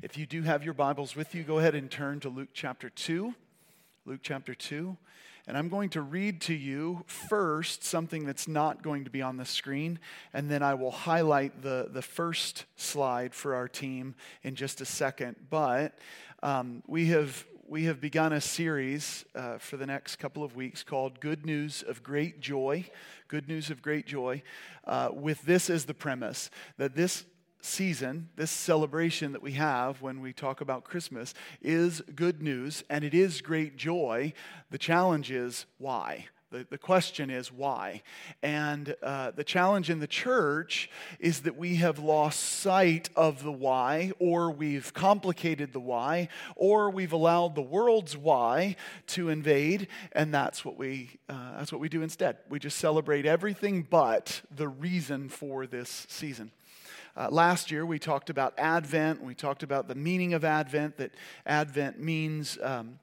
If 0.00 0.16
you 0.16 0.26
do 0.26 0.42
have 0.42 0.64
your 0.64 0.74
Bibles 0.74 1.16
with 1.16 1.34
you, 1.34 1.42
go 1.42 1.58
ahead 1.58 1.74
and 1.74 1.90
turn 1.90 2.20
to 2.20 2.28
Luke 2.28 2.50
chapter 2.52 2.88
2. 2.88 3.34
Luke 4.06 4.20
chapter 4.22 4.54
2. 4.54 4.96
And 5.48 5.58
I'm 5.58 5.68
going 5.68 5.90
to 5.90 6.02
read 6.02 6.40
to 6.42 6.54
you 6.54 7.02
first 7.06 7.82
something 7.82 8.24
that's 8.24 8.46
not 8.46 8.82
going 8.82 9.06
to 9.06 9.10
be 9.10 9.22
on 9.22 9.38
the 9.38 9.44
screen, 9.44 9.98
and 10.32 10.48
then 10.48 10.62
I 10.62 10.74
will 10.74 10.92
highlight 10.92 11.62
the, 11.62 11.88
the 11.90 12.02
first 12.02 12.64
slide 12.76 13.34
for 13.34 13.56
our 13.56 13.66
team 13.66 14.14
in 14.44 14.54
just 14.54 14.80
a 14.80 14.84
second. 14.84 15.34
But 15.50 15.98
um, 16.44 16.84
we, 16.86 17.06
have, 17.06 17.44
we 17.66 17.84
have 17.84 18.00
begun 18.00 18.32
a 18.32 18.40
series 18.40 19.24
uh, 19.34 19.58
for 19.58 19.78
the 19.78 19.86
next 19.86 20.16
couple 20.16 20.44
of 20.44 20.54
weeks 20.54 20.84
called 20.84 21.18
Good 21.18 21.44
News 21.44 21.82
of 21.82 22.04
Great 22.04 22.38
Joy. 22.38 22.84
Good 23.26 23.48
News 23.48 23.68
of 23.68 23.82
Great 23.82 24.06
Joy, 24.06 24.44
uh, 24.84 25.08
with 25.12 25.42
this 25.42 25.68
as 25.68 25.86
the 25.86 25.94
premise 25.94 26.50
that 26.76 26.94
this 26.94 27.24
season, 27.60 28.28
this 28.36 28.50
celebration 28.50 29.32
that 29.32 29.42
we 29.42 29.52
have 29.52 30.00
when 30.00 30.20
we 30.20 30.32
talk 30.32 30.60
about 30.60 30.84
Christmas, 30.84 31.34
is 31.60 32.00
good 32.14 32.42
news 32.42 32.84
and 32.88 33.04
it 33.04 33.14
is 33.14 33.40
great 33.40 33.76
joy. 33.76 34.32
The 34.70 34.78
challenge 34.78 35.30
is 35.30 35.66
why? 35.78 36.26
The, 36.50 36.66
the 36.70 36.78
question 36.78 37.28
is 37.28 37.52
why? 37.52 38.02
And 38.42 38.96
uh, 39.02 39.32
the 39.32 39.44
challenge 39.44 39.90
in 39.90 40.00
the 40.00 40.06
church 40.06 40.88
is 41.18 41.40
that 41.40 41.58
we 41.58 41.76
have 41.76 41.98
lost 41.98 42.40
sight 42.40 43.10
of 43.14 43.42
the 43.42 43.52
why, 43.52 44.12
or 44.18 44.50
we've 44.50 44.94
complicated 44.94 45.74
the 45.74 45.80
why, 45.80 46.28
or 46.56 46.88
we've 46.88 47.12
allowed 47.12 47.54
the 47.54 47.60
world's 47.60 48.16
why 48.16 48.76
to 49.08 49.28
invade, 49.28 49.88
and 50.12 50.32
that's 50.32 50.64
what 50.64 50.78
we, 50.78 51.18
uh, 51.28 51.58
that's 51.58 51.70
what 51.70 51.82
we 51.82 51.90
do 51.90 52.00
instead. 52.00 52.38
We 52.48 52.58
just 52.58 52.78
celebrate 52.78 53.26
everything 53.26 53.82
but 53.82 54.40
the 54.50 54.68
reason 54.68 55.28
for 55.28 55.66
this 55.66 56.06
season. 56.08 56.50
Uh, 57.18 57.28
last 57.32 57.72
year, 57.72 57.84
we 57.84 57.98
talked 57.98 58.30
about 58.30 58.54
Advent. 58.56 59.20
We 59.20 59.34
talked 59.34 59.64
about 59.64 59.88
the 59.88 59.96
meaning 59.96 60.34
of 60.34 60.44
Advent, 60.44 60.98
that 60.98 61.10
Advent 61.44 61.98
means. 61.98 62.56
Um, 62.62 63.00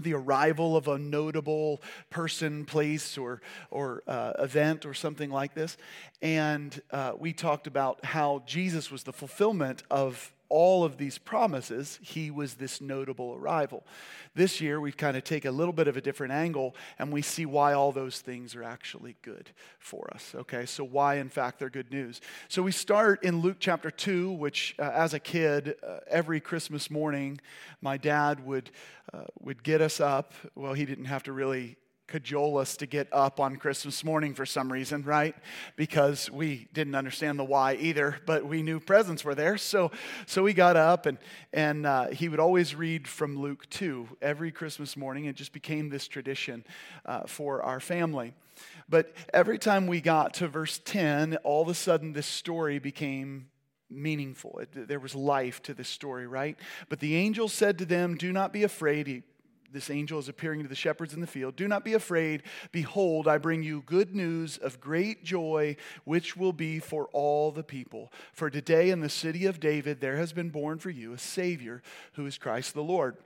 the 0.00 0.14
arrival 0.14 0.74
of 0.74 0.88
a 0.88 0.96
notable 0.98 1.82
person, 2.08 2.64
place, 2.64 3.18
or, 3.18 3.42
or 3.70 4.02
uh, 4.06 4.32
event, 4.38 4.86
or 4.86 4.94
something 4.94 5.30
like 5.30 5.52
this. 5.52 5.76
And 6.22 6.80
uh, 6.92 7.12
we 7.18 7.34
talked 7.34 7.66
about 7.66 8.02
how 8.02 8.42
Jesus 8.46 8.90
was 8.90 9.02
the 9.02 9.12
fulfillment 9.12 9.82
of 9.90 10.32
all 10.52 10.84
of 10.84 10.98
these 10.98 11.16
promises, 11.16 11.98
he 12.02 12.30
was 12.30 12.54
this 12.54 12.82
notable 12.82 13.34
arrival. 13.34 13.86
This 14.34 14.60
year, 14.60 14.82
we 14.82 14.92
kind 14.92 15.16
of 15.16 15.24
take 15.24 15.46
a 15.46 15.50
little 15.50 15.72
bit 15.72 15.88
of 15.88 15.96
a 15.96 16.02
different 16.02 16.34
angle 16.34 16.76
and 16.98 17.10
we 17.10 17.22
see 17.22 17.46
why 17.46 17.72
all 17.72 17.90
those 17.90 18.20
things 18.20 18.54
are 18.54 18.62
actually 18.62 19.16
good 19.22 19.50
for 19.78 20.10
us. 20.12 20.34
Okay, 20.34 20.66
so 20.66 20.84
why, 20.84 21.14
in 21.14 21.30
fact, 21.30 21.58
they're 21.58 21.70
good 21.70 21.90
news. 21.90 22.20
So 22.48 22.62
we 22.62 22.70
start 22.70 23.24
in 23.24 23.40
Luke 23.40 23.56
chapter 23.60 23.90
2, 23.90 24.30
which 24.30 24.74
uh, 24.78 24.82
as 24.82 25.14
a 25.14 25.18
kid, 25.18 25.74
uh, 25.82 26.00
every 26.06 26.38
Christmas 26.38 26.90
morning, 26.90 27.40
my 27.80 27.96
dad 27.96 28.44
would, 28.44 28.70
uh, 29.14 29.24
would 29.40 29.62
get 29.62 29.80
us 29.80 30.00
up. 30.00 30.34
Well, 30.54 30.74
he 30.74 30.84
didn't 30.84 31.06
have 31.06 31.22
to 31.22 31.32
really 31.32 31.78
cajole 32.06 32.58
us 32.58 32.76
to 32.76 32.86
get 32.86 33.08
up 33.12 33.40
on 33.40 33.56
Christmas 33.56 34.04
morning 34.04 34.34
for 34.34 34.44
some 34.44 34.72
reason, 34.72 35.02
right? 35.02 35.34
Because 35.76 36.30
we 36.30 36.68
didn't 36.72 36.94
understand 36.94 37.38
the 37.38 37.44
why 37.44 37.74
either, 37.74 38.16
but 38.26 38.44
we 38.44 38.62
knew 38.62 38.80
presents 38.80 39.24
were 39.24 39.34
there. 39.34 39.56
So, 39.56 39.90
so 40.26 40.42
we 40.42 40.52
got 40.52 40.76
up, 40.76 41.06
and, 41.06 41.18
and 41.52 41.86
uh, 41.86 42.08
he 42.08 42.28
would 42.28 42.40
always 42.40 42.74
read 42.74 43.08
from 43.08 43.38
Luke 43.38 43.68
2 43.70 44.18
every 44.20 44.52
Christmas 44.52 44.96
morning. 44.96 45.24
It 45.24 45.36
just 45.36 45.52
became 45.52 45.88
this 45.88 46.06
tradition 46.08 46.64
uh, 47.06 47.22
for 47.26 47.62
our 47.62 47.80
family. 47.80 48.34
But 48.88 49.12
every 49.32 49.58
time 49.58 49.86
we 49.86 50.00
got 50.00 50.34
to 50.34 50.48
verse 50.48 50.80
10, 50.84 51.36
all 51.44 51.62
of 51.62 51.68
a 51.68 51.74
sudden 51.74 52.12
this 52.12 52.26
story 52.26 52.78
became 52.78 53.48
meaningful. 53.88 54.58
It, 54.58 54.88
there 54.88 55.00
was 55.00 55.14
life 55.14 55.62
to 55.62 55.74
this 55.74 55.88
story, 55.88 56.26
right? 56.26 56.58
But 56.88 57.00
the 57.00 57.14
angel 57.14 57.48
said 57.48 57.78
to 57.78 57.84
them, 57.84 58.16
Do 58.16 58.32
not 58.32 58.52
be 58.52 58.64
afraid. 58.64 59.06
He 59.06 59.22
this 59.72 59.90
angel 59.90 60.18
is 60.18 60.28
appearing 60.28 60.62
to 60.62 60.68
the 60.68 60.74
shepherds 60.74 61.14
in 61.14 61.20
the 61.20 61.26
field. 61.26 61.56
Do 61.56 61.66
not 61.66 61.84
be 61.84 61.94
afraid. 61.94 62.42
Behold, 62.70 63.26
I 63.26 63.38
bring 63.38 63.62
you 63.62 63.82
good 63.86 64.14
news 64.14 64.58
of 64.58 64.80
great 64.80 65.24
joy, 65.24 65.76
which 66.04 66.36
will 66.36 66.52
be 66.52 66.78
for 66.78 67.08
all 67.12 67.50
the 67.50 67.62
people. 67.62 68.12
For 68.32 68.50
today 68.50 68.90
in 68.90 69.00
the 69.00 69.08
city 69.08 69.46
of 69.46 69.60
David 69.60 70.00
there 70.00 70.16
has 70.16 70.32
been 70.32 70.50
born 70.50 70.78
for 70.78 70.90
you 70.90 71.12
a 71.12 71.18
Savior 71.18 71.82
who 72.14 72.26
is 72.26 72.38
Christ 72.38 72.74
the 72.74 72.82
Lord. 72.82 73.16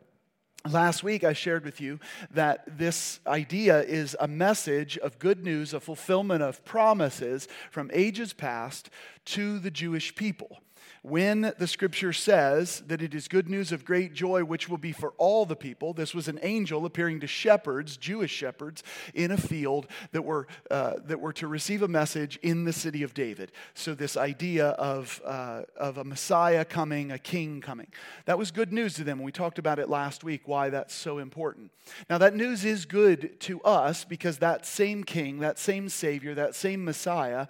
Last 0.68 1.04
week, 1.04 1.22
I 1.22 1.32
shared 1.32 1.64
with 1.64 1.80
you 1.80 2.00
that 2.32 2.78
this 2.78 3.20
idea 3.24 3.82
is 3.82 4.16
a 4.18 4.26
message 4.26 4.98
of 4.98 5.18
good 5.20 5.44
news, 5.44 5.72
a 5.72 5.78
fulfillment 5.78 6.42
of 6.42 6.64
promises 6.64 7.46
from 7.70 7.90
ages 7.94 8.32
past 8.32 8.90
to 9.26 9.60
the 9.60 9.70
Jewish 9.70 10.14
people 10.16 10.58
when 11.03 11.53
the 11.59 11.66
scripture 11.66 12.12
says 12.12 12.82
that 12.88 13.00
it 13.00 13.14
is 13.14 13.28
good 13.28 13.48
news 13.48 13.72
of 13.72 13.84
great 13.84 14.12
joy, 14.12 14.44
which 14.44 14.69
will 14.69 14.78
be 14.78 14.92
for 14.92 15.12
all 15.19 15.47
the 15.47 15.56
people, 15.56 15.92
this 15.92 16.14
was 16.14 16.28
an 16.28 16.38
angel 16.42 16.84
appearing 16.84 17.20
to 17.20 17.26
shepherds, 17.26 17.97
Jewish 17.97 18.32
shepherds, 18.32 18.82
in 19.15 19.31
a 19.31 19.36
field 19.36 19.86
that 20.12 20.22
were, 20.22 20.47
uh, 20.70 20.94
that 21.04 21.20
were 21.20 21.32
to 21.34 21.47
receive 21.47 21.82
a 21.82 21.88
message 21.88 22.38
in 22.42 22.65
the 22.65 22.72
city 22.72 23.03
of 23.03 23.15
David. 23.15 23.53
So, 23.75 23.94
this 23.94 24.16
idea 24.16 24.69
of, 24.70 25.20
uh, 25.25 25.62
of 25.76 25.98
a 25.98 26.04
Messiah 26.04 26.65
coming, 26.65 27.12
a 27.12 27.19
king 27.19 27.60
coming. 27.60 27.88
That 28.25 28.38
was 28.38 28.50
good 28.50 28.72
news 28.72 28.94
to 28.94 29.04
them. 29.04 29.22
We 29.22 29.32
talked 29.32 29.59
about 29.59 29.78
it 29.78 29.88
last 29.88 30.25
week, 30.25 30.42
why 30.47 30.70
that's 30.70 30.94
so 30.94 31.19
important. 31.19 31.70
Now, 32.10 32.19
that 32.19 32.34
news 32.34 32.65
is 32.65 32.84
good 32.84 33.38
to 33.41 33.60
us 33.62 34.04
because 34.04 34.38
that 34.38 34.66
same 34.66 35.04
king, 35.04 35.38
that 35.38 35.59
same 35.59 35.88
Savior, 35.88 36.34
that 36.34 36.54
same 36.54 36.84
Messiah 36.84 37.47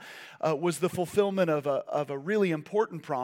uh, 0.47 0.54
was 0.54 0.78
the 0.78 0.88
fulfillment 0.88 1.50
of 1.50 1.66
a, 1.66 1.84
of 1.88 2.10
a 2.10 2.19
really 2.19 2.50
important 2.50 3.03
promise, 3.03 3.16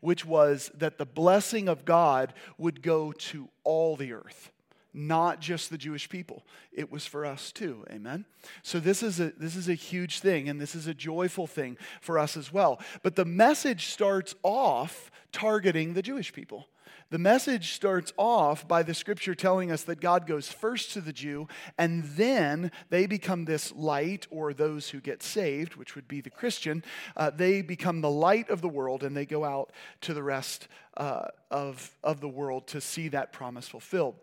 which 0.00 0.24
was 0.24 0.70
that 0.74 0.98
the 0.98 1.06
blessing 1.06 1.68
of 1.68 1.84
God 1.84 2.34
would 2.58 2.82
go 2.82 3.12
to 3.12 3.48
all 3.64 3.96
the 3.96 4.12
earth 4.12 4.50
not 4.92 5.40
just 5.40 5.70
the 5.70 5.78
Jewish 5.78 6.08
people. 6.08 6.44
It 6.72 6.90
was 6.90 7.06
for 7.06 7.24
us 7.24 7.52
too. 7.52 7.84
Amen. 7.90 8.24
So 8.62 8.80
this 8.80 9.02
is 9.02 9.20
a 9.20 9.30
this 9.36 9.56
is 9.56 9.68
a 9.68 9.74
huge 9.74 10.20
thing 10.20 10.48
and 10.48 10.60
this 10.60 10.74
is 10.74 10.86
a 10.86 10.94
joyful 10.94 11.46
thing 11.46 11.76
for 12.00 12.18
us 12.18 12.36
as 12.36 12.52
well. 12.52 12.80
But 13.02 13.16
the 13.16 13.24
message 13.24 13.86
starts 13.86 14.34
off 14.42 15.10
targeting 15.32 15.94
the 15.94 16.02
Jewish 16.02 16.32
people. 16.32 16.68
The 17.10 17.18
message 17.18 17.72
starts 17.72 18.12
off 18.16 18.68
by 18.68 18.84
the 18.84 18.94
scripture 18.94 19.34
telling 19.34 19.72
us 19.72 19.82
that 19.82 20.00
God 20.00 20.28
goes 20.28 20.52
first 20.52 20.92
to 20.92 21.00
the 21.00 21.12
Jew, 21.12 21.48
and 21.76 22.04
then 22.04 22.70
they 22.88 23.06
become 23.06 23.44
this 23.44 23.72
light, 23.72 24.28
or 24.30 24.54
those 24.54 24.90
who 24.90 25.00
get 25.00 25.20
saved, 25.20 25.74
which 25.74 25.96
would 25.96 26.06
be 26.06 26.20
the 26.20 26.30
Christian, 26.30 26.84
uh, 27.16 27.30
they 27.30 27.62
become 27.62 28.00
the 28.00 28.10
light 28.10 28.48
of 28.48 28.60
the 28.60 28.68
world, 28.68 29.02
and 29.02 29.16
they 29.16 29.26
go 29.26 29.44
out 29.44 29.72
to 30.02 30.14
the 30.14 30.22
rest 30.22 30.68
uh, 30.96 31.26
of, 31.50 31.90
of 32.04 32.20
the 32.20 32.28
world 32.28 32.68
to 32.68 32.80
see 32.80 33.08
that 33.08 33.32
promise 33.32 33.66
fulfilled. 33.66 34.14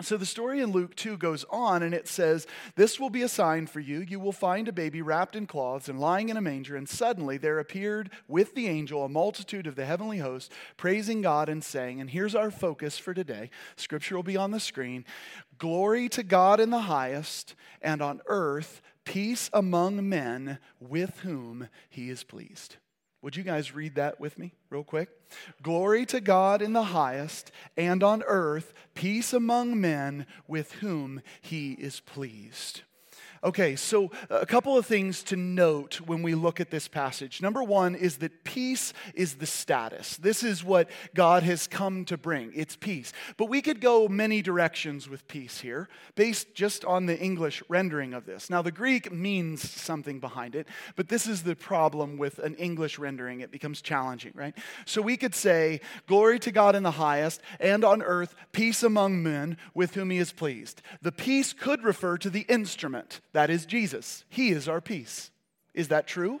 So 0.00 0.16
the 0.16 0.26
story 0.26 0.60
in 0.60 0.70
Luke 0.70 0.94
2 0.94 1.16
goes 1.16 1.44
on 1.50 1.82
and 1.82 1.92
it 1.92 2.06
says, 2.06 2.46
This 2.76 3.00
will 3.00 3.10
be 3.10 3.22
a 3.22 3.28
sign 3.28 3.66
for 3.66 3.80
you. 3.80 3.98
You 3.98 4.20
will 4.20 4.30
find 4.30 4.68
a 4.68 4.72
baby 4.72 5.02
wrapped 5.02 5.34
in 5.34 5.48
cloths 5.48 5.88
and 5.88 5.98
lying 5.98 6.28
in 6.28 6.36
a 6.36 6.40
manger. 6.40 6.76
And 6.76 6.88
suddenly 6.88 7.36
there 7.36 7.58
appeared 7.58 8.10
with 8.28 8.54
the 8.54 8.68
angel 8.68 9.04
a 9.04 9.08
multitude 9.08 9.66
of 9.66 9.74
the 9.74 9.84
heavenly 9.84 10.18
host, 10.18 10.52
praising 10.76 11.20
God 11.20 11.48
and 11.48 11.64
saying, 11.64 12.00
and 12.00 12.10
here's 12.10 12.36
our 12.36 12.52
focus 12.52 12.96
for 12.96 13.12
today. 13.12 13.50
Scripture 13.74 14.14
will 14.14 14.22
be 14.22 14.36
on 14.36 14.52
the 14.52 14.60
screen 14.60 15.04
Glory 15.58 16.08
to 16.10 16.22
God 16.22 16.60
in 16.60 16.70
the 16.70 16.82
highest, 16.82 17.56
and 17.82 18.00
on 18.00 18.20
earth, 18.26 18.80
peace 19.04 19.50
among 19.52 20.08
men 20.08 20.58
with 20.78 21.18
whom 21.20 21.68
he 21.90 22.08
is 22.08 22.22
pleased. 22.22 22.76
Would 23.20 23.36
you 23.36 23.42
guys 23.42 23.74
read 23.74 23.96
that 23.96 24.20
with 24.20 24.38
me, 24.38 24.52
real 24.70 24.84
quick? 24.84 25.08
Glory 25.62 26.06
to 26.06 26.20
God 26.20 26.62
in 26.62 26.72
the 26.72 26.84
highest, 26.84 27.50
and 27.76 28.02
on 28.02 28.22
earth, 28.26 28.72
peace 28.94 29.32
among 29.32 29.80
men 29.80 30.26
with 30.46 30.72
whom 30.74 31.22
he 31.40 31.72
is 31.72 32.00
pleased. 32.00 32.82
Okay, 33.44 33.76
so 33.76 34.10
a 34.30 34.46
couple 34.46 34.76
of 34.76 34.84
things 34.84 35.22
to 35.24 35.36
note 35.36 36.00
when 36.00 36.22
we 36.22 36.34
look 36.34 36.60
at 36.60 36.70
this 36.70 36.88
passage. 36.88 37.40
Number 37.40 37.62
one 37.62 37.94
is 37.94 38.16
that 38.18 38.42
peace 38.42 38.92
is 39.14 39.34
the 39.34 39.46
status. 39.46 40.16
This 40.16 40.42
is 40.42 40.64
what 40.64 40.90
God 41.14 41.44
has 41.44 41.68
come 41.68 42.04
to 42.06 42.16
bring. 42.16 42.50
It's 42.54 42.74
peace. 42.74 43.12
But 43.36 43.46
we 43.46 43.62
could 43.62 43.80
go 43.80 44.08
many 44.08 44.42
directions 44.42 45.08
with 45.08 45.28
peace 45.28 45.60
here, 45.60 45.88
based 46.16 46.52
just 46.54 46.84
on 46.84 47.06
the 47.06 47.16
English 47.16 47.62
rendering 47.68 48.12
of 48.12 48.26
this. 48.26 48.50
Now, 48.50 48.60
the 48.60 48.72
Greek 48.72 49.12
means 49.12 49.68
something 49.70 50.18
behind 50.18 50.56
it, 50.56 50.66
but 50.96 51.08
this 51.08 51.28
is 51.28 51.44
the 51.44 51.54
problem 51.54 52.18
with 52.18 52.40
an 52.40 52.56
English 52.56 52.98
rendering. 52.98 53.40
It 53.40 53.52
becomes 53.52 53.80
challenging, 53.80 54.32
right? 54.34 54.56
So 54.84 55.00
we 55.00 55.16
could 55.16 55.34
say, 55.34 55.80
Glory 56.06 56.40
to 56.40 56.50
God 56.50 56.74
in 56.74 56.82
the 56.82 56.92
highest, 56.92 57.40
and 57.60 57.84
on 57.84 58.02
earth, 58.02 58.34
peace 58.50 58.82
among 58.82 59.22
men 59.22 59.56
with 59.74 59.94
whom 59.94 60.10
he 60.10 60.18
is 60.18 60.32
pleased. 60.32 60.82
The 61.02 61.12
peace 61.12 61.52
could 61.52 61.84
refer 61.84 62.18
to 62.18 62.30
the 62.30 62.46
instrument 62.48 63.20
that 63.32 63.50
is 63.50 63.66
Jesus. 63.66 64.24
He 64.28 64.50
is 64.50 64.68
our 64.68 64.80
peace. 64.80 65.30
Is 65.74 65.88
that 65.88 66.06
true? 66.06 66.40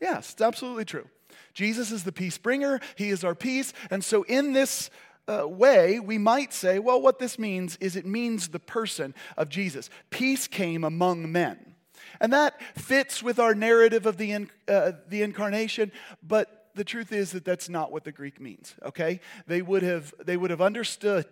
Yes, 0.00 0.32
it's 0.32 0.42
absolutely 0.42 0.84
true. 0.84 1.08
Jesus 1.54 1.90
is 1.90 2.04
the 2.04 2.12
peace 2.12 2.38
bringer, 2.38 2.80
He 2.96 3.10
is 3.10 3.24
our 3.24 3.34
peace. 3.34 3.72
And 3.90 4.04
so, 4.04 4.22
in 4.24 4.52
this 4.52 4.90
uh, 5.28 5.48
way, 5.48 5.98
we 5.98 6.18
might 6.18 6.52
say, 6.52 6.78
well, 6.78 7.00
what 7.00 7.18
this 7.18 7.38
means 7.38 7.76
is 7.80 7.96
it 7.96 8.06
means 8.06 8.48
the 8.48 8.60
person 8.60 9.14
of 9.36 9.48
Jesus. 9.48 9.90
Peace 10.10 10.46
came 10.46 10.84
among 10.84 11.32
men. 11.32 11.74
And 12.20 12.32
that 12.32 12.60
fits 12.78 13.22
with 13.22 13.38
our 13.38 13.54
narrative 13.54 14.06
of 14.06 14.16
the, 14.16 14.32
in, 14.32 14.50
uh, 14.68 14.92
the 15.08 15.22
incarnation, 15.22 15.92
but 16.22 16.70
the 16.74 16.84
truth 16.84 17.12
is 17.12 17.32
that 17.32 17.44
that's 17.44 17.68
not 17.68 17.90
what 17.90 18.04
the 18.04 18.12
Greek 18.12 18.40
means, 18.40 18.74
okay? 18.84 19.20
They 19.46 19.62
would 19.62 19.82
have, 19.82 20.14
they 20.24 20.36
would 20.36 20.50
have 20.50 20.60
understood 20.60 21.26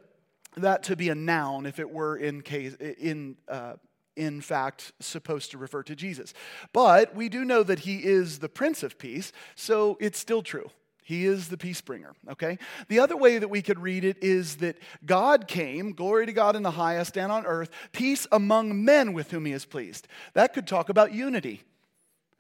that 0.57 0.83
to 0.85 0.97
be 0.97 1.09
a 1.09 1.15
noun 1.15 1.67
if 1.67 1.79
it 1.79 1.91
were 1.91 2.17
in 2.17 2.41
case, 2.43 2.75
in, 2.75 3.37
uh, 3.49 3.75
in 4.17 4.41
fact 4.41 4.93
supposed 5.01 5.51
to 5.51 5.59
refer 5.59 5.83
to 5.85 5.97
Jesus. 5.97 6.35
But 6.73 7.15
we 7.15 7.29
do 7.29 7.45
know 7.45 7.63
that 7.63 7.81
he 7.81 8.05
is 8.05 8.39
the 8.39 8.49
Prince 8.49 8.83
of 8.83 8.99
Peace, 8.99 9.33
so 9.55 9.97
it's 10.01 10.19
still 10.19 10.43
true. 10.43 10.71
He 11.03 11.27
is 11.27 11.49
the 11.49 11.59
peace 11.59 11.83
bringer, 11.83 12.15
okay? 12.31 12.59
The 12.89 12.99
other 12.99 13.17
way 13.17 13.39
that 13.39 13.51
we 13.51 13.61
could 13.61 13.79
read 13.79 14.05
it 14.05 14.17
is 14.23 14.57
that 14.57 14.79
God 15.05 15.47
came, 15.47 15.93
glory 15.93 16.25
to 16.25 16.33
God 16.33 16.57
in 16.57 16.63
the 16.63 16.71
highest 16.71 17.19
and 17.19 17.31
on 17.31 17.45
earth, 17.45 17.71
peace 17.93 18.27
among 18.33 18.85
men 18.85 19.13
with 19.13 19.31
whom 19.31 19.45
he 19.45 19.53
is 19.53 19.67
pleased. 19.67 20.09
That 20.33 20.55
could 20.55 20.67
talk 20.67 20.89
about 20.89 21.13
unity. 21.13 21.63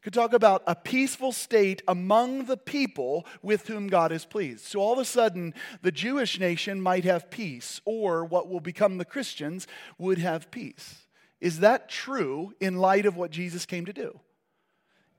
Could 0.01 0.15
talk 0.15 0.33
about 0.35 0.63
a 0.67 0.75
peaceful 0.75 1.33
state 1.33 1.83
among 1.89 2.45
the 2.45 2.59
people 2.59 3.27
with 3.43 3.69
whom 3.69 3.87
God 3.87 4.13
is 4.13 4.25
pleased. 4.27 4.65
So 4.65 4.81
all 4.81 4.93
of 4.95 4.99
a 4.99 5.05
sudden, 5.05 5.55
the 5.81 5.93
Jewish 5.93 6.39
nation 6.39 6.81
might 6.81 7.05
have 7.05 7.31
peace, 7.31 7.83
or 7.87 8.25
what 8.25 8.49
will 8.49 8.61
become 8.61 8.97
the 8.97 9.07
Christians 9.07 9.67
would 9.99 10.19
have 10.19 10.51
peace. 10.51 11.04
Is 11.45 11.61
that 11.61 11.91
true 11.91 12.55
in 12.59 12.79
light 12.79 13.05
of 13.05 13.19
what 13.19 13.31
Jesus 13.31 13.67
came 13.67 13.85
to 13.85 13.93
do? 13.93 14.19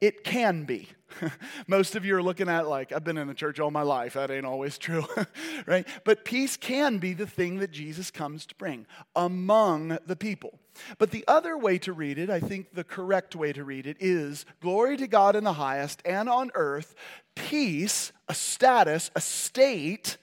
It 0.02 0.24
can 0.24 0.64
be. 0.64 0.90
Most 1.68 1.96
of 1.96 2.04
you 2.04 2.16
are 2.16 2.24
looking 2.24 2.50
at 2.50 2.68
like, 2.68 2.92
I've 2.92 3.04
been 3.04 3.20
in 3.20 3.28
the 3.28 3.36
church 3.36 3.60
all 3.60 3.70
my 3.70 3.84
life. 3.84 4.14
That 4.14 4.32
ain't 4.32 4.44
always 4.44 4.80
true, 4.80 5.06
right? 5.68 5.88
But 6.04 6.26
peace 6.26 6.58
can 6.58 6.98
be 6.98 7.14
the 7.14 7.28
thing 7.28 7.60
that 7.60 7.70
Jesus 7.70 8.10
comes 8.10 8.48
to 8.48 8.56
bring 8.56 8.88
among 9.16 10.00
the 10.08 10.16
people. 10.16 10.58
But 10.98 11.12
the 11.12 11.24
other 11.28 11.60
way 11.60 11.78
to 11.78 11.94
read 11.94 12.18
it, 12.18 12.32
I 12.32 12.40
think 12.40 12.74
the 12.74 12.84
correct 12.84 13.36
way 13.36 13.54
to 13.54 13.64
read 13.64 13.86
it, 13.86 13.98
is 14.00 14.48
glory 14.62 14.98
to 14.98 15.06
God 15.06 15.36
in 15.36 15.44
the 15.44 15.54
highest 15.54 16.02
and 16.06 16.28
on 16.28 16.50
earth, 16.56 16.96
peace, 17.36 18.12
a 18.28 18.34
status, 18.34 19.12
a 19.16 19.22
state, 19.22 20.18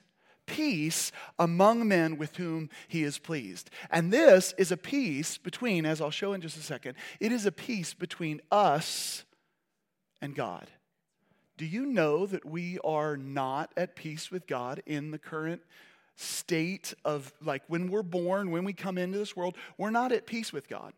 peace 0.46 1.12
among 1.38 1.86
men 1.88 2.18
with 2.18 2.36
whom 2.36 2.68
he 2.88 3.02
is 3.02 3.18
pleased. 3.18 3.70
And 3.90 4.12
this 4.12 4.54
is 4.58 4.72
a 4.72 4.76
peace 4.76 5.38
between, 5.38 5.86
as 5.86 6.00
I'll 6.00 6.10
show 6.10 6.32
in 6.32 6.40
just 6.40 6.56
a 6.56 6.62
second, 6.62 6.96
it 7.20 7.32
is 7.32 7.46
a 7.46 7.52
peace 7.52 7.94
between 7.94 8.40
us 8.50 9.24
and 10.20 10.34
God. 10.34 10.70
Do 11.56 11.66
you 11.66 11.86
know 11.86 12.26
that 12.26 12.44
we 12.44 12.78
are 12.82 13.16
not 13.16 13.72
at 13.76 13.94
peace 13.94 14.30
with 14.30 14.46
God 14.46 14.82
in 14.86 15.10
the 15.10 15.18
current 15.18 15.62
state 16.16 16.92
of, 17.04 17.32
like, 17.42 17.62
when 17.68 17.90
we're 17.90 18.02
born, 18.02 18.50
when 18.50 18.64
we 18.64 18.72
come 18.72 18.98
into 18.98 19.18
this 19.18 19.36
world, 19.36 19.56
we're 19.78 19.90
not 19.90 20.12
at 20.12 20.26
peace 20.26 20.52
with 20.52 20.68
God? 20.68 20.92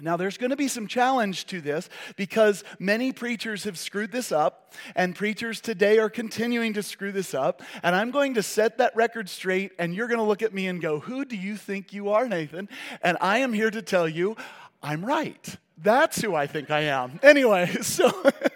Now, 0.00 0.16
there's 0.16 0.36
going 0.36 0.50
to 0.50 0.56
be 0.56 0.68
some 0.68 0.86
challenge 0.86 1.46
to 1.46 1.60
this 1.60 1.88
because 2.16 2.64
many 2.78 3.12
preachers 3.12 3.64
have 3.64 3.78
screwed 3.78 4.12
this 4.12 4.30
up, 4.30 4.74
and 4.94 5.14
preachers 5.14 5.60
today 5.60 5.98
are 5.98 6.10
continuing 6.10 6.74
to 6.74 6.82
screw 6.82 7.12
this 7.12 7.32
up. 7.32 7.62
And 7.82 7.96
I'm 7.96 8.10
going 8.10 8.34
to 8.34 8.42
set 8.42 8.78
that 8.78 8.94
record 8.94 9.28
straight, 9.28 9.72
and 9.78 9.94
you're 9.94 10.08
going 10.08 10.18
to 10.18 10.24
look 10.24 10.42
at 10.42 10.52
me 10.52 10.66
and 10.66 10.80
go, 10.80 11.00
Who 11.00 11.24
do 11.24 11.36
you 11.36 11.56
think 11.56 11.92
you 11.92 12.10
are, 12.10 12.28
Nathan? 12.28 12.68
And 13.02 13.16
I 13.20 13.38
am 13.38 13.52
here 13.52 13.70
to 13.70 13.80
tell 13.80 14.08
you, 14.08 14.36
I'm 14.82 15.04
right. 15.04 15.56
That's 15.78 16.22
who 16.22 16.34
I 16.34 16.46
think 16.46 16.70
I 16.70 16.82
am. 16.82 17.20
Anyway, 17.22 17.66
so 17.82 18.10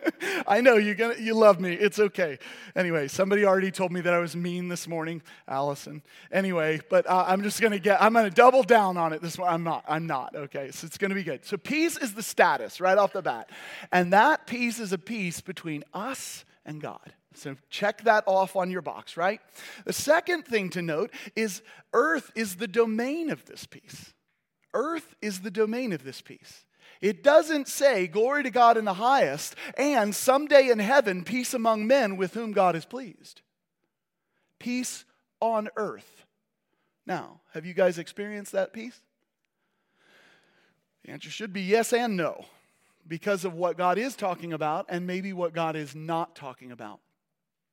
I 0.46 0.60
know 0.60 0.76
you 0.76 0.94
gonna, 0.94 1.16
you 1.18 1.34
love 1.34 1.60
me. 1.60 1.74
It's 1.74 1.98
okay. 1.98 2.38
Anyway, 2.74 3.08
somebody 3.08 3.44
already 3.44 3.70
told 3.70 3.92
me 3.92 4.00
that 4.00 4.14
I 4.14 4.18
was 4.18 4.34
mean 4.34 4.68
this 4.68 4.88
morning, 4.88 5.20
Allison. 5.46 6.02
Anyway, 6.32 6.80
but 6.88 7.06
uh, 7.06 7.24
I'm 7.26 7.42
just 7.42 7.60
gonna 7.60 7.78
get. 7.78 8.00
I'm 8.00 8.14
gonna 8.14 8.30
double 8.30 8.62
down 8.62 8.96
on 8.96 9.12
it 9.12 9.20
this 9.20 9.36
morning. 9.36 9.54
I'm 9.54 9.64
not. 9.64 9.84
I'm 9.86 10.06
not. 10.06 10.34
Okay, 10.34 10.70
so 10.70 10.86
it's 10.86 10.96
gonna 10.96 11.14
be 11.14 11.22
good. 11.22 11.44
So 11.44 11.56
peace 11.56 11.98
is 11.98 12.14
the 12.14 12.22
status 12.22 12.80
right 12.80 12.96
off 12.96 13.12
the 13.12 13.22
bat, 13.22 13.50
and 13.92 14.12
that 14.12 14.46
peace 14.46 14.80
is 14.80 14.92
a 14.92 14.98
peace 14.98 15.40
between 15.40 15.84
us 15.92 16.44
and 16.64 16.80
God. 16.80 17.12
So 17.34 17.56
check 17.68 18.02
that 18.04 18.24
off 18.26 18.56
on 18.56 18.70
your 18.70 18.82
box, 18.82 19.16
right? 19.16 19.40
The 19.84 19.92
second 19.92 20.46
thing 20.46 20.70
to 20.70 20.82
note 20.82 21.12
is 21.36 21.62
earth 21.92 22.32
is 22.34 22.56
the 22.56 22.66
domain 22.66 23.30
of 23.30 23.44
this 23.44 23.66
peace. 23.66 24.14
Earth 24.74 25.14
is 25.20 25.40
the 25.40 25.50
domain 25.50 25.92
of 25.92 26.02
this 26.02 26.20
peace. 26.20 26.64
It 27.00 27.22
doesn't 27.22 27.68
say, 27.68 28.06
Glory 28.06 28.42
to 28.42 28.50
God 28.50 28.76
in 28.76 28.84
the 28.84 28.94
highest, 28.94 29.56
and 29.76 30.14
someday 30.14 30.68
in 30.68 30.78
heaven, 30.78 31.24
peace 31.24 31.54
among 31.54 31.86
men 31.86 32.16
with 32.16 32.34
whom 32.34 32.52
God 32.52 32.76
is 32.76 32.84
pleased. 32.84 33.40
Peace 34.58 35.04
on 35.40 35.68
earth. 35.76 36.26
Now, 37.06 37.40
have 37.54 37.64
you 37.64 37.72
guys 37.72 37.98
experienced 37.98 38.52
that 38.52 38.72
peace? 38.72 39.00
The 41.04 41.12
answer 41.12 41.30
should 41.30 41.52
be 41.52 41.62
yes 41.62 41.92
and 41.92 42.16
no, 42.16 42.44
because 43.08 43.46
of 43.46 43.54
what 43.54 43.78
God 43.78 43.96
is 43.96 44.14
talking 44.14 44.52
about 44.52 44.86
and 44.88 45.06
maybe 45.06 45.32
what 45.32 45.54
God 45.54 45.76
is 45.76 45.94
not 45.94 46.36
talking 46.36 46.70
about. 46.70 47.00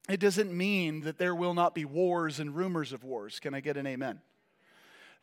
It 0.09 0.21
doesn't 0.21 0.55
mean 0.55 1.01
that 1.01 1.17
there 1.17 1.35
will 1.35 1.53
not 1.53 1.75
be 1.75 1.83
wars 1.83 2.39
and 2.39 2.55
rumors 2.55 2.93
of 2.93 3.03
wars. 3.03 3.41
Can 3.41 3.53
I 3.53 3.59
get 3.59 3.75
an 3.75 3.85
amen? 3.85 4.21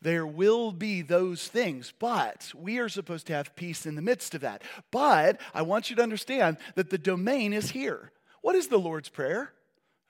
There 0.03 0.27
will 0.27 0.71
be 0.73 1.03
those 1.03 1.49
things, 1.49 1.93
but 1.99 2.53
we 2.55 2.79
are 2.79 2.89
supposed 2.89 3.27
to 3.29 3.33
have 3.33 3.57
peace 3.57 3.87
in 3.87 3.95
the 3.95 4.03
midst 4.03 4.35
of 4.35 4.43
that. 4.43 4.63
But 4.91 5.41
I 5.55 5.63
want 5.63 5.91
you 5.91 5.97
to 5.97 6.03
understand 6.03 6.59
that 6.75 6.91
the 6.91 6.99
domain 6.99 7.53
is 7.53 7.71
here. 7.71 8.13
What 8.43 8.55
is 8.55 8.69
the 8.69 8.79
Lord's 8.79 9.09
Prayer? 9.09 9.53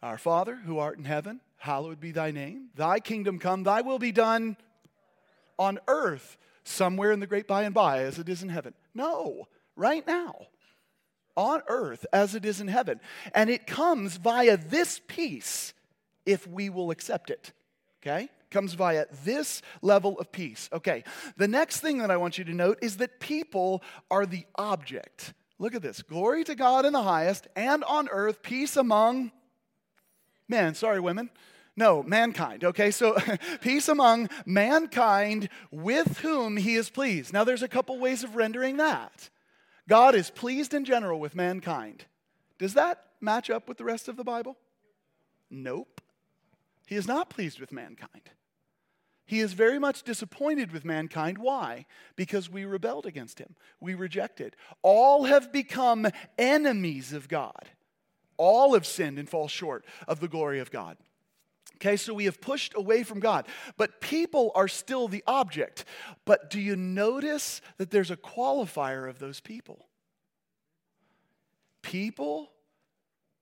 Our 0.03 0.19
Father, 0.19 0.57
who 0.57 0.79
art 0.79 0.99
in 0.99 1.05
heaven, 1.05 1.41
hallowed 1.57 2.01
be 2.01 2.11
thy 2.11 2.31
name. 2.31 2.69
Thy 2.75 3.01
kingdom 3.01 3.39
come, 3.39 3.63
thy 3.63 3.81
will 3.81 3.99
be 3.99 4.13
done 4.13 4.57
on 5.59 5.79
earth, 5.87 6.37
somewhere 6.65 7.13
in 7.13 7.21
the 7.21 7.27
great 7.27 7.47
by 7.47 7.63
and 7.63 7.75
by, 7.75 8.01
as 8.01 8.19
it 8.19 8.29
is 8.29 8.43
in 8.43 8.49
heaven. 8.49 8.75
No, 8.95 9.47
right 9.77 10.07
now, 10.07 10.49
on 11.37 11.63
earth 11.69 12.07
as 12.13 12.35
it 12.35 12.45
is 12.45 12.61
in 12.61 12.69
heaven. 12.69 13.01
And 13.35 13.51
it 13.51 13.67
comes 13.67 14.17
via 14.17 14.57
this 14.57 15.01
peace 15.07 15.73
if 16.27 16.47
we 16.47 16.71
will 16.71 16.91
accept 16.91 17.31
it. 17.31 17.53
Okay? 18.03 18.29
Comes 18.55 18.73
via 18.73 19.05
this 19.25 19.61
level 19.83 20.19
of 20.19 20.33
peace. 20.33 20.71
Okay, 20.73 21.05
the 21.37 21.49
next 21.49 21.81
thing 21.81 21.99
that 21.99 22.11
I 22.11 22.17
want 22.17 22.39
you 22.39 22.45
to 22.45 22.55
note 22.55 22.79
is 22.81 22.97
that 22.99 23.21
people 23.21 23.83
are 24.11 24.25
the 24.25 24.47
object. 24.55 25.35
Look 25.59 25.75
at 25.75 25.83
this 25.83 26.01
glory 26.01 26.45
to 26.45 26.55
God 26.55 26.87
in 26.87 26.93
the 26.93 27.03
highest, 27.03 27.49
and 27.55 27.85
on 27.85 28.09
earth, 28.09 28.43
peace 28.43 28.77
among 28.77 29.33
men. 30.49 30.75
Sorry, 30.75 31.01
women. 31.01 31.31
No, 31.77 32.03
mankind. 32.05 32.63
Okay, 32.63 32.91
so 32.93 33.17
peace 33.61 33.89
among 33.89 34.31
mankind 34.47 35.49
with 35.73 36.19
whom 36.19 36.57
he 36.57 36.77
is 36.77 36.89
pleased. 36.91 37.33
Now, 37.33 37.43
there's 37.43 37.63
a 37.63 37.69
couple 37.69 37.99
ways 37.99 38.23
of 38.23 38.37
rendering 38.37 38.77
that. 38.77 39.31
God 39.89 40.15
is 40.15 40.31
pleased 40.31 40.73
in 40.73 40.85
general 40.85 41.19
with 41.19 41.35
mankind. 41.35 42.05
Does 42.59 42.75
that 42.75 43.05
match 43.21 43.51
up 43.51 43.69
with 43.69 43.79
the 43.79 43.85
rest 43.85 44.09
of 44.09 44.17
the 44.17 44.25
Bible? 44.25 44.57
Nope. 45.51 46.01
He 46.87 46.97
is 46.97 47.09
not 47.09 47.31
pleased 47.31 47.61
with 47.61 47.73
mankind. 47.73 48.31
He 49.27 49.41
is 49.41 49.55
very 49.55 49.79
much 49.79 50.03
disappointed 50.03 50.71
with 50.71 50.85
mankind. 50.85 51.39
Why? 51.39 51.87
Because 52.15 52.51
we 52.51 52.65
rebelled 52.65 53.07
against 53.07 53.39
him. 53.39 53.57
We 53.81 53.95
rejected. 53.95 54.55
All 54.83 55.25
have 55.25 55.53
become 55.53 56.07
enemies 56.37 57.13
of 57.13 57.29
God. 57.29 57.71
All 58.37 58.75
have 58.75 58.87
sinned 58.87 59.19
and 59.19 59.29
fall 59.29 59.49
short 59.49 59.85
of 60.07 60.21
the 60.21 60.29
glory 60.29 60.61
of 60.61 60.71
God. 60.71 60.99
Okay, 61.77 61.97
so 61.97 62.15
we 62.15 62.27
have 62.27 62.41
pushed 62.41 62.75
away 62.77 63.03
from 63.03 63.21
God, 63.21 63.47
but 63.77 64.01
people 64.01 64.53
are 64.55 64.69
still 64.69 65.09
the 65.09 65.25
object. 65.27 65.85
But 66.25 66.49
do 66.51 66.61
you 66.61 66.77
notice 66.77 67.61
that 67.79 67.91
there's 67.91 68.11
a 68.11 68.17
qualifier 68.17 69.09
of 69.09 69.19
those 69.19 69.41
people? 69.41 69.87
People 71.83 72.51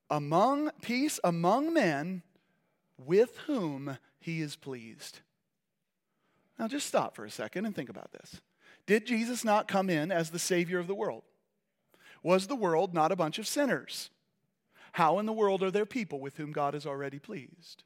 among 0.09 0.71
peace 0.81 1.19
among 1.23 1.73
men 1.73 2.21
with 2.97 3.37
whom 3.47 3.97
he 4.19 4.41
is 4.41 4.55
pleased. 4.55 5.21
Now, 6.59 6.67
just 6.67 6.87
stop 6.87 7.15
for 7.15 7.25
a 7.25 7.31
second 7.31 7.65
and 7.65 7.75
think 7.75 7.89
about 7.89 8.11
this. 8.11 8.41
Did 8.85 9.05
Jesus 9.05 9.43
not 9.43 9.67
come 9.67 9.89
in 9.89 10.11
as 10.11 10.29
the 10.29 10.39
Savior 10.39 10.79
of 10.79 10.87
the 10.87 10.95
world? 10.95 11.23
Was 12.21 12.47
the 12.47 12.55
world 12.55 12.93
not 12.93 13.11
a 13.11 13.15
bunch 13.15 13.39
of 13.39 13.47
sinners? 13.47 14.09
How 14.93 15.19
in 15.19 15.25
the 15.25 15.33
world 15.33 15.63
are 15.63 15.71
there 15.71 15.85
people 15.85 16.19
with 16.19 16.37
whom 16.37 16.51
God 16.51 16.75
is 16.75 16.85
already 16.85 17.19
pleased? 17.19 17.83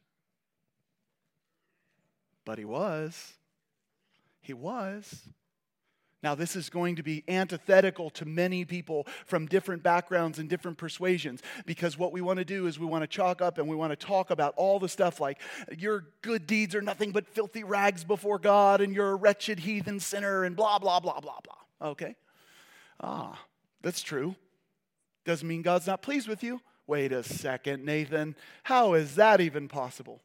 But 2.45 2.57
He 2.57 2.65
was. 2.65 3.33
He 4.41 4.53
was. 4.53 5.29
Now, 6.23 6.33
this 6.33 6.55
is 6.55 6.69
going 6.69 6.95
to 6.95 7.03
be 7.03 7.23
antithetical 7.27 8.09
to 8.11 8.25
many 8.25 8.65
people 8.65 9.05
from 9.25 9.45
different 9.45 9.83
backgrounds 9.83 10.39
and 10.39 10.49
different 10.49 10.77
persuasions 10.77 11.43
because 11.65 11.97
what 11.97 12.11
we 12.11 12.21
want 12.21 12.39
to 12.39 12.45
do 12.45 12.65
is 12.65 12.79
we 12.79 12.87
want 12.87 13.03
to 13.03 13.07
chalk 13.07 13.41
up 13.41 13.59
and 13.59 13.67
we 13.67 13.75
want 13.75 13.91
to 13.91 13.95
talk 13.95 14.31
about 14.31 14.55
all 14.57 14.79
the 14.79 14.89
stuff 14.89 15.19
like 15.19 15.39
your 15.77 16.05
good 16.23 16.47
deeds 16.47 16.73
are 16.73 16.81
nothing 16.81 17.11
but 17.11 17.27
filthy 17.27 17.63
rags 17.63 18.03
before 18.03 18.39
God 18.39 18.81
and 18.81 18.95
you're 18.95 19.11
a 19.11 19.15
wretched 19.15 19.59
heathen 19.59 19.99
sinner 19.99 20.43
and 20.43 20.55
blah, 20.55 20.79
blah, 20.79 20.99
blah, 20.99 21.19
blah, 21.19 21.39
blah. 21.43 21.89
Okay? 21.89 22.15
Ah, 22.99 23.39
that's 23.83 24.01
true. 24.01 24.35
Doesn't 25.23 25.47
mean 25.47 25.61
God's 25.61 25.85
not 25.85 26.01
pleased 26.01 26.27
with 26.27 26.41
you. 26.41 26.61
Wait 26.87 27.11
a 27.11 27.21
second, 27.21 27.85
Nathan. 27.85 28.35
How 28.63 28.93
is 28.93 29.15
that 29.15 29.39
even 29.39 29.67
possible? 29.67 30.21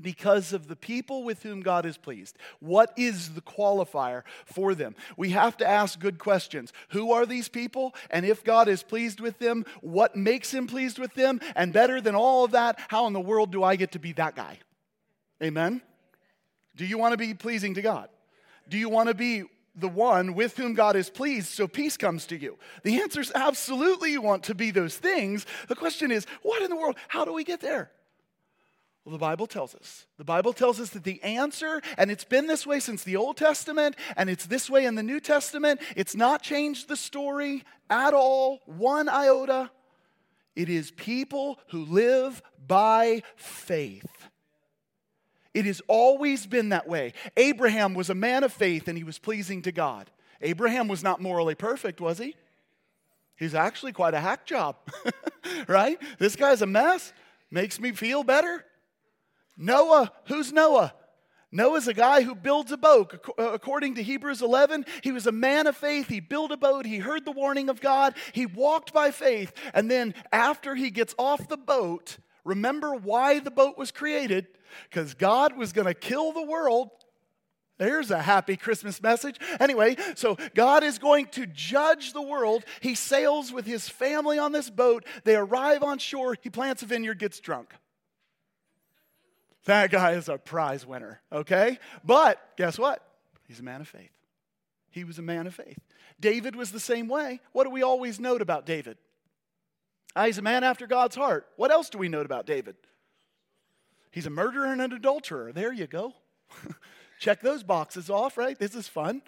Because 0.00 0.52
of 0.52 0.68
the 0.68 0.76
people 0.76 1.24
with 1.24 1.42
whom 1.42 1.60
God 1.60 1.86
is 1.86 1.96
pleased. 1.96 2.36
What 2.60 2.92
is 2.96 3.30
the 3.30 3.40
qualifier 3.40 4.22
for 4.44 4.74
them? 4.74 4.94
We 5.16 5.30
have 5.30 5.56
to 5.58 5.68
ask 5.68 5.98
good 5.98 6.18
questions. 6.18 6.72
Who 6.90 7.12
are 7.12 7.26
these 7.26 7.48
people? 7.48 7.94
And 8.10 8.26
if 8.26 8.44
God 8.44 8.68
is 8.68 8.82
pleased 8.82 9.20
with 9.20 9.38
them, 9.38 9.64
what 9.80 10.16
makes 10.16 10.52
him 10.52 10.66
pleased 10.66 10.98
with 10.98 11.14
them? 11.14 11.40
And 11.54 11.72
better 11.72 12.00
than 12.00 12.14
all 12.14 12.44
of 12.44 12.52
that, 12.52 12.78
how 12.88 13.06
in 13.06 13.12
the 13.12 13.20
world 13.20 13.52
do 13.52 13.62
I 13.62 13.76
get 13.76 13.92
to 13.92 13.98
be 13.98 14.12
that 14.12 14.36
guy? 14.36 14.58
Amen? 15.42 15.82
Do 16.76 16.84
you 16.84 16.98
want 16.98 17.12
to 17.12 17.18
be 17.18 17.34
pleasing 17.34 17.74
to 17.74 17.82
God? 17.82 18.08
Do 18.68 18.78
you 18.78 18.88
want 18.88 19.08
to 19.08 19.14
be 19.14 19.44
the 19.74 19.88
one 19.88 20.34
with 20.34 20.56
whom 20.56 20.74
God 20.74 20.96
is 20.96 21.10
pleased 21.10 21.48
so 21.48 21.68
peace 21.68 21.96
comes 21.96 22.26
to 22.26 22.36
you? 22.36 22.58
The 22.82 23.00
answer 23.00 23.20
is 23.20 23.32
absolutely 23.34 24.12
you 24.12 24.22
want 24.22 24.44
to 24.44 24.54
be 24.54 24.70
those 24.70 24.96
things. 24.96 25.46
The 25.68 25.76
question 25.76 26.10
is, 26.10 26.26
what 26.42 26.62
in 26.62 26.70
the 26.70 26.76
world? 26.76 26.96
How 27.08 27.24
do 27.24 27.32
we 27.32 27.44
get 27.44 27.60
there? 27.60 27.90
Well, 29.06 29.12
the 29.12 29.18
Bible 29.18 29.46
tells 29.46 29.72
us. 29.76 30.04
The 30.18 30.24
Bible 30.24 30.52
tells 30.52 30.80
us 30.80 30.90
that 30.90 31.04
the 31.04 31.22
answer, 31.22 31.80
and 31.96 32.10
it's 32.10 32.24
been 32.24 32.48
this 32.48 32.66
way 32.66 32.80
since 32.80 33.04
the 33.04 33.14
Old 33.14 33.36
Testament, 33.36 33.94
and 34.16 34.28
it's 34.28 34.46
this 34.46 34.68
way 34.68 34.84
in 34.84 34.96
the 34.96 35.02
New 35.04 35.20
Testament, 35.20 35.80
it's 35.94 36.16
not 36.16 36.42
changed 36.42 36.88
the 36.88 36.96
story 36.96 37.62
at 37.88 38.14
all, 38.14 38.62
one 38.66 39.08
iota. 39.08 39.70
It 40.56 40.68
is 40.68 40.90
people 40.90 41.60
who 41.68 41.84
live 41.84 42.42
by 42.66 43.22
faith. 43.36 44.28
It 45.54 45.66
has 45.66 45.80
always 45.86 46.44
been 46.44 46.70
that 46.70 46.88
way. 46.88 47.12
Abraham 47.36 47.94
was 47.94 48.10
a 48.10 48.14
man 48.14 48.42
of 48.42 48.52
faith 48.52 48.88
and 48.88 48.98
he 48.98 49.04
was 49.04 49.20
pleasing 49.20 49.62
to 49.62 49.72
God. 49.72 50.10
Abraham 50.42 50.88
was 50.88 51.04
not 51.04 51.22
morally 51.22 51.54
perfect, 51.54 52.00
was 52.00 52.18
he? 52.18 52.34
He's 53.36 53.54
actually 53.54 53.92
quite 53.92 54.14
a 54.14 54.20
hack 54.20 54.46
job, 54.46 54.74
right? 55.68 55.96
This 56.18 56.34
guy's 56.34 56.60
a 56.60 56.66
mess. 56.66 57.12
Makes 57.52 57.78
me 57.78 57.92
feel 57.92 58.24
better. 58.24 58.64
Noah, 59.56 60.12
who's 60.26 60.52
Noah? 60.52 60.92
Noah's 61.52 61.88
a 61.88 61.94
guy 61.94 62.22
who 62.22 62.34
builds 62.34 62.72
a 62.72 62.76
boat. 62.76 63.24
Uh, 63.38 63.52
according 63.52 63.94
to 63.94 64.02
Hebrews 64.02 64.42
11, 64.42 64.84
he 65.02 65.12
was 65.12 65.26
a 65.26 65.32
man 65.32 65.66
of 65.66 65.76
faith. 65.76 66.08
He 66.08 66.20
built 66.20 66.52
a 66.52 66.56
boat. 66.56 66.84
He 66.84 66.98
heard 66.98 67.24
the 67.24 67.32
warning 67.32 67.68
of 67.68 67.80
God. 67.80 68.14
He 68.32 68.46
walked 68.46 68.92
by 68.92 69.10
faith. 69.10 69.52
And 69.72 69.90
then, 69.90 70.14
after 70.32 70.74
he 70.74 70.90
gets 70.90 71.14
off 71.18 71.48
the 71.48 71.56
boat, 71.56 72.18
remember 72.44 72.94
why 72.94 73.38
the 73.38 73.50
boat 73.50 73.78
was 73.78 73.90
created? 73.90 74.46
Because 74.90 75.14
God 75.14 75.56
was 75.56 75.72
going 75.72 75.86
to 75.86 75.94
kill 75.94 76.32
the 76.32 76.42
world. 76.42 76.90
There's 77.78 78.10
a 78.10 78.20
happy 78.20 78.56
Christmas 78.56 79.02
message. 79.02 79.36
Anyway, 79.60 79.96
so 80.14 80.36
God 80.54 80.82
is 80.82 80.98
going 80.98 81.26
to 81.32 81.46
judge 81.46 82.12
the 82.12 82.22
world. 82.22 82.64
He 82.80 82.94
sails 82.94 83.52
with 83.52 83.66
his 83.66 83.88
family 83.88 84.38
on 84.38 84.52
this 84.52 84.70
boat. 84.70 85.04
They 85.24 85.36
arrive 85.36 85.82
on 85.82 85.98
shore. 85.98 86.36
He 86.40 86.50
plants 86.50 86.82
a 86.82 86.86
vineyard, 86.86 87.18
gets 87.18 87.38
drunk. 87.38 87.74
That 89.66 89.90
guy 89.90 90.12
is 90.12 90.28
a 90.28 90.38
prize 90.38 90.86
winner, 90.86 91.20
okay? 91.30 91.78
But 92.04 92.40
guess 92.56 92.78
what? 92.78 93.02
He's 93.46 93.60
a 93.60 93.64
man 93.64 93.80
of 93.80 93.88
faith. 93.88 94.10
He 94.90 95.04
was 95.04 95.18
a 95.18 95.22
man 95.22 95.46
of 95.46 95.54
faith. 95.54 95.78
David 96.18 96.56
was 96.56 96.70
the 96.70 96.80
same 96.80 97.08
way. 97.08 97.40
What 97.52 97.64
do 97.64 97.70
we 97.70 97.82
always 97.82 98.18
note 98.18 98.40
about 98.42 98.64
David? 98.64 98.96
Ah, 100.14 100.24
he's 100.24 100.38
a 100.38 100.42
man 100.42 100.64
after 100.64 100.86
God's 100.86 101.16
heart. 101.16 101.46
What 101.56 101.70
else 101.70 101.90
do 101.90 101.98
we 101.98 102.08
note 102.08 102.24
about 102.24 102.46
David? 102.46 102.76
He's 104.10 104.26
a 104.26 104.30
murderer 104.30 104.66
and 104.66 104.80
an 104.80 104.92
adulterer. 104.92 105.52
There 105.52 105.72
you 105.72 105.86
go. 105.86 106.14
Check 107.20 107.42
those 107.42 107.62
boxes 107.62 108.08
off, 108.08 108.38
right? 108.38 108.58
This 108.58 108.74
is 108.74 108.88
fun. 108.88 109.20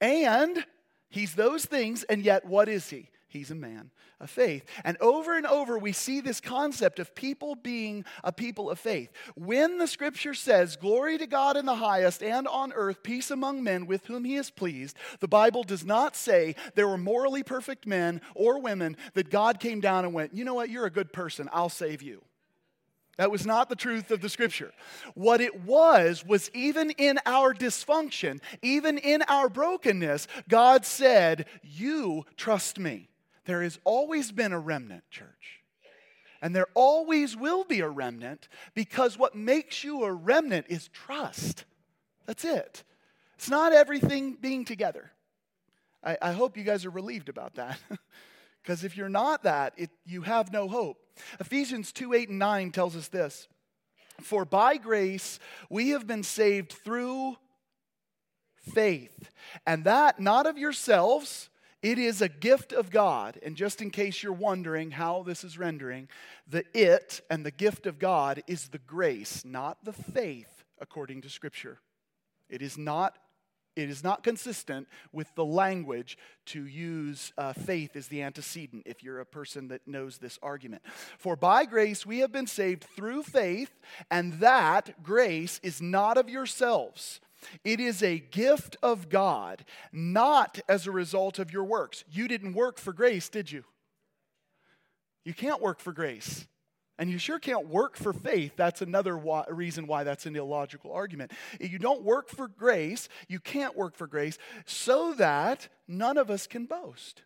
And 0.00 0.64
he's 1.08 1.34
those 1.34 1.64
things, 1.64 2.02
and 2.02 2.22
yet 2.22 2.44
what 2.44 2.68
is 2.68 2.90
he? 2.90 3.08
He's 3.36 3.50
a 3.50 3.54
man 3.54 3.90
of 4.18 4.30
faith. 4.30 4.64
And 4.84 4.96
over 5.00 5.36
and 5.36 5.46
over, 5.46 5.78
we 5.78 5.92
see 5.92 6.20
this 6.20 6.40
concept 6.40 6.98
of 6.98 7.14
people 7.14 7.54
being 7.54 8.04
a 8.24 8.32
people 8.32 8.70
of 8.70 8.78
faith. 8.78 9.10
When 9.34 9.78
the 9.78 9.86
scripture 9.86 10.34
says, 10.34 10.76
Glory 10.76 11.18
to 11.18 11.26
God 11.26 11.56
in 11.56 11.66
the 11.66 11.74
highest, 11.74 12.22
and 12.22 12.48
on 12.48 12.72
earth, 12.72 13.02
peace 13.02 13.30
among 13.30 13.62
men 13.62 13.86
with 13.86 14.06
whom 14.06 14.24
he 14.24 14.36
is 14.36 14.50
pleased, 14.50 14.96
the 15.20 15.28
Bible 15.28 15.62
does 15.62 15.84
not 15.84 16.16
say 16.16 16.56
there 16.74 16.88
were 16.88 16.98
morally 16.98 17.42
perfect 17.42 17.86
men 17.86 18.20
or 18.34 18.60
women 18.60 18.96
that 19.14 19.30
God 19.30 19.60
came 19.60 19.80
down 19.80 20.04
and 20.04 20.14
went, 20.14 20.34
You 20.34 20.44
know 20.44 20.54
what? 20.54 20.70
You're 20.70 20.86
a 20.86 20.90
good 20.90 21.12
person. 21.12 21.48
I'll 21.52 21.68
save 21.68 22.02
you. 22.02 22.22
That 23.16 23.30
was 23.30 23.46
not 23.46 23.68
the 23.68 23.76
truth 23.76 24.10
of 24.10 24.20
the 24.20 24.28
scripture. 24.28 24.72
What 25.14 25.40
it 25.40 25.64
was, 25.64 26.24
was 26.24 26.50
even 26.52 26.90
in 26.90 27.18
our 27.24 27.54
dysfunction, 27.54 28.40
even 28.60 28.98
in 28.98 29.22
our 29.22 29.48
brokenness, 29.48 30.28
God 30.48 30.84
said, 30.84 31.46
You 31.62 32.24
trust 32.36 32.78
me. 32.78 33.08
There 33.46 33.62
has 33.62 33.78
always 33.84 34.32
been 34.32 34.52
a 34.52 34.58
remnant, 34.58 35.04
church. 35.10 35.62
And 36.42 36.54
there 36.54 36.68
always 36.74 37.34
will 37.36 37.64
be 37.64 37.80
a 37.80 37.88
remnant 37.88 38.48
because 38.74 39.18
what 39.18 39.34
makes 39.34 39.82
you 39.82 40.04
a 40.04 40.12
remnant 40.12 40.66
is 40.68 40.88
trust. 40.88 41.64
That's 42.26 42.44
it. 42.44 42.84
It's 43.36 43.48
not 43.48 43.72
everything 43.72 44.34
being 44.34 44.64
together. 44.64 45.12
I, 46.04 46.18
I 46.20 46.32
hope 46.32 46.56
you 46.56 46.64
guys 46.64 46.84
are 46.84 46.90
relieved 46.90 47.28
about 47.28 47.54
that. 47.54 47.78
Because 48.66 48.82
if 48.82 48.96
you're 48.96 49.08
not 49.08 49.44
that, 49.44 49.74
it, 49.76 49.90
you 50.04 50.22
have 50.22 50.52
no 50.52 50.66
hope. 50.66 50.98
Ephesians 51.38 51.92
2 51.92 52.14
8 52.14 52.30
and 52.30 52.38
9 52.40 52.72
tells 52.72 52.96
us 52.96 53.06
this 53.06 53.46
For 54.20 54.44
by 54.44 54.76
grace 54.76 55.38
we 55.70 55.90
have 55.90 56.04
been 56.04 56.24
saved 56.24 56.72
through 56.72 57.36
faith, 58.72 59.30
and 59.64 59.84
that 59.84 60.18
not 60.18 60.46
of 60.46 60.58
yourselves. 60.58 61.48
It 61.86 62.00
is 62.00 62.20
a 62.20 62.28
gift 62.28 62.72
of 62.72 62.90
God. 62.90 63.38
And 63.44 63.54
just 63.54 63.80
in 63.80 63.92
case 63.92 64.20
you're 64.20 64.32
wondering 64.32 64.90
how 64.90 65.22
this 65.22 65.44
is 65.44 65.56
rendering, 65.56 66.08
the 66.48 66.64
it 66.74 67.20
and 67.30 67.46
the 67.46 67.52
gift 67.52 67.86
of 67.86 68.00
God 68.00 68.42
is 68.48 68.66
the 68.66 68.78
grace, 68.78 69.44
not 69.44 69.84
the 69.84 69.92
faith, 69.92 70.64
according 70.80 71.22
to 71.22 71.28
Scripture. 71.28 71.78
It 72.50 72.60
is 72.60 72.76
not 72.76 73.16
it 73.76 73.88
is 73.88 74.02
not 74.02 74.24
consistent 74.24 74.88
with 75.12 75.32
the 75.36 75.44
language 75.44 76.18
to 76.46 76.66
use 76.66 77.32
uh, 77.36 77.52
faith 77.52 77.94
as 77.94 78.08
the 78.08 78.22
antecedent 78.22 78.84
if 78.86 79.04
you're 79.04 79.20
a 79.20 79.26
person 79.26 79.68
that 79.68 79.86
knows 79.86 80.16
this 80.18 80.38
argument. 80.42 80.82
For 81.18 81.36
by 81.36 81.66
grace 81.66 82.04
we 82.04 82.18
have 82.20 82.32
been 82.32 82.46
saved 82.48 82.84
through 82.96 83.22
faith, 83.22 83.70
and 84.10 84.40
that 84.40 85.04
grace 85.04 85.60
is 85.62 85.80
not 85.80 86.16
of 86.16 86.28
yourselves. 86.28 87.20
It 87.64 87.80
is 87.80 88.02
a 88.02 88.18
gift 88.18 88.76
of 88.82 89.08
God, 89.08 89.64
not 89.92 90.60
as 90.68 90.86
a 90.86 90.90
result 90.90 91.38
of 91.38 91.52
your 91.52 91.64
works. 91.64 92.04
You 92.10 92.28
didn't 92.28 92.54
work 92.54 92.78
for 92.78 92.92
grace, 92.92 93.28
did 93.28 93.50
you? 93.50 93.64
You 95.24 95.34
can't 95.34 95.60
work 95.60 95.80
for 95.80 95.92
grace. 95.92 96.46
And 96.98 97.10
you 97.10 97.18
sure 97.18 97.38
can't 97.38 97.68
work 97.68 97.96
for 97.96 98.12
faith. 98.12 98.52
That's 98.56 98.80
another 98.80 99.20
reason 99.50 99.86
why 99.86 100.04
that's 100.04 100.24
an 100.24 100.34
illogical 100.34 100.92
argument. 100.92 101.32
You 101.60 101.78
don't 101.78 102.02
work 102.02 102.28
for 102.28 102.48
grace, 102.48 103.08
you 103.28 103.38
can't 103.38 103.76
work 103.76 103.96
for 103.96 104.06
grace, 104.06 104.38
so 104.64 105.12
that 105.14 105.68
none 105.86 106.16
of 106.16 106.30
us 106.30 106.46
can 106.46 106.64
boast. 106.64 107.22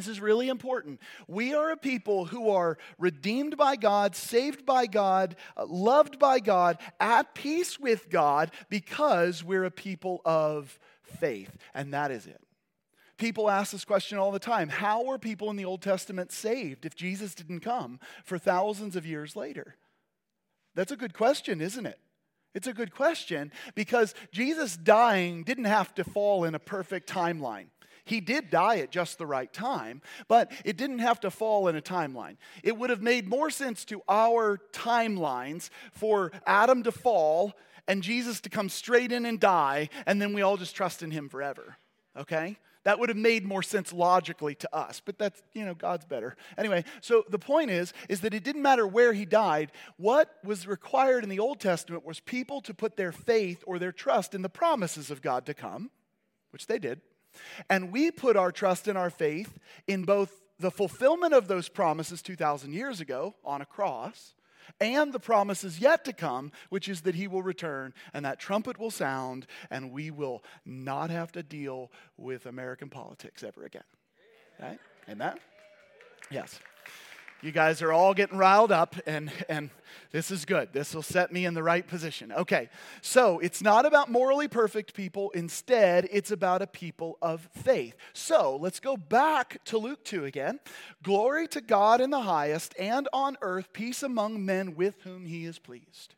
This 0.00 0.08
is 0.08 0.18
really 0.18 0.48
important. 0.48 0.98
We 1.28 1.52
are 1.52 1.72
a 1.72 1.76
people 1.76 2.24
who 2.24 2.48
are 2.48 2.78
redeemed 2.96 3.58
by 3.58 3.76
God, 3.76 4.16
saved 4.16 4.64
by 4.64 4.86
God, 4.86 5.36
uh, 5.58 5.66
loved 5.66 6.18
by 6.18 6.40
God, 6.40 6.78
at 6.98 7.34
peace 7.34 7.78
with 7.78 8.08
God, 8.08 8.50
because 8.70 9.44
we're 9.44 9.66
a 9.66 9.70
people 9.70 10.22
of 10.24 10.78
faith. 11.02 11.54
And 11.74 11.92
that 11.92 12.10
is 12.10 12.26
it. 12.26 12.40
People 13.18 13.50
ask 13.50 13.72
this 13.72 13.84
question 13.84 14.16
all 14.16 14.32
the 14.32 14.38
time 14.38 14.70
How 14.70 15.04
were 15.04 15.18
people 15.18 15.50
in 15.50 15.56
the 15.56 15.66
Old 15.66 15.82
Testament 15.82 16.32
saved 16.32 16.86
if 16.86 16.94
Jesus 16.94 17.34
didn't 17.34 17.60
come 17.60 18.00
for 18.24 18.38
thousands 18.38 18.96
of 18.96 19.04
years 19.04 19.36
later? 19.36 19.76
That's 20.74 20.92
a 20.92 20.96
good 20.96 21.12
question, 21.12 21.60
isn't 21.60 21.84
it? 21.84 21.98
It's 22.54 22.66
a 22.66 22.72
good 22.72 22.94
question 22.94 23.52
because 23.74 24.14
Jesus 24.32 24.78
dying 24.78 25.42
didn't 25.44 25.66
have 25.66 25.94
to 25.96 26.04
fall 26.04 26.44
in 26.44 26.54
a 26.54 26.58
perfect 26.58 27.06
timeline. 27.06 27.66
He 28.04 28.20
did 28.20 28.50
die 28.50 28.78
at 28.78 28.90
just 28.90 29.18
the 29.18 29.26
right 29.26 29.52
time, 29.52 30.02
but 30.28 30.50
it 30.64 30.76
didn't 30.76 31.00
have 31.00 31.20
to 31.20 31.30
fall 31.30 31.68
in 31.68 31.76
a 31.76 31.82
timeline. 31.82 32.36
It 32.62 32.76
would 32.76 32.90
have 32.90 33.02
made 33.02 33.28
more 33.28 33.50
sense 33.50 33.84
to 33.86 34.02
our 34.08 34.58
timelines 34.72 35.70
for 35.92 36.32
Adam 36.46 36.82
to 36.84 36.92
fall 36.92 37.54
and 37.86 38.02
Jesus 38.02 38.40
to 38.42 38.48
come 38.48 38.68
straight 38.68 39.10
in 39.10 39.26
and 39.26 39.40
die, 39.40 39.88
and 40.06 40.20
then 40.22 40.32
we 40.32 40.42
all 40.42 40.56
just 40.56 40.76
trust 40.76 41.02
in 41.02 41.10
him 41.10 41.28
forever. 41.28 41.76
Okay? 42.16 42.56
That 42.84 42.98
would 42.98 43.10
have 43.10 43.18
made 43.18 43.44
more 43.44 43.62
sense 43.62 43.92
logically 43.92 44.54
to 44.54 44.74
us, 44.74 45.02
but 45.04 45.18
that's, 45.18 45.42
you 45.52 45.66
know, 45.66 45.74
God's 45.74 46.06
better. 46.06 46.36
Anyway, 46.56 46.84
so 47.02 47.24
the 47.28 47.38
point 47.38 47.70
is 47.70 47.92
is 48.08 48.22
that 48.22 48.32
it 48.32 48.42
didn't 48.42 48.62
matter 48.62 48.86
where 48.86 49.12
he 49.12 49.26
died. 49.26 49.70
What 49.98 50.34
was 50.44 50.66
required 50.66 51.22
in 51.22 51.28
the 51.28 51.40
Old 51.40 51.60
Testament 51.60 52.06
was 52.06 52.20
people 52.20 52.62
to 52.62 52.72
put 52.72 52.96
their 52.96 53.12
faith 53.12 53.62
or 53.66 53.78
their 53.78 53.92
trust 53.92 54.34
in 54.34 54.40
the 54.40 54.48
promises 54.48 55.10
of 55.10 55.20
God 55.20 55.44
to 55.46 55.54
come, 55.54 55.90
which 56.52 56.66
they 56.66 56.78
did. 56.78 57.02
And 57.68 57.92
we 57.92 58.10
put 58.10 58.36
our 58.36 58.52
trust 58.52 58.88
and 58.88 58.98
our 58.98 59.10
faith 59.10 59.58
in 59.86 60.04
both 60.04 60.40
the 60.58 60.70
fulfillment 60.70 61.32
of 61.32 61.48
those 61.48 61.68
promises 61.68 62.22
2,000 62.22 62.72
years 62.72 63.00
ago 63.00 63.34
on 63.44 63.62
a 63.62 63.66
cross 63.66 64.34
and 64.80 65.12
the 65.12 65.18
promises 65.18 65.80
yet 65.80 66.04
to 66.04 66.12
come, 66.12 66.52
which 66.68 66.88
is 66.88 67.00
that 67.02 67.14
he 67.14 67.26
will 67.26 67.42
return 67.42 67.94
and 68.12 68.24
that 68.24 68.38
trumpet 68.38 68.78
will 68.78 68.90
sound 68.90 69.46
and 69.70 69.90
we 69.90 70.10
will 70.10 70.44
not 70.64 71.10
have 71.10 71.32
to 71.32 71.42
deal 71.42 71.90
with 72.16 72.46
American 72.46 72.88
politics 72.88 73.42
ever 73.42 73.64
again. 73.64 73.82
Right? 74.60 74.78
Amen? 75.08 75.38
Yes. 76.30 76.60
You 77.42 77.52
guys 77.52 77.80
are 77.80 77.90
all 77.90 78.12
getting 78.12 78.36
riled 78.36 78.70
up, 78.70 78.96
and, 79.06 79.32
and 79.48 79.70
this 80.10 80.30
is 80.30 80.44
good. 80.44 80.74
This 80.74 80.94
will 80.94 81.02
set 81.02 81.32
me 81.32 81.46
in 81.46 81.54
the 81.54 81.62
right 81.62 81.86
position. 81.86 82.32
Okay, 82.32 82.68
so 83.00 83.38
it's 83.38 83.62
not 83.62 83.86
about 83.86 84.10
morally 84.10 84.46
perfect 84.46 84.92
people. 84.92 85.30
Instead, 85.30 86.06
it's 86.12 86.30
about 86.30 86.60
a 86.60 86.66
people 86.66 87.16
of 87.22 87.48
faith. 87.52 87.96
So 88.12 88.56
let's 88.56 88.78
go 88.78 88.96
back 88.96 89.64
to 89.66 89.78
Luke 89.78 90.04
2 90.04 90.26
again. 90.26 90.60
Glory 91.02 91.48
to 91.48 91.62
God 91.62 92.02
in 92.02 92.10
the 92.10 92.20
highest, 92.20 92.74
and 92.78 93.08
on 93.10 93.38
earth, 93.40 93.72
peace 93.72 94.02
among 94.02 94.44
men 94.44 94.74
with 94.74 95.00
whom 95.04 95.24
he 95.24 95.46
is 95.46 95.58
pleased. 95.58 96.16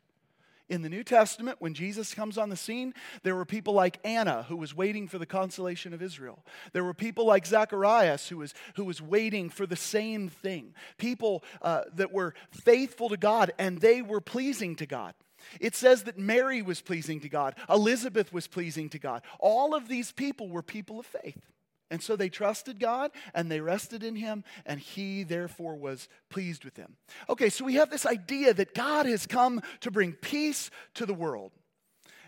In 0.73 0.81
the 0.81 0.89
New 0.89 1.03
Testament, 1.03 1.57
when 1.59 1.75
Jesus 1.75 2.15
comes 2.15 2.35
on 2.35 2.49
the 2.49 2.55
scene, 2.55 2.95
there 3.21 3.35
were 3.35 3.45
people 3.45 3.75
like 3.75 3.99
Anna 4.03 4.41
who 4.49 4.57
was 4.57 4.75
waiting 4.75 5.07
for 5.07 5.19
the 5.19 5.25
consolation 5.27 5.93
of 5.93 6.01
Israel. 6.01 6.43
There 6.71 6.83
were 6.83 6.95
people 6.95 7.27
like 7.27 7.45
Zacharias 7.45 8.27
who 8.27 8.37
was, 8.37 8.55
who 8.75 8.83
was 8.83 8.99
waiting 8.99 9.51
for 9.51 9.67
the 9.67 9.75
same 9.75 10.29
thing. 10.29 10.73
People 10.97 11.43
uh, 11.61 11.83
that 11.93 12.11
were 12.11 12.33
faithful 12.49 13.09
to 13.09 13.17
God 13.17 13.53
and 13.59 13.81
they 13.81 14.01
were 14.01 14.19
pleasing 14.19 14.75
to 14.77 14.87
God. 14.87 15.13
It 15.59 15.75
says 15.75 16.05
that 16.05 16.17
Mary 16.17 16.63
was 16.63 16.81
pleasing 16.81 17.19
to 17.19 17.29
God, 17.29 17.53
Elizabeth 17.69 18.33
was 18.33 18.47
pleasing 18.47 18.89
to 18.89 18.97
God. 18.97 19.21
All 19.39 19.75
of 19.75 19.87
these 19.87 20.11
people 20.11 20.49
were 20.49 20.63
people 20.63 20.99
of 20.99 21.05
faith. 21.05 21.52
And 21.93 22.01
so 22.01 22.15
they 22.15 22.27
trusted 22.27 22.79
God 22.79 23.11
and 23.35 23.51
they 23.51 23.61
rested 23.61 24.03
in 24.03 24.15
Him, 24.15 24.43
and 24.65 24.79
He 24.79 25.21
therefore 25.21 25.75
was 25.75 26.09
pleased 26.27 26.65
with 26.65 26.73
them. 26.73 26.95
Okay, 27.29 27.51
so 27.51 27.63
we 27.63 27.75
have 27.75 27.91
this 27.91 28.07
idea 28.07 28.51
that 28.51 28.73
God 28.73 29.05
has 29.05 29.27
come 29.27 29.61
to 29.81 29.91
bring 29.91 30.13
peace 30.13 30.71
to 30.95 31.05
the 31.05 31.13
world. 31.13 31.51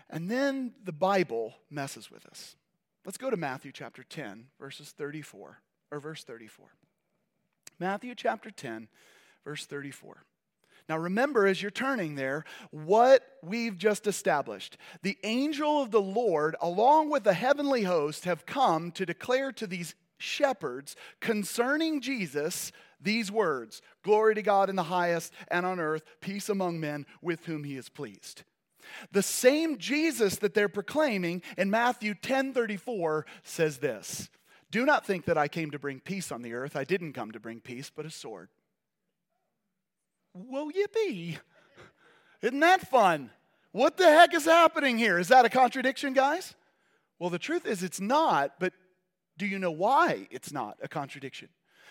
And 0.08 0.30
then 0.30 0.72
the 0.84 0.92
Bible 0.92 1.52
messes 1.68 2.12
with 2.12 2.26
us. 2.26 2.54
Let's 3.04 3.18
go 3.18 3.28
to 3.28 3.36
Matthew 3.36 3.72
chapter 3.72 4.04
10, 4.04 4.46
verses 4.60 4.90
34, 4.90 5.60
or 5.90 5.98
verse 5.98 6.22
34. 6.22 6.66
Matthew 7.80 8.14
chapter 8.14 8.52
10, 8.52 8.86
verse 9.44 9.66
34. 9.66 10.22
Now, 10.88 10.98
remember 10.98 11.46
as 11.46 11.60
you're 11.60 11.70
turning 11.70 12.14
there 12.14 12.44
what 12.70 13.26
we've 13.42 13.76
just 13.76 14.06
established. 14.06 14.76
The 15.02 15.18
angel 15.24 15.82
of 15.82 15.90
the 15.90 16.00
Lord, 16.00 16.54
along 16.60 17.10
with 17.10 17.24
the 17.24 17.34
heavenly 17.34 17.82
host, 17.82 18.24
have 18.24 18.46
come 18.46 18.92
to 18.92 19.04
declare 19.04 19.50
to 19.52 19.66
these 19.66 19.94
shepherds 20.18 20.96
concerning 21.20 22.00
Jesus 22.00 22.72
these 23.00 23.30
words 23.30 23.82
Glory 24.02 24.34
to 24.36 24.42
God 24.42 24.70
in 24.70 24.76
the 24.76 24.84
highest, 24.84 25.32
and 25.48 25.66
on 25.66 25.80
earth, 25.80 26.02
peace 26.20 26.48
among 26.48 26.78
men 26.78 27.04
with 27.20 27.46
whom 27.46 27.64
he 27.64 27.76
is 27.76 27.88
pleased. 27.88 28.44
The 29.10 29.22
same 29.22 29.78
Jesus 29.78 30.36
that 30.36 30.54
they're 30.54 30.68
proclaiming 30.68 31.42
in 31.58 31.70
Matthew 31.70 32.14
10 32.14 32.52
34 32.52 33.26
says 33.42 33.78
this 33.78 34.28
Do 34.70 34.86
not 34.86 35.04
think 35.04 35.24
that 35.24 35.38
I 35.38 35.48
came 35.48 35.72
to 35.72 35.78
bring 35.78 36.00
peace 36.00 36.30
on 36.30 36.42
the 36.42 36.54
earth. 36.54 36.76
I 36.76 36.84
didn't 36.84 37.14
come 37.14 37.32
to 37.32 37.40
bring 37.40 37.60
peace, 37.60 37.90
but 37.94 38.06
a 38.06 38.10
sword. 38.10 38.48
Well, 40.36 40.70
yippee. 40.70 41.38
Isn't 42.42 42.60
that 42.60 42.88
fun? 42.88 43.30
What 43.72 43.96
the 43.96 44.04
heck 44.04 44.34
is 44.34 44.44
happening 44.44 44.98
here? 44.98 45.18
Is 45.18 45.28
that 45.28 45.44
a 45.44 45.48
contradiction, 45.48 46.12
guys? 46.12 46.54
Well, 47.18 47.30
the 47.30 47.38
truth 47.38 47.66
is 47.66 47.82
it's 47.82 48.00
not, 48.00 48.54
but 48.58 48.74
do 49.38 49.46
you 49.46 49.58
know 49.58 49.70
why 49.70 50.28
it's 50.30 50.52
not 50.52 50.76
a 50.82 50.88
contradiction? 50.88 51.48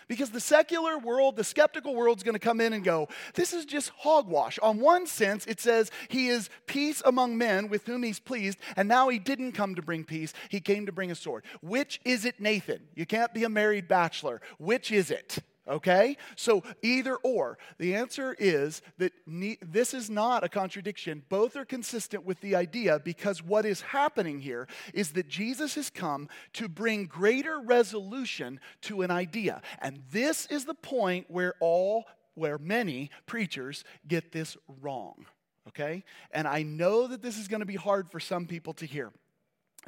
Because 0.08 0.30
the 0.30 0.40
secular 0.40 0.98
world, 0.98 1.34
the 1.34 1.42
skeptical 1.42 1.94
world, 1.94 2.18
is 2.18 2.22
going 2.22 2.34
to 2.34 2.38
come 2.38 2.60
in 2.60 2.72
and 2.72 2.84
go, 2.84 3.08
this 3.34 3.52
is 3.52 3.64
just 3.64 3.90
hogwash. 3.96 4.56
On 4.60 4.78
one 4.78 5.06
sense, 5.06 5.44
it 5.46 5.60
says 5.60 5.90
he 6.08 6.28
is 6.28 6.48
peace 6.66 7.02
among 7.04 7.36
men 7.36 7.68
with 7.68 7.86
whom 7.86 8.04
he's 8.04 8.20
pleased, 8.20 8.58
and 8.76 8.88
now 8.88 9.08
he 9.08 9.18
didn't 9.18 9.52
come 9.52 9.74
to 9.74 9.82
bring 9.82 10.04
peace, 10.04 10.32
he 10.48 10.60
came 10.60 10.86
to 10.86 10.92
bring 10.92 11.10
a 11.10 11.16
sword. 11.16 11.42
Which 11.60 12.00
is 12.04 12.24
it, 12.24 12.40
Nathan? 12.40 12.82
You 12.94 13.04
can't 13.04 13.34
be 13.34 13.42
a 13.42 13.48
married 13.48 13.88
bachelor. 13.88 14.40
Which 14.58 14.92
is 14.92 15.10
it? 15.10 15.38
Okay? 15.68 16.16
So 16.36 16.62
either 16.82 17.16
or. 17.16 17.58
The 17.78 17.94
answer 17.94 18.36
is 18.38 18.82
that 18.98 19.12
ne- 19.26 19.58
this 19.60 19.94
is 19.94 20.08
not 20.08 20.44
a 20.44 20.48
contradiction. 20.48 21.22
Both 21.28 21.56
are 21.56 21.64
consistent 21.64 22.24
with 22.24 22.40
the 22.40 22.54
idea 22.54 23.00
because 23.00 23.42
what 23.42 23.66
is 23.66 23.80
happening 23.80 24.40
here 24.40 24.68
is 24.94 25.12
that 25.12 25.28
Jesus 25.28 25.74
has 25.74 25.90
come 25.90 26.28
to 26.54 26.68
bring 26.68 27.06
greater 27.06 27.60
resolution 27.60 28.60
to 28.82 29.02
an 29.02 29.10
idea. 29.10 29.60
And 29.80 30.02
this 30.12 30.46
is 30.46 30.64
the 30.64 30.74
point 30.74 31.26
where 31.28 31.54
all 31.60 32.04
where 32.34 32.58
many 32.58 33.10
preachers 33.24 33.82
get 34.06 34.30
this 34.30 34.56
wrong. 34.80 35.26
Okay? 35.68 36.04
And 36.30 36.46
I 36.46 36.62
know 36.62 37.08
that 37.08 37.22
this 37.22 37.38
is 37.38 37.48
going 37.48 37.60
to 37.60 37.66
be 37.66 37.76
hard 37.76 38.10
for 38.10 38.20
some 38.20 38.46
people 38.46 38.74
to 38.74 38.86
hear. 38.86 39.10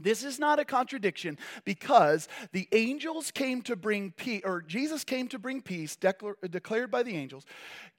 This 0.01 0.23
is 0.23 0.39
not 0.39 0.61
a 0.61 0.65
contradiction 0.65 1.39
because 1.65 2.29
the 2.53 2.69
angels 2.73 3.31
came 3.31 3.63
to 3.63 3.75
bring 3.75 4.13
peace, 4.13 4.43
or 4.45 4.63
Jesus 4.63 5.03
came 5.03 5.27
to 5.29 5.39
bring 5.39 5.61
peace, 5.61 5.97
declared 5.97 6.91
by 6.91 7.03
the 7.03 7.17
angels, 7.17 7.45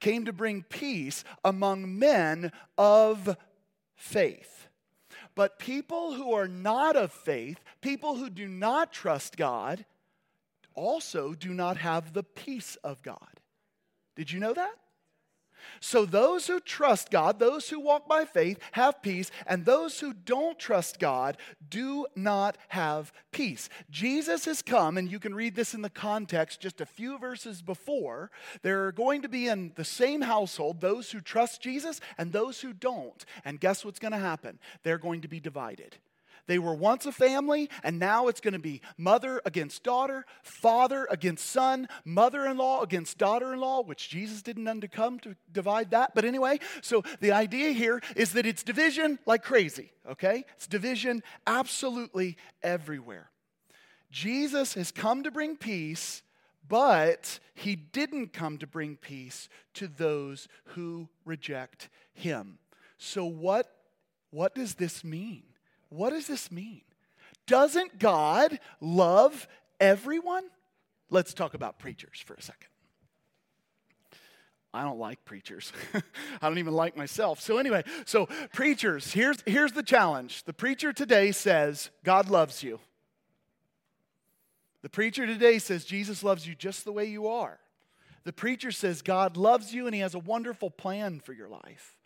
came 0.00 0.24
to 0.24 0.32
bring 0.32 0.62
peace 0.62 1.24
among 1.44 1.98
men 1.98 2.52
of 2.78 3.36
faith. 3.96 4.68
But 5.34 5.58
people 5.58 6.14
who 6.14 6.32
are 6.32 6.48
not 6.48 6.96
of 6.96 7.12
faith, 7.12 7.58
people 7.80 8.16
who 8.16 8.30
do 8.30 8.48
not 8.48 8.92
trust 8.92 9.36
God, 9.36 9.84
also 10.74 11.34
do 11.34 11.52
not 11.52 11.76
have 11.76 12.12
the 12.12 12.22
peace 12.22 12.76
of 12.82 13.02
God. 13.02 13.40
Did 14.16 14.32
you 14.32 14.40
know 14.40 14.54
that? 14.54 14.74
So 15.80 16.04
those 16.04 16.46
who 16.46 16.60
trust 16.60 17.10
God, 17.10 17.38
those 17.38 17.68
who 17.68 17.80
walk 17.80 18.08
by 18.08 18.24
faith, 18.24 18.58
have 18.72 19.02
peace, 19.02 19.30
and 19.46 19.64
those 19.64 20.00
who 20.00 20.12
don't 20.12 20.58
trust 20.58 20.98
God 20.98 21.36
do 21.68 22.06
not 22.14 22.56
have 22.68 23.12
peace. 23.32 23.68
Jesus 23.90 24.44
has 24.44 24.62
come, 24.62 24.96
and 24.98 25.10
you 25.10 25.18
can 25.18 25.34
read 25.34 25.54
this 25.54 25.74
in 25.74 25.82
the 25.82 25.90
context 25.90 26.60
just 26.60 26.80
a 26.80 26.86
few 26.86 27.18
verses 27.18 27.62
before. 27.62 28.30
There 28.62 28.86
are 28.86 28.92
going 28.92 29.22
to 29.22 29.28
be 29.28 29.48
in 29.48 29.72
the 29.76 29.84
same 29.84 30.22
household 30.22 30.80
those 30.80 31.10
who 31.10 31.20
trust 31.20 31.60
Jesus 31.60 32.00
and 32.18 32.32
those 32.32 32.60
who 32.60 32.72
don't. 32.72 33.24
And 33.44 33.60
guess 33.60 33.84
what's 33.84 33.98
going 33.98 34.12
to 34.12 34.18
happen? 34.18 34.58
They're 34.82 34.98
going 34.98 35.22
to 35.22 35.28
be 35.28 35.40
divided. 35.40 35.96
They 36.50 36.58
were 36.58 36.74
once 36.74 37.06
a 37.06 37.12
family, 37.12 37.70
and 37.84 38.00
now 38.00 38.26
it's 38.26 38.40
going 38.40 38.54
to 38.54 38.58
be 38.58 38.80
mother 38.98 39.40
against 39.44 39.84
daughter, 39.84 40.26
father 40.42 41.06
against 41.08 41.48
son, 41.48 41.86
mother 42.04 42.44
in 42.44 42.56
law 42.56 42.82
against 42.82 43.18
daughter 43.18 43.52
in 43.52 43.60
law, 43.60 43.84
which 43.84 44.08
Jesus 44.08 44.42
didn't 44.42 44.66
come 44.90 45.20
to 45.20 45.36
divide 45.52 45.92
that. 45.92 46.12
But 46.12 46.24
anyway, 46.24 46.58
so 46.82 47.04
the 47.20 47.30
idea 47.30 47.70
here 47.70 48.02
is 48.16 48.32
that 48.32 48.46
it's 48.46 48.64
division 48.64 49.20
like 49.26 49.44
crazy, 49.44 49.92
okay? 50.10 50.44
It's 50.56 50.66
division 50.66 51.22
absolutely 51.46 52.36
everywhere. 52.64 53.30
Jesus 54.10 54.74
has 54.74 54.90
come 54.90 55.22
to 55.22 55.30
bring 55.30 55.56
peace, 55.56 56.24
but 56.66 57.38
he 57.54 57.76
didn't 57.76 58.32
come 58.32 58.58
to 58.58 58.66
bring 58.66 58.96
peace 58.96 59.48
to 59.74 59.86
those 59.86 60.48
who 60.64 61.10
reject 61.24 61.90
him. 62.12 62.58
So, 62.98 63.24
what, 63.24 63.72
what 64.32 64.56
does 64.56 64.74
this 64.74 65.04
mean? 65.04 65.44
What 65.90 66.10
does 66.10 66.26
this 66.26 66.50
mean? 66.50 66.82
Doesn't 67.46 67.98
God 67.98 68.58
love 68.80 69.46
everyone? 69.78 70.44
Let's 71.10 71.34
talk 71.34 71.54
about 71.54 71.78
preachers 71.78 72.22
for 72.24 72.34
a 72.34 72.42
second. 72.42 72.68
I 74.72 74.84
don't 74.84 75.00
like 75.00 75.24
preachers. 75.24 75.72
I 76.40 76.48
don't 76.48 76.58
even 76.58 76.74
like 76.74 76.96
myself. 76.96 77.40
So, 77.40 77.58
anyway, 77.58 77.82
so 78.04 78.26
preachers, 78.52 79.12
here's, 79.12 79.42
here's 79.44 79.72
the 79.72 79.82
challenge. 79.82 80.44
The 80.44 80.52
preacher 80.52 80.92
today 80.92 81.32
says, 81.32 81.90
God 82.04 82.30
loves 82.30 82.62
you. 82.62 82.78
The 84.82 84.88
preacher 84.88 85.26
today 85.26 85.58
says, 85.58 85.84
Jesus 85.84 86.22
loves 86.22 86.46
you 86.46 86.54
just 86.54 86.84
the 86.84 86.92
way 86.92 87.06
you 87.06 87.26
are. 87.26 87.58
The 88.24 88.32
preacher 88.32 88.70
says, 88.70 89.02
God 89.02 89.36
loves 89.36 89.74
you 89.74 89.86
and 89.86 89.94
he 89.94 90.02
has 90.02 90.14
a 90.14 90.20
wonderful 90.20 90.70
plan 90.70 91.20
for 91.20 91.32
your 91.32 91.48
life. 91.48 91.96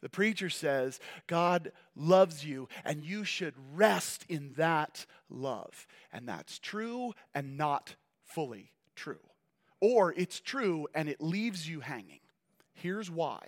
The 0.00 0.08
preacher 0.08 0.48
says, 0.48 1.00
God 1.26 1.72
loves 1.96 2.44
you, 2.44 2.68
and 2.84 3.04
you 3.04 3.24
should 3.24 3.54
rest 3.74 4.24
in 4.28 4.52
that 4.56 5.06
love. 5.28 5.86
And 6.12 6.28
that's 6.28 6.58
true 6.58 7.14
and 7.34 7.56
not 7.56 7.96
fully 8.24 8.72
true. 8.94 9.18
Or 9.80 10.12
it's 10.16 10.40
true 10.40 10.88
and 10.94 11.08
it 11.08 11.20
leaves 11.20 11.68
you 11.68 11.80
hanging. 11.80 12.20
Here's 12.74 13.10
why 13.10 13.40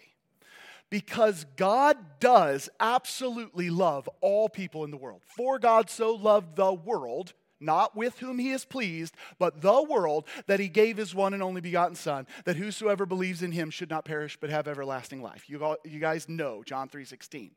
because 0.91 1.47
God 1.57 1.97
does 2.19 2.69
absolutely 2.81 3.71
love 3.71 4.09
all 4.21 4.49
people 4.49 4.85
in 4.85 4.91
the 4.91 4.97
world. 4.97 5.23
For 5.25 5.59
God 5.59 5.89
so 5.89 6.15
loved 6.15 6.57
the 6.57 6.73
world 6.73 7.33
not 7.61 7.97
with 7.97 8.19
whom 8.19 8.39
he 8.39 8.51
is 8.51 8.65
pleased, 8.65 9.15
but 9.39 9.61
the 9.61 9.83
world, 9.83 10.27
that 10.47 10.61
he 10.61 10.69
gave 10.69 10.97
his 10.97 11.15
one 11.15 11.35
and 11.35 11.43
only 11.43 11.61
begotten 11.61 11.95
Son, 11.95 12.27
that 12.45 12.57
whosoever 12.57 13.07
believes 13.07 13.43
in 13.43 13.53
him 13.53 13.71
should 13.71 13.91
not 13.91 14.05
perish 14.05 14.37
but 14.41 14.51
have 14.51 14.69
everlasting 14.69 15.23
life. 15.23 15.49
You, 15.49 15.63
all, 15.65 15.77
you 15.85 16.01
guys 16.01 16.29
know 16.29 16.63
John 16.65 16.89
3:16. 16.89 17.51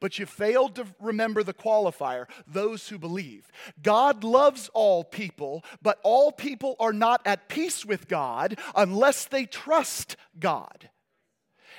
But 0.00 0.18
you 0.18 0.26
failed 0.26 0.74
to 0.76 0.86
remember 1.00 1.42
the 1.42 1.54
qualifier, 1.54 2.26
those 2.46 2.88
who 2.88 2.98
believe. 2.98 3.48
God 3.82 4.24
loves 4.24 4.70
all 4.74 5.04
people, 5.04 5.64
but 5.82 5.98
all 6.02 6.32
people 6.32 6.76
are 6.80 6.92
not 6.92 7.20
at 7.24 7.48
peace 7.48 7.84
with 7.84 8.08
God 8.08 8.58
unless 8.74 9.26
they 9.26 9.46
trust 9.46 10.16
God. 10.38 10.90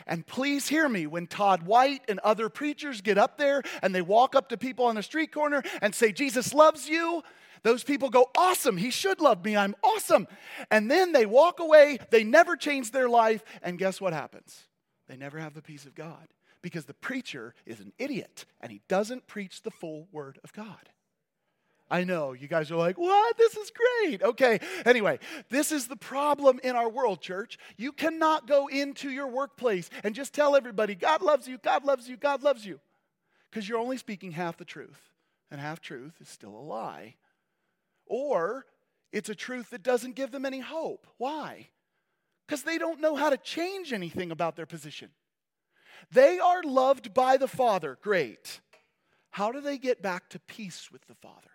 And 0.08 0.26
please 0.26 0.68
hear 0.68 0.88
me 0.88 1.08
when 1.08 1.28
Todd 1.28 1.64
White 1.64 2.02
and 2.08 2.20
other 2.20 2.50
preachers 2.50 3.02
get 3.02 3.18
up 3.18 3.38
there 3.38 3.62
and 3.82 3.94
they 3.94 4.02
walk 4.02 4.36
up 4.36 4.50
to 4.50 4.58
people 4.58 4.86
on 4.86 4.96
the 4.96 5.04
street 5.04 5.32
corner 5.32 5.62
and 5.82 5.94
say, 5.94 6.12
Jesus 6.12 6.54
loves 6.54 6.88
you, 6.88 7.24
Those 7.64 7.84
people 7.84 8.10
go, 8.10 8.30
Awesome, 8.38 8.78
he 8.78 8.92
should 8.92 9.22
love 9.22 9.44
me, 9.44 9.56
I'm 9.56 9.76
awesome. 9.84 10.28
And 10.72 10.90
then 10.90 11.12
they 11.12 11.26
walk 11.26 11.60
away, 11.60 12.00
they 12.10 12.24
never 12.24 12.56
change 12.56 12.92
their 12.92 13.10
life, 13.10 13.44
and 13.62 13.78
guess 13.78 14.00
what 14.00 14.14
happens? 14.14 14.68
They 15.08 15.18
never 15.18 15.40
have 15.40 15.54
the 15.54 15.62
peace 15.62 15.86
of 15.86 15.96
God 15.96 16.28
because 16.62 16.86
the 16.86 16.94
preacher 16.94 17.54
is 17.66 17.80
an 17.80 17.94
idiot 17.98 18.46
and 18.62 18.72
he 18.72 18.82
doesn't 18.88 19.28
preach 19.28 19.62
the 19.62 19.72
full 19.72 20.08
word 20.12 20.40
of 20.44 20.54
God. 20.54 20.90
I 21.92 22.04
know 22.04 22.34
you 22.34 22.48
guys 22.48 22.70
are 22.70 22.76
like, 22.76 22.98
what? 22.98 23.38
This 23.38 23.58
is 23.58 23.72
great. 23.72 24.22
Okay. 24.22 24.60
Anyway, 24.86 25.20
this 25.50 25.72
is 25.72 25.88
the 25.88 25.96
problem 25.96 26.60
in 26.64 26.76
our 26.76 26.88
world, 26.88 27.22
church. 27.22 27.58
You 27.78 27.92
cannot 27.92 28.48
go 28.48 28.68
into 28.68 29.10
your 29.10 29.28
workplace 29.28 29.90
and 30.04 30.14
just 30.14 30.34
tell 30.34 30.56
everybody, 30.56 30.94
God 30.94 31.22
loves 31.22 31.48
you, 31.48 31.58
God 31.58 31.84
loves 31.86 32.08
you, 32.08 32.16
God 32.16 32.44
loves 32.44 32.66
you, 32.66 32.80
because 33.50 33.68
you're 33.68 33.80
only 33.80 33.98
speaking 33.98 34.34
half 34.34 34.58
the 34.58 34.66
truth, 34.66 35.10
and 35.50 35.60
half 35.60 35.82
truth 35.82 36.14
is 36.22 36.30
still 36.30 36.56
a 36.56 36.62
lie. 36.62 37.16
Or 38.10 38.66
it's 39.14 39.30
a 39.30 39.36
truth 39.36 39.70
that 39.70 39.84
doesn't 39.84 40.16
give 40.16 40.32
them 40.32 40.46
any 40.46 40.60
hope. 40.60 41.08
Why? 41.18 41.70
Because 42.46 42.64
they 42.64 42.78
don't 42.78 43.00
know 43.00 43.16
how 43.16 43.30
to 43.30 43.38
change 43.38 43.94
anything 43.94 44.32
about 44.32 44.56
their 44.56 44.66
position. 44.66 45.12
They 46.12 46.40
are 46.40 46.64
loved 46.64 47.14
by 47.14 47.38
the 47.38 47.48
Father. 47.48 47.98
Great. 48.02 48.60
How 49.30 49.52
do 49.52 49.62
they 49.62 49.78
get 49.78 50.02
back 50.02 50.30
to 50.30 50.40
peace 50.40 50.90
with 50.92 51.06
the 51.08 51.16
Father? 51.16 51.52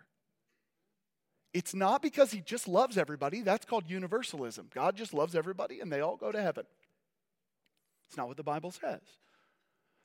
It's 1.53 1.73
not 1.73 2.01
because 2.01 2.31
he 2.31 2.41
just 2.41 2.67
loves 2.67 2.97
everybody. 2.97 3.41
That's 3.41 3.65
called 3.65 3.89
universalism. 3.89 4.69
God 4.73 4.95
just 4.95 5.13
loves 5.13 5.35
everybody 5.35 5.79
and 5.79 5.91
they 5.91 6.01
all 6.01 6.17
go 6.17 6.31
to 6.31 6.41
heaven. 6.41 6.65
It's 8.07 8.17
not 8.17 8.27
what 8.27 8.37
the 8.37 8.43
Bible 8.43 8.71
says. 8.71 9.01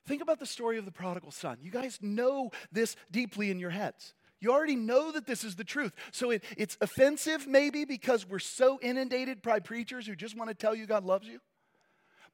Think 0.07 0.21
about 0.21 0.39
the 0.39 0.45
story 0.45 0.77
of 0.77 0.85
the 0.85 0.91
prodigal 0.91 1.31
son. 1.31 1.57
You 1.61 1.69
guys 1.69 1.99
know 2.01 2.51
this 2.71 2.95
deeply 3.11 3.51
in 3.51 3.59
your 3.59 3.69
heads. 3.69 4.13
You 4.41 4.51
already 4.51 4.75
know 4.75 5.11
that 5.11 5.25
this 5.25 5.43
is 5.43 5.55
the 5.55 5.63
truth. 5.63 5.93
So 6.11 6.31
it, 6.31 6.43
it's 6.57 6.77
offensive, 6.81 7.47
maybe, 7.47 7.85
because 7.85 8.27
we're 8.27 8.39
so 8.39 8.79
inundated 8.81 9.41
by 9.41 9.59
preachers 9.59 10.07
who 10.07 10.15
just 10.15 10.35
want 10.35 10.49
to 10.49 10.55
tell 10.55 10.75
you 10.75 10.85
God 10.85 11.05
loves 11.05 11.27
you 11.27 11.39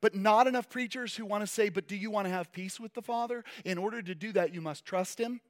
but 0.01 0.15
not 0.15 0.47
enough 0.47 0.69
preachers 0.69 1.15
who 1.15 1.25
want 1.25 1.41
to 1.41 1.47
say, 1.47 1.69
But 1.69 1.87
do 1.87 1.95
you 1.95 2.11
want 2.11 2.25
to 2.25 2.33
have 2.33 2.51
peace 2.51 2.79
with 2.79 2.93
the 2.93 3.01
Father? 3.01 3.43
In 3.65 3.77
order 3.77 4.01
to 4.01 4.15
do 4.15 4.31
that, 4.33 4.53
you 4.53 4.61
must 4.61 4.85
trust 4.85 5.19
Him. 5.19 5.41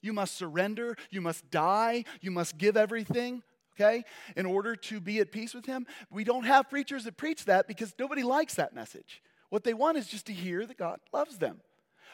You 0.00 0.12
must 0.12 0.36
surrender. 0.36 0.96
You 1.10 1.20
must 1.20 1.50
die. 1.50 2.04
You 2.20 2.30
must 2.30 2.58
give 2.58 2.76
everything, 2.76 3.42
okay, 3.74 4.04
in 4.36 4.46
order 4.46 4.76
to 4.76 5.00
be 5.00 5.18
at 5.18 5.32
peace 5.32 5.54
with 5.54 5.66
Him. 5.66 5.86
We 6.10 6.24
don't 6.24 6.44
have 6.44 6.70
preachers 6.70 7.04
that 7.04 7.16
preach 7.16 7.44
that 7.46 7.66
because 7.66 7.94
nobody 7.98 8.22
likes 8.22 8.54
that 8.54 8.74
message. 8.74 9.22
What 9.50 9.64
they 9.64 9.74
want 9.74 9.98
is 9.98 10.06
just 10.06 10.26
to 10.26 10.32
hear 10.32 10.64
that 10.66 10.76
God 10.76 11.00
loves 11.12 11.38
them. 11.38 11.60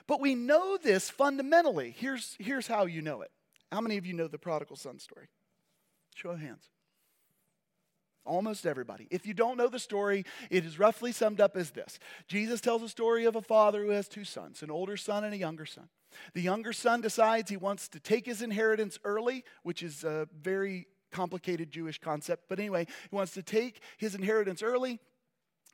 But 0.07 0.20
we 0.20 0.35
know 0.35 0.76
this 0.76 1.11
fundamentally. 1.11 1.94
Here's, 1.96 2.37
here's 2.38 2.66
how 2.66 2.87
you 2.87 3.02
know 3.02 3.22
it. 3.22 3.30
How 3.75 3.81
many 3.81 3.97
of 3.97 4.07
you 4.07 4.13
know 4.13 4.29
the 4.29 4.39
prodigal 4.39 4.77
son 4.77 5.01
story? 5.01 5.27
Show 6.15 6.31
of 6.31 6.39
hands. 6.39 6.71
Almost 8.25 8.67
everybody. 8.67 9.09
If 9.11 9.27
you 9.27 9.35
don't 9.35 9.57
know 9.57 9.67
the 9.67 9.81
story, 9.81 10.25
it 10.49 10.65
is 10.65 10.79
roughly 10.79 11.11
summed 11.11 11.41
up 11.41 11.57
as 11.57 11.73
this 11.73 11.99
Jesus 12.29 12.61
tells 12.61 12.85
a 12.85 12.89
story 12.89 13.25
of 13.25 13.35
a 13.35 13.43
father 13.43 13.83
who 13.83 13.91
has 13.91 14.07
two 14.07 14.23
sons, 14.23 14.63
an 14.63 14.71
older 14.71 14.97
son 14.97 15.25
and 15.25 15.35
a 15.35 15.37
younger 15.37 15.67
son. 15.67 15.89
The 16.35 16.41
younger 16.41 16.73
son 16.73 17.01
decides 17.01 17.51
he 17.51 17.57
wants 17.57 17.89
to 17.89 17.99
take 17.99 18.27
his 18.27 18.43
inheritance 18.43 18.97
early, 19.03 19.43
which 19.65 19.83
is 19.83 20.05
a 20.05 20.29
very 20.41 20.87
complicated 21.11 21.73
Jewish 21.73 21.99
concept. 21.99 22.45
But 22.49 22.61
anyway, 22.61 22.87
he 23.11 23.17
wants 23.17 23.35
to 23.35 23.43
take 23.43 23.81
his 23.99 24.15
inheritance 24.15 24.63
early 24.63 25.01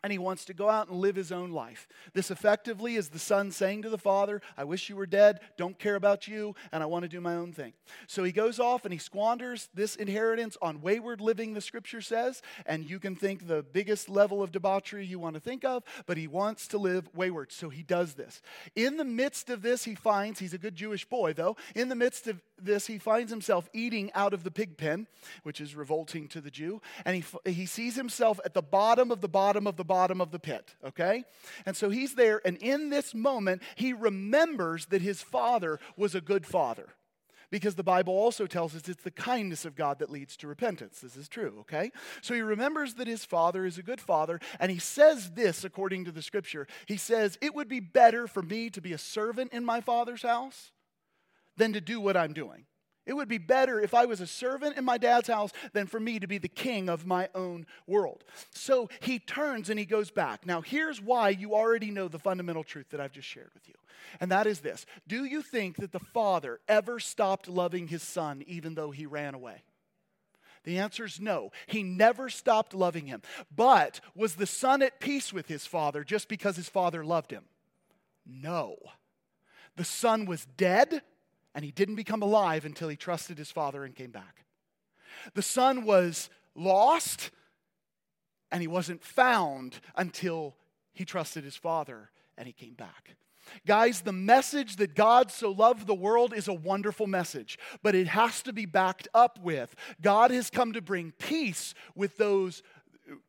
and 0.03 0.13
he 0.13 0.19
wants 0.19 0.45
to 0.47 0.55
go 0.55 0.69
out 0.69 0.89
and 0.89 0.99
live 0.99 1.17
his 1.17 1.33
own 1.33 1.51
life. 1.51 1.89
This 2.13 2.31
effectively 2.31 2.97
is 2.97 3.09
the 3.09 3.19
son 3.19 3.51
saying 3.51 3.83
to 3.83 3.91
the 3.91 3.99
father, 3.99 4.41
I 4.57 4.65
wish 4.65 4.89
you 4.89 4.97
were 4.97 5.07
dead, 5.07 5.41
don't 5.57 5.79
care 5.79 5.95
about 5.95 6.29
you, 6.29 6.55
and 6.73 6.83
I 6.83 6.87
want 6.87 7.03
to 7.03 7.09
do 7.09 7.21
my 7.21 7.35
own 7.35 7.53
thing. 7.53 7.73
So 8.07 8.25
he 8.25 8.33
goes 8.33 8.59
off 8.59 8.85
and 8.85 8.93
he 8.93 8.99
squanders 8.99 9.69
this 9.75 9.97
inheritance 9.97 10.57
on 10.63 10.81
wayward 10.81 11.21
living, 11.21 11.55
the 11.55 11.61
scripture 11.61 12.01
says, 12.01 12.43
and 12.67 12.89
you 12.89 12.99
can 12.99 13.17
think 13.17 13.47
the 13.47 13.63
biggest 13.63 14.09
level 14.09 14.43
of 14.43 14.53
debauchery 14.53 15.05
you 15.05 15.19
want 15.19 15.35
to 15.35 15.41
think 15.41 15.65
of, 15.65 15.83
but 16.07 16.17
he 16.17 16.27
wants 16.27 16.69
to 16.69 16.79
live 16.79 17.09
wayward, 17.15 17.53
so 17.53 17.69
he 17.69 17.83
does 17.83 18.15
this. 18.15 18.43
In 18.77 18.97
the 18.97 19.05
midst 19.05 19.51
of 19.51 19.63
this, 19.63 19.85
he 19.85 19.95
finds, 19.95 20.39
he's 20.39 20.55
a 20.55 20.59
good 20.59 20.75
Jewish 20.75 21.05
boy 21.05 21.33
though, 21.33 21.57
in 21.75 21.89
the 21.89 21.95
midst 21.95 22.27
of 22.27 22.41
this, 22.63 22.87
he 22.87 22.99
finds 22.99 23.31
himself 23.31 23.69
eating 23.73 24.11
out 24.15 24.35
of 24.35 24.45
the 24.45 24.51
pig 24.51 24.77
pen, 24.77 25.07
which 25.43 25.61
is 25.61 25.75
revolting 25.75 26.29
to 26.29 26.41
the 26.41 26.51
Jew, 26.51 26.81
and 27.05 27.17
he, 27.17 27.51
he 27.51 27.67
sees 27.67 27.97
himself 27.97 28.39
at 28.45 28.55
the 28.55 28.63
bottom 28.63 29.11
of 29.11 29.21
the 29.21 29.29
bottom 29.29 29.67
of 29.67 29.77
the 29.77 29.85
bottom 29.90 30.20
of 30.20 30.31
the 30.31 30.38
pit, 30.38 30.76
okay? 30.85 31.24
And 31.66 31.76
so 31.76 31.90
he's 31.90 32.14
there, 32.14 32.40
and 32.44 32.57
in 32.59 32.90
this 32.90 33.12
moment, 33.12 33.61
he 33.74 33.92
remembers 33.92 34.87
that 34.87 35.03
his 35.03 35.20
father 35.20 35.81
was 35.96 36.14
a 36.14 36.20
good 36.20 36.46
father. 36.46 36.90
Because 37.50 37.74
the 37.74 37.83
Bible 37.83 38.14
also 38.14 38.46
tells 38.46 38.76
us 38.76 38.88
it's 38.88 39.03
the 39.03 39.11
kindness 39.11 39.64
of 39.64 39.74
God 39.74 39.98
that 39.98 40.09
leads 40.09 40.37
to 40.37 40.46
repentance. 40.46 41.00
This 41.00 41.16
is 41.16 41.29
true, 41.29 41.57
okay? 41.62 41.90
So 42.22 42.35
he 42.35 42.40
remembers 42.40 42.94
that 42.94 43.09
his 43.09 43.24
father 43.24 43.66
is 43.66 43.79
a 43.79 43.83
good 43.83 44.00
father, 44.00 44.38
and 44.61 44.70
he 44.70 44.79
says 44.79 45.33
this 45.33 45.64
according 45.64 46.05
to 46.05 46.12
the 46.12 46.22
scripture. 46.22 46.68
He 46.87 46.96
says, 46.96 47.37
It 47.40 47.57
would 47.57 47.66
be 47.66 47.81
better 47.81 48.29
for 48.29 48.42
me 48.42 48.70
to 48.70 48.81
be 48.81 48.92
a 48.92 48.98
servant 48.98 49.53
in 49.53 49.64
my 49.64 49.81
father's 49.81 50.22
house 50.22 50.70
than 51.57 51.72
to 51.72 51.81
do 51.81 52.00
what 52.00 52.16
I'm 52.16 52.33
doing. 52.33 52.66
It 53.11 53.16
would 53.16 53.27
be 53.27 53.38
better 53.38 53.81
if 53.81 53.92
I 53.92 54.07
was 54.07 54.20
a 54.20 54.27
servant 54.27 54.79
in 54.79 54.85
my 54.85 54.96
dad's 54.96 55.27
house 55.27 55.51
than 55.73 55.88
for 55.88 55.99
me 55.99 56.20
to 56.20 56.29
be 56.29 56.38
the 56.38 56.46
king 56.46 56.88
of 56.88 57.07
my 57.07 57.29
own 57.35 57.66
world. 57.88 58.23
So 58.55 58.88
he 59.01 59.18
turns 59.18 59.68
and 59.68 59.81
he 59.81 59.85
goes 59.85 60.12
back. 60.12 60.46
Now, 60.46 60.61
here's 60.61 61.03
why 61.03 61.31
you 61.31 61.53
already 61.53 61.90
know 61.90 62.07
the 62.07 62.20
fundamental 62.20 62.62
truth 62.62 62.90
that 62.90 63.01
I've 63.01 63.11
just 63.11 63.27
shared 63.27 63.51
with 63.53 63.66
you. 63.66 63.75
And 64.20 64.31
that 64.31 64.46
is 64.46 64.61
this 64.61 64.87
Do 65.09 65.25
you 65.25 65.42
think 65.42 65.79
that 65.79 65.90
the 65.90 65.99
father 65.99 66.61
ever 66.68 67.01
stopped 67.01 67.49
loving 67.49 67.88
his 67.88 68.05
son 68.05 68.44
even 68.46 68.77
though 68.77 68.92
he 68.92 69.07
ran 69.07 69.35
away? 69.35 69.64
The 70.62 70.79
answer 70.79 71.05
is 71.05 71.18
no. 71.18 71.51
He 71.66 71.83
never 71.83 72.31
stopped 72.31 72.75
loving 72.75 73.07
him. 73.07 73.23
But 73.53 74.01
was 74.14 74.37
the 74.37 74.46
son 74.46 74.83
at 74.83 75.01
peace 75.01 75.33
with 75.33 75.49
his 75.49 75.66
father 75.66 76.05
just 76.05 76.29
because 76.29 76.55
his 76.55 76.68
father 76.68 77.05
loved 77.05 77.33
him? 77.33 77.46
No. 78.25 78.77
The 79.75 79.85
son 79.85 80.27
was 80.27 80.46
dead 80.57 81.03
and 81.55 81.65
he 81.65 81.71
didn't 81.71 81.97
become 81.97 82.23
alive 82.23 82.65
until 82.65 82.89
he 82.89 82.97
trusted 82.97 83.39
his 83.39 83.51
father 83.51 83.85
and 83.85 83.95
came 83.95 84.11
back. 84.11 84.45
The 85.35 85.43
son 85.43 85.85
was 85.85 86.31
lost, 86.55 87.31
and 88.51 88.61
he 88.61 88.69
wasn't 88.69 89.03
found 89.03 89.81
until 89.97 90.57
he 90.93 91.05
trusted 91.05 91.45
his 91.45 91.57
father 91.57 92.11
and 92.37 92.47
he 92.47 92.53
came 92.53 92.75
back. 92.75 93.17
Guys, 93.67 94.03
the 94.03 94.13
message 94.13 94.77
that 94.77 94.95
God 94.95 95.31
so 95.31 95.51
loved 95.51 95.87
the 95.87 95.95
world 95.95 96.33
is 96.35 96.47
a 96.47 96.53
wonderful 96.53 97.07
message, 97.07 97.59
but 97.83 97.95
it 97.95 98.07
has 98.07 98.43
to 98.43 98.53
be 98.53 98.67
backed 98.67 99.09
up 99.15 99.39
with 99.41 99.75
God 100.01 100.31
has 100.31 100.51
come 100.51 100.73
to 100.73 100.81
bring 100.81 101.13
peace 101.13 101.75
with 101.95 102.17
those 102.17 102.63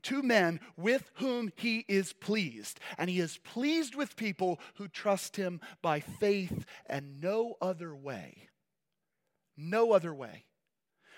two 0.01 0.21
men 0.21 0.59
with 0.77 1.09
whom 1.15 1.51
he 1.55 1.85
is 1.87 2.13
pleased. 2.13 2.79
And 2.97 3.09
he 3.09 3.19
is 3.19 3.37
pleased 3.37 3.95
with 3.95 4.15
people 4.15 4.59
who 4.75 4.87
trust 4.87 5.35
him 5.35 5.61
by 5.81 5.99
faith 5.99 6.65
and 6.85 7.21
no 7.21 7.55
other 7.61 7.95
way. 7.95 8.49
No 9.57 9.91
other 9.91 10.13
way. 10.13 10.45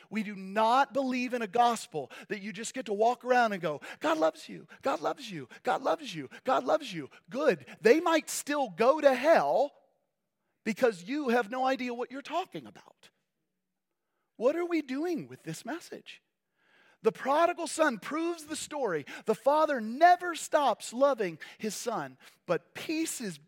We 0.09 0.21
do 0.21 0.35
not 0.35 0.93
believe 0.93 1.33
in 1.33 1.41
a 1.41 1.47
gospel 1.47 2.11
that 2.29 2.41
you 2.41 2.53
just 2.53 2.75
get 2.75 2.85
to 2.85 2.93
walk 2.93 3.25
around 3.25 3.53
and 3.53 3.61
go, 3.61 3.81
God 3.99 4.19
loves 4.19 4.47
you, 4.47 4.67
God 4.83 5.01
loves 5.01 5.31
you, 5.31 5.49
God 5.63 5.81
loves 5.81 6.13
you, 6.13 6.29
God 6.43 6.65
loves 6.65 6.93
you. 6.93 7.09
Good. 7.31 7.65
They 7.81 7.99
might 7.99 8.29
still 8.29 8.69
go 8.69 9.01
to 9.01 9.13
hell 9.13 9.71
because 10.65 11.03
you 11.03 11.29
have 11.29 11.49
no 11.49 11.65
idea 11.65 11.93
what 11.93 12.11
you're 12.11 12.21
talking 12.21 12.67
about. 12.67 13.09
What 14.37 14.55
are 14.55 14.65
we 14.65 14.81
doing 14.81 15.27
with 15.27 15.43
this 15.43 15.65
message? 15.65 16.21
The 17.03 17.11
prodigal 17.11 17.67
son 17.67 17.99
proves 17.99 18.45
the 18.45 18.55
story. 18.55 19.05
The 19.25 19.35
father 19.35 19.79
never 19.79 20.35
stops 20.35 20.93
loving 20.93 21.37
his 21.57 21.75
son, 21.75 22.17
but 22.47 22.73
peace 22.73 23.21
is, 23.21 23.39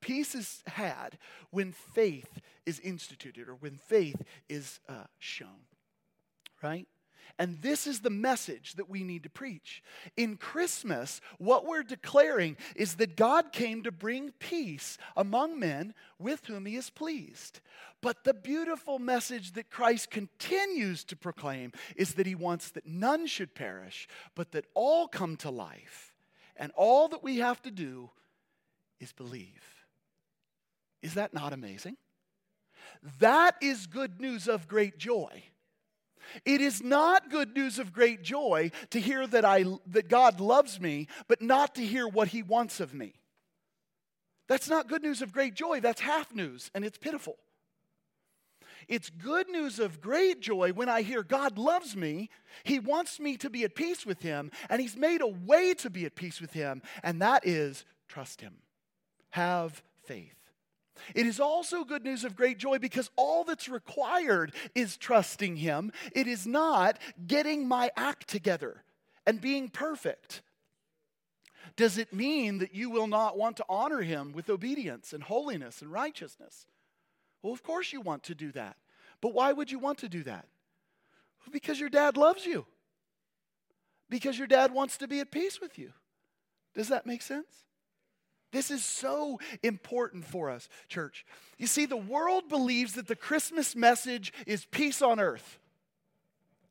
peace 0.00 0.34
is 0.34 0.62
had 0.66 1.18
when 1.50 1.72
faith 1.72 2.40
is 2.64 2.80
instituted 2.80 3.48
or 3.48 3.54
when 3.54 3.76
faith 3.76 4.20
is 4.48 4.80
uh, 4.88 5.04
shown, 5.18 5.66
right? 6.62 6.88
And 7.38 7.60
this 7.60 7.86
is 7.86 8.00
the 8.00 8.10
message 8.10 8.74
that 8.74 8.88
we 8.88 9.04
need 9.04 9.22
to 9.24 9.28
preach. 9.28 9.82
In 10.16 10.36
Christmas, 10.36 11.20
what 11.38 11.66
we're 11.66 11.82
declaring 11.82 12.56
is 12.74 12.94
that 12.94 13.16
God 13.16 13.52
came 13.52 13.82
to 13.82 13.92
bring 13.92 14.32
peace 14.38 14.96
among 15.16 15.58
men 15.58 15.92
with 16.18 16.46
whom 16.46 16.64
he 16.64 16.76
is 16.76 16.88
pleased. 16.88 17.60
But 18.00 18.24
the 18.24 18.32
beautiful 18.32 18.98
message 18.98 19.52
that 19.52 19.70
Christ 19.70 20.10
continues 20.10 21.04
to 21.04 21.16
proclaim 21.16 21.72
is 21.94 22.14
that 22.14 22.26
he 22.26 22.34
wants 22.34 22.70
that 22.70 22.86
none 22.86 23.26
should 23.26 23.54
perish, 23.54 24.08
but 24.34 24.52
that 24.52 24.66
all 24.74 25.06
come 25.06 25.36
to 25.38 25.50
life. 25.50 26.14
And 26.56 26.72
all 26.74 27.08
that 27.08 27.22
we 27.22 27.38
have 27.38 27.60
to 27.62 27.70
do 27.70 28.10
is 28.98 29.12
believe. 29.12 29.84
Is 31.02 31.14
that 31.14 31.34
not 31.34 31.52
amazing? 31.52 31.98
That 33.18 33.56
is 33.60 33.86
good 33.86 34.20
news 34.22 34.48
of 34.48 34.68
great 34.68 34.96
joy. 34.96 35.44
It 36.44 36.60
is 36.60 36.82
not 36.82 37.30
good 37.30 37.54
news 37.54 37.78
of 37.78 37.92
great 37.92 38.22
joy 38.22 38.70
to 38.90 39.00
hear 39.00 39.26
that, 39.26 39.44
I, 39.44 39.64
that 39.86 40.08
God 40.08 40.40
loves 40.40 40.80
me, 40.80 41.08
but 41.28 41.42
not 41.42 41.74
to 41.76 41.84
hear 41.84 42.08
what 42.08 42.28
he 42.28 42.42
wants 42.42 42.80
of 42.80 42.94
me. 42.94 43.14
That's 44.48 44.68
not 44.68 44.88
good 44.88 45.02
news 45.02 45.22
of 45.22 45.32
great 45.32 45.54
joy. 45.54 45.80
That's 45.80 46.00
half 46.00 46.34
news, 46.34 46.70
and 46.74 46.84
it's 46.84 46.98
pitiful. 46.98 47.36
It's 48.88 49.10
good 49.10 49.48
news 49.48 49.80
of 49.80 50.00
great 50.00 50.40
joy 50.40 50.72
when 50.72 50.88
I 50.88 51.02
hear 51.02 51.24
God 51.24 51.58
loves 51.58 51.96
me. 51.96 52.30
He 52.62 52.78
wants 52.78 53.18
me 53.18 53.36
to 53.38 53.50
be 53.50 53.64
at 53.64 53.74
peace 53.74 54.06
with 54.06 54.22
Him, 54.22 54.52
and 54.70 54.80
He's 54.80 54.96
made 54.96 55.22
a 55.22 55.26
way 55.26 55.74
to 55.74 55.90
be 55.90 56.04
at 56.04 56.14
peace 56.14 56.40
with 56.40 56.52
Him, 56.52 56.82
and 57.02 57.20
that 57.20 57.46
is 57.46 57.84
trust 58.06 58.40
Him. 58.40 58.58
Have 59.30 59.82
faith. 60.04 60.35
It 61.14 61.26
is 61.26 61.40
also 61.40 61.84
good 61.84 62.04
news 62.04 62.24
of 62.24 62.36
great 62.36 62.58
joy 62.58 62.78
because 62.78 63.10
all 63.16 63.44
that's 63.44 63.68
required 63.68 64.52
is 64.74 64.96
trusting 64.96 65.56
Him. 65.56 65.92
It 66.12 66.26
is 66.26 66.46
not 66.46 66.98
getting 67.26 67.66
my 67.66 67.90
act 67.96 68.28
together 68.28 68.82
and 69.26 69.40
being 69.40 69.68
perfect. 69.68 70.42
Does 71.76 71.98
it 71.98 72.12
mean 72.12 72.58
that 72.58 72.74
you 72.74 72.90
will 72.90 73.06
not 73.06 73.36
want 73.36 73.56
to 73.58 73.64
honor 73.68 74.00
Him 74.00 74.32
with 74.32 74.48
obedience 74.48 75.12
and 75.12 75.22
holiness 75.22 75.82
and 75.82 75.92
righteousness? 75.92 76.66
Well, 77.42 77.52
of 77.52 77.62
course 77.62 77.92
you 77.92 78.00
want 78.00 78.22
to 78.24 78.34
do 78.34 78.52
that. 78.52 78.76
But 79.20 79.34
why 79.34 79.52
would 79.52 79.70
you 79.70 79.78
want 79.78 79.98
to 79.98 80.08
do 80.08 80.22
that? 80.24 80.46
Because 81.50 81.78
your 81.78 81.88
dad 81.88 82.16
loves 82.16 82.44
you. 82.44 82.66
Because 84.08 84.38
your 84.38 84.46
dad 84.46 84.72
wants 84.72 84.96
to 84.98 85.08
be 85.08 85.20
at 85.20 85.30
peace 85.30 85.60
with 85.60 85.78
you. 85.78 85.92
Does 86.74 86.88
that 86.88 87.06
make 87.06 87.22
sense? 87.22 87.65
This 88.56 88.70
is 88.70 88.82
so 88.82 89.38
important 89.62 90.24
for 90.24 90.48
us, 90.48 90.70
church. 90.88 91.26
You 91.58 91.66
see, 91.66 91.84
the 91.84 91.94
world 91.94 92.48
believes 92.48 92.94
that 92.94 93.06
the 93.06 93.14
Christmas 93.14 93.76
message 93.76 94.32
is 94.46 94.64
peace 94.64 95.02
on 95.02 95.20
earth. 95.20 95.58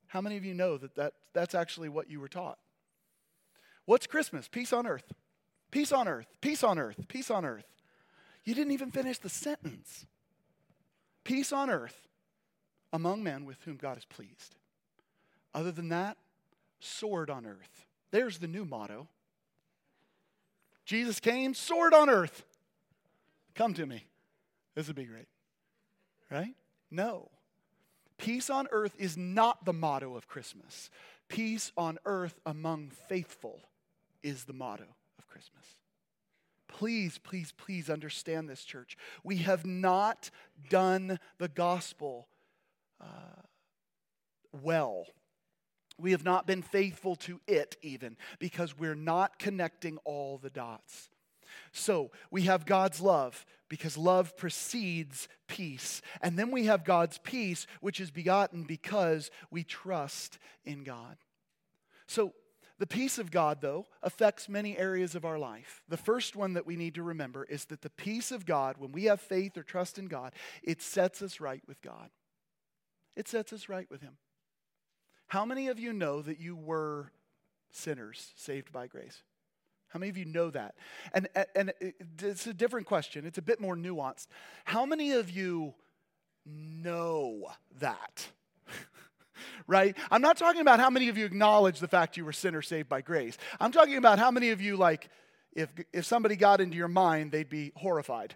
How 0.08 0.20
many 0.20 0.36
of 0.36 0.44
you 0.44 0.56
know 0.56 0.80
that, 0.80 0.96
that 0.96 1.14
that's 1.34 1.54
actually 1.54 1.90
what 1.90 2.10
you 2.10 2.20
were 2.20 2.28
taught? 2.28 2.58
What's 3.86 4.08
Christmas? 4.08 4.48
Peace 4.48 4.74
on 4.74 4.88
earth. 4.88 5.14
Peace 5.70 5.92
on 5.92 6.08
earth. 6.08 6.26
Peace 6.42 6.64
on 6.64 6.80
earth. 6.80 7.08
Peace 7.08 7.30
on 7.30 7.46
earth. 7.46 7.68
You 8.46 8.56
didn't 8.56 8.74
even 8.74 8.90
finish 8.90 9.20
the 9.20 9.30
sentence. 9.30 10.08
Peace 11.24 11.54
on 11.54 11.70
earth 11.70 12.08
among 12.94 13.22
men 13.22 13.46
with 13.46 13.62
whom 13.62 13.78
God 13.78 14.00
is 14.00 14.06
pleased. 14.06 14.56
Other 15.54 15.72
than 15.72 15.90
that, 15.90 16.18
sword 16.80 17.30
on 17.30 17.46
earth. 17.46 17.86
There's 18.10 18.40
the 18.40 18.48
new 18.48 18.66
motto. 18.66 19.08
Jesus 20.86 21.20
came, 21.20 21.54
sword 21.54 21.94
on 21.94 22.10
earth. 22.10 22.46
Come 23.56 23.74
to 23.74 23.86
me. 23.86 24.06
This 24.76 24.88
would 24.88 24.96
be 24.96 25.06
great. 25.06 25.28
Right? 26.30 26.56
No. 26.92 27.30
Peace 28.18 28.50
on 28.50 28.68
earth 28.72 28.96
is 28.98 29.18
not 29.18 29.66
the 29.66 29.74
motto 29.74 30.16
of 30.16 30.28
Christmas. 30.28 30.90
Peace 31.28 31.72
on 31.76 31.98
earth 32.06 32.40
among 32.46 32.92
faithful 33.08 33.62
is 34.24 34.46
the 34.46 34.54
motto 34.54 34.86
of 35.18 35.28
Christmas. 35.28 35.66
Please, 36.68 37.18
please, 37.18 37.54
please 37.58 37.90
understand 37.90 38.50
this, 38.50 38.64
church. 38.64 38.98
We 39.24 39.38
have 39.38 39.66
not 39.66 40.30
done 40.70 41.20
the 41.38 41.48
gospel 41.48 42.28
uh, 43.02 43.42
well. 44.52 45.06
We 45.98 46.12
have 46.12 46.26
not 46.26 46.46
been 46.46 46.62
faithful 46.62 47.16
to 47.18 47.40
it, 47.48 47.78
even, 47.82 48.18
because 48.40 48.78
we're 48.78 48.96
not 48.96 49.40
connecting 49.40 49.98
all 50.04 50.38
the 50.38 50.50
dots. 50.50 51.10
So 51.72 52.12
we 52.32 52.44
have 52.44 52.66
God's 52.66 53.02
love 53.02 53.46
because 53.70 53.98
love 53.98 54.38
precedes 54.38 55.28
peace. 55.48 56.02
And 56.22 56.38
then 56.38 56.52
we 56.52 56.66
have 56.66 56.84
God's 56.84 57.18
peace, 57.20 57.68
which 57.82 58.00
is 58.00 58.12
begotten 58.12 58.64
because 58.64 59.32
we 59.52 59.64
trust 59.64 60.38
in 60.64 60.84
God. 60.84 61.18
So 62.08 62.34
the 62.78 62.88
peace 62.88 63.18
of 63.18 63.32
God, 63.32 63.62
though, 63.62 63.86
affects 64.04 64.50
many 64.50 64.78
areas 64.78 65.16
of 65.16 65.24
our 65.24 65.40
life. 65.40 65.82
The 65.88 65.98
first 65.98 66.36
one 66.36 66.54
that 66.54 66.66
we 66.66 66.76
need 66.76 66.96
to 66.96 67.04
remember 67.04 67.46
is 67.46 67.66
that 67.66 67.82
the 67.82 67.90
peace 67.90 68.32
of 68.32 68.46
God, 68.46 68.76
when 68.78 68.92
we 68.92 69.06
have 69.06 69.22
faith 69.22 69.58
or 69.58 69.64
trust 69.64 69.98
in 69.98 70.08
God, 70.08 70.34
it 70.62 70.82
sets 70.82 71.22
us 71.22 71.40
right 71.40 71.64
with 71.68 71.82
God. 71.82 72.10
It 73.16 73.30
sets 73.30 73.54
us 73.54 73.70
right 73.70 73.90
with 73.90 74.02
Him. 74.02 74.18
How 75.28 75.46
many 75.46 75.68
of 75.68 75.80
you 75.80 75.94
know 75.94 76.22
that 76.22 76.40
you 76.40 76.56
were 76.56 77.12
sinners 77.72 78.34
saved 78.36 78.72
by 78.72 78.88
grace? 78.88 79.22
How 79.90 80.00
many 80.00 80.10
of 80.10 80.18
you 80.18 80.26
know 80.26 80.50
that? 80.52 80.76
And, 81.14 81.28
and 81.56 81.74
it's 82.22 82.48
a 82.48 82.54
different 82.54 82.86
question, 82.86 83.26
it's 83.26 83.38
a 83.38 83.42
bit 83.42 83.60
more 83.60 83.76
nuanced. 83.76 84.28
How 84.66 84.86
many 84.86 85.14
of 85.14 85.30
you 85.30 85.74
know 86.46 87.48
that? 87.80 88.28
right? 89.68 89.96
I'm 90.12 90.22
not 90.22 90.38
talking 90.38 90.62
about 90.62 90.80
how 90.80 90.90
many 90.90 91.10
of 91.10 91.18
you 91.18 91.26
acknowledge 91.26 91.80
the 91.80 91.88
fact 91.88 92.18
you 92.18 92.26
were 92.26 92.34
sinner 92.34 92.62
saved 92.62 92.90
by 92.90 93.02
grace. 93.02 93.38
I'm 93.60 93.72
talking 93.72 93.98
about 93.98 94.20
how 94.20 94.32
many 94.32 94.52
of 94.52 94.62
you, 94.62 94.78
like, 94.78 95.10
if, 95.54 95.70
if 95.94 96.06
somebody 96.06 96.36
got 96.36 96.60
into 96.60 96.76
your 96.76 96.90
mind, 96.90 97.32
they'd 97.32 97.50
be 97.50 97.72
horrified 97.76 98.36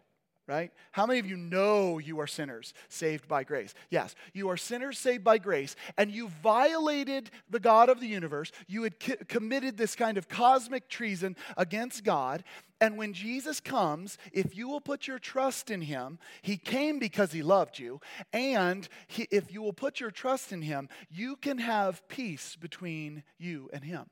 right? 0.49 0.71
How 0.93 1.05
many 1.05 1.19
of 1.19 1.27
you 1.27 1.37
know 1.37 1.99
you 1.99 2.19
are 2.19 2.25
sinners 2.27 2.73
saved 2.87 3.27
by 3.27 3.43
grace? 3.43 3.75
Yes, 3.91 4.15
you 4.33 4.49
are 4.49 4.57
sinners 4.57 4.97
saved 4.97 5.23
by 5.23 5.37
grace, 5.37 5.75
and 5.95 6.09
you 6.09 6.29
violated 6.41 7.29
the 7.51 7.59
God 7.59 7.87
of 7.87 7.99
the 7.99 8.07
universe. 8.07 8.51
You 8.67 8.81
had 8.81 8.99
co- 8.99 9.23
committed 9.27 9.77
this 9.77 9.95
kind 9.95 10.17
of 10.17 10.27
cosmic 10.27 10.89
treason 10.89 11.35
against 11.55 12.03
God. 12.03 12.43
And 12.81 12.97
when 12.97 13.13
Jesus 13.13 13.59
comes, 13.59 14.17
if 14.33 14.57
you 14.57 14.67
will 14.67 14.81
put 14.81 15.05
your 15.05 15.19
trust 15.19 15.69
in 15.69 15.81
him, 15.81 16.17
he 16.41 16.57
came 16.57 16.97
because 16.97 17.31
he 17.31 17.43
loved 17.43 17.77
you. 17.77 18.01
And 18.33 18.89
he, 19.07 19.27
if 19.29 19.53
you 19.53 19.61
will 19.61 19.73
put 19.73 19.99
your 19.99 20.11
trust 20.11 20.51
in 20.51 20.63
him, 20.63 20.89
you 21.11 21.35
can 21.35 21.59
have 21.59 22.07
peace 22.07 22.55
between 22.55 23.23
you 23.37 23.69
and 23.71 23.83
him. 23.83 24.07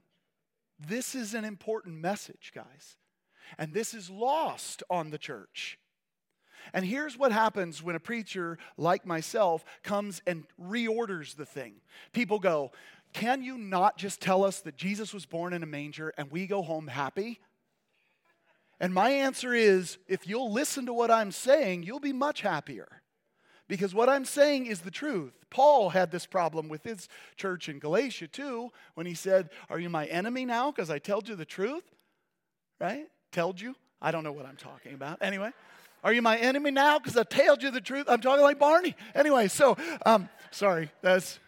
This 0.80 1.16
is 1.16 1.34
an 1.34 1.46
important 1.46 2.00
message, 2.00 2.52
guys. 2.54 2.98
And 3.58 3.74
this 3.74 3.96
is 3.96 4.10
lost 4.12 4.84
on 4.88 5.10
the 5.10 5.18
church. 5.18 5.80
And 6.74 6.86
here's 6.86 7.18
what 7.18 7.32
happens 7.32 7.82
when 7.82 7.96
a 7.96 8.00
preacher 8.00 8.58
like 8.78 9.06
myself 9.06 9.64
comes 9.84 10.22
and 10.28 10.44
reorders 10.62 11.36
the 11.36 11.46
thing. 11.46 11.76
People 12.14 12.40
go, 12.40 12.72
Can 13.14 13.42
you 13.44 13.58
not 13.58 13.98
just 13.98 14.22
tell 14.22 14.44
us 14.44 14.62
that 14.62 14.78
Jesus 14.78 15.14
was 15.14 15.26
born 15.26 15.54
in 15.54 15.64
a 15.64 15.68
manger 15.68 16.14
and 16.18 16.32
we 16.32 16.48
go 16.48 16.62
home 16.62 16.88
happy? 16.88 17.40
And 18.80 18.94
my 18.94 19.10
answer 19.10 19.54
is 19.54 19.98
if 20.08 20.28
you'll 20.28 20.52
listen 20.52 20.86
to 20.86 20.94
what 20.94 21.10
I'm 21.10 21.32
saying, 21.32 21.84
you'll 21.84 22.00
be 22.00 22.14
much 22.14 22.42
happier. 22.42 23.02
Because 23.68 23.94
what 23.94 24.08
I'm 24.08 24.24
saying 24.24 24.68
is 24.68 24.82
the 24.82 24.92
truth. 24.92 25.34
Paul 25.50 25.90
had 25.90 26.12
this 26.12 26.26
problem 26.26 26.70
with 26.70 26.84
his 26.84 27.10
church 27.36 27.68
in 27.68 27.80
Galatia 27.80 28.28
too, 28.28 28.72
when 28.94 29.06
he 29.06 29.14
said, 29.14 29.50
Are 29.70 29.80
you 29.80 29.90
my 29.90 30.06
enemy 30.06 30.46
now 30.46 30.72
because 30.72 30.90
I 30.90 31.00
told 31.00 31.28
you 31.28 31.36
the 31.36 31.46
truth? 31.46 31.84
Right? 32.80 33.08
Told 33.32 33.60
you? 33.60 33.76
I 34.02 34.12
don't 34.12 34.24
know 34.24 34.32
what 34.32 34.46
I'm 34.46 34.58
talking 34.58 34.94
about. 34.94 35.20
Anyway. 35.22 35.52
Are 36.04 36.14
you 36.14 36.22
my 36.22 36.38
enemy 36.38 36.72
now? 36.72 37.00
Because 37.00 37.18
I 37.18 37.24
told 37.24 37.64
you 37.64 37.72
the 37.72 37.82
truth. 37.82 38.06
I'm 38.08 38.22
talking 38.22 38.44
like 38.44 38.60
Barney. 38.60 38.96
Anyway, 39.16 39.48
so 39.48 39.78
um, 40.06 40.30
sorry, 40.52 40.92
that's 41.02 41.40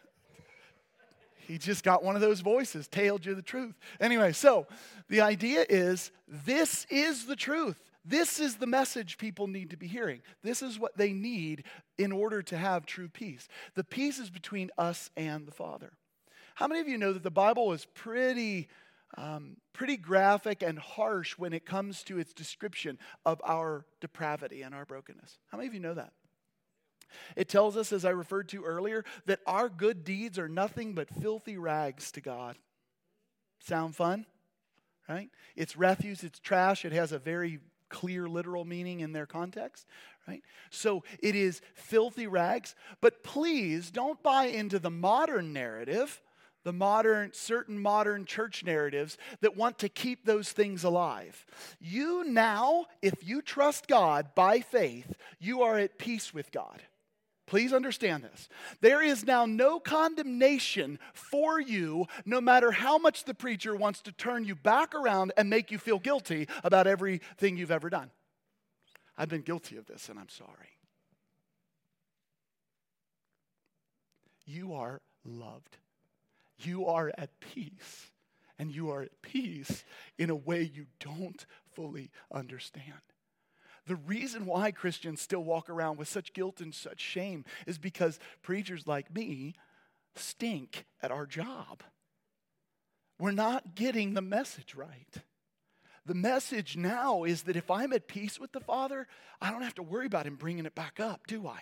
he 1.49 1.57
just 1.57 1.83
got 1.83 2.03
one 2.03 2.13
of 2.13 2.21
those 2.21 2.41
voices, 2.41 2.87
told 2.87 3.25
you 3.25 3.33
the 3.33 3.41
truth. 3.41 3.73
Anyway, 3.99 4.33
so 4.33 4.67
the 5.07 5.21
idea 5.21 5.65
is 5.67 6.11
this 6.27 6.85
is 6.91 7.25
the 7.25 7.35
truth. 7.35 7.89
This 8.05 8.39
is 8.39 8.57
the 8.57 8.67
message 8.67 9.17
people 9.17 9.47
need 9.47 9.71
to 9.71 9.77
be 9.77 9.87
hearing. 9.87 10.21
This 10.43 10.61
is 10.61 10.77
what 10.77 10.95
they 10.95 11.11
need 11.11 11.63
in 11.97 12.11
order 12.11 12.43
to 12.43 12.57
have 12.57 12.85
true 12.85 13.09
peace. 13.09 13.47
The 13.73 13.83
peace 13.83 14.19
is 14.19 14.29
between 14.29 14.69
us 14.77 15.09
and 15.17 15.47
the 15.47 15.51
Father. 15.51 15.91
How 16.53 16.67
many 16.67 16.81
of 16.81 16.87
you 16.87 16.99
know 16.99 17.13
that 17.13 17.23
the 17.23 17.31
Bible 17.31 17.73
is 17.73 17.85
pretty 17.95 18.67
um, 19.17 19.57
pretty 19.73 19.97
graphic 19.97 20.61
and 20.61 20.77
harsh 20.77 21.37
when 21.37 21.53
it 21.53 21.65
comes 21.65 22.03
to 22.03 22.19
its 22.19 22.33
description 22.33 22.97
of 23.25 23.41
our 23.45 23.85
depravity 24.01 24.61
and 24.61 24.75
our 24.75 24.85
brokenness. 24.85 25.37
How 25.47 25.57
many 25.57 25.67
of 25.67 25.73
you 25.73 25.79
know 25.79 25.95
that? 25.95 26.13
It 27.35 27.49
tells 27.49 27.75
us, 27.75 27.91
as 27.91 28.05
I 28.05 28.11
referred 28.11 28.49
to 28.49 28.63
earlier, 28.63 29.03
that 29.25 29.39
our 29.47 29.67
good 29.67 30.03
deeds 30.03 30.37
are 30.37 30.47
nothing 30.47 30.93
but 30.93 31.09
filthy 31.09 31.57
rags 31.57 32.11
to 32.11 32.21
God. 32.21 32.55
Sound 33.61 33.95
fun? 33.95 34.25
Right? 35.07 35.29
It's 35.55 35.75
refuse, 35.75 36.23
it's 36.23 36.39
trash, 36.39 36.85
it 36.85 36.91
has 36.91 37.11
a 37.11 37.17
very 37.19 37.59
clear 37.89 38.29
literal 38.29 38.63
meaning 38.63 38.99
in 38.99 39.11
their 39.11 39.25
context, 39.25 39.87
right? 40.27 40.43
So 40.69 41.03
it 41.23 41.35
is 41.35 41.61
filthy 41.73 42.27
rags, 42.27 42.75
but 43.01 43.23
please 43.23 43.89
don't 43.89 44.21
buy 44.21 44.45
into 44.45 44.77
the 44.77 44.91
modern 44.91 45.51
narrative 45.51 46.21
the 46.63 46.73
modern, 46.73 47.31
certain 47.33 47.79
modern 47.79 48.25
church 48.25 48.63
narratives 48.63 49.17
that 49.41 49.55
want 49.55 49.79
to 49.79 49.89
keep 49.89 50.25
those 50.25 50.51
things 50.51 50.83
alive. 50.83 51.45
You 51.79 52.23
now, 52.25 52.85
if 53.01 53.27
you 53.27 53.41
trust 53.41 53.87
God 53.87 54.35
by 54.35 54.59
faith, 54.59 55.15
you 55.39 55.61
are 55.61 55.77
at 55.77 55.97
peace 55.97 56.33
with 56.33 56.51
God. 56.51 56.81
Please 57.47 57.73
understand 57.73 58.23
this. 58.23 58.47
There 58.79 59.01
is 59.01 59.25
now 59.25 59.47
no 59.47 59.79
condemnation 59.79 60.99
for 61.13 61.59
you, 61.59 62.05
no 62.23 62.39
matter 62.39 62.71
how 62.71 62.99
much 62.99 63.23
the 63.23 63.33
preacher 63.33 63.75
wants 63.75 64.01
to 64.01 64.11
turn 64.11 64.45
you 64.45 64.53
back 64.53 64.93
around 64.93 65.33
and 65.35 65.49
make 65.49 65.71
you 65.71 65.79
feel 65.79 65.97
guilty 65.97 66.47
about 66.63 66.85
everything 66.85 67.57
you've 67.57 67.71
ever 67.71 67.89
done. 67.89 68.11
I've 69.17 69.29
been 69.29 69.41
guilty 69.41 69.77
of 69.77 69.87
this 69.87 70.09
and 70.09 70.19
I'm 70.19 70.29
sorry. 70.29 70.77
You 74.45 74.73
are 74.73 75.01
loved 75.25 75.77
you 76.65 76.85
are 76.87 77.11
at 77.17 77.39
peace. 77.39 78.11
And 78.57 78.75
you 78.75 78.91
are 78.91 79.03
at 79.03 79.21
peace 79.21 79.85
in 80.17 80.29
a 80.29 80.35
way 80.35 80.63
you 80.63 80.87
don't 80.99 81.45
fully 81.73 82.11
understand. 82.29 83.01
The 83.87 83.95
reason 83.95 84.45
why 84.45 84.71
Christians 84.71 85.21
still 85.21 85.43
walk 85.43 85.69
around 85.69 85.97
with 85.97 86.09
such 86.09 86.33
guilt 86.33 86.59
and 86.59 86.75
such 86.75 86.99
shame 86.99 87.45
is 87.65 87.77
because 87.77 88.19
preachers 88.41 88.85
like 88.85 89.15
me 89.15 89.55
stink 90.15 90.85
at 91.01 91.09
our 91.09 91.25
job. 91.25 91.83
We're 93.17 93.31
not 93.31 93.75
getting 93.75 94.13
the 94.13 94.21
message 94.21 94.75
right. 94.75 95.23
The 96.05 96.13
message 96.13 96.75
now 96.75 97.23
is 97.23 97.43
that 97.43 97.55
if 97.55 97.71
I'm 97.71 97.93
at 97.93 98.07
peace 98.07 98.39
with 98.39 98.51
the 98.51 98.59
Father, 98.59 99.07
I 99.41 99.51
don't 99.51 99.61
have 99.61 99.75
to 99.75 99.83
worry 99.83 100.05
about 100.05 100.25
Him 100.25 100.35
bringing 100.35 100.65
it 100.65 100.75
back 100.75 100.99
up, 100.99 101.27
do 101.27 101.47
I? 101.47 101.59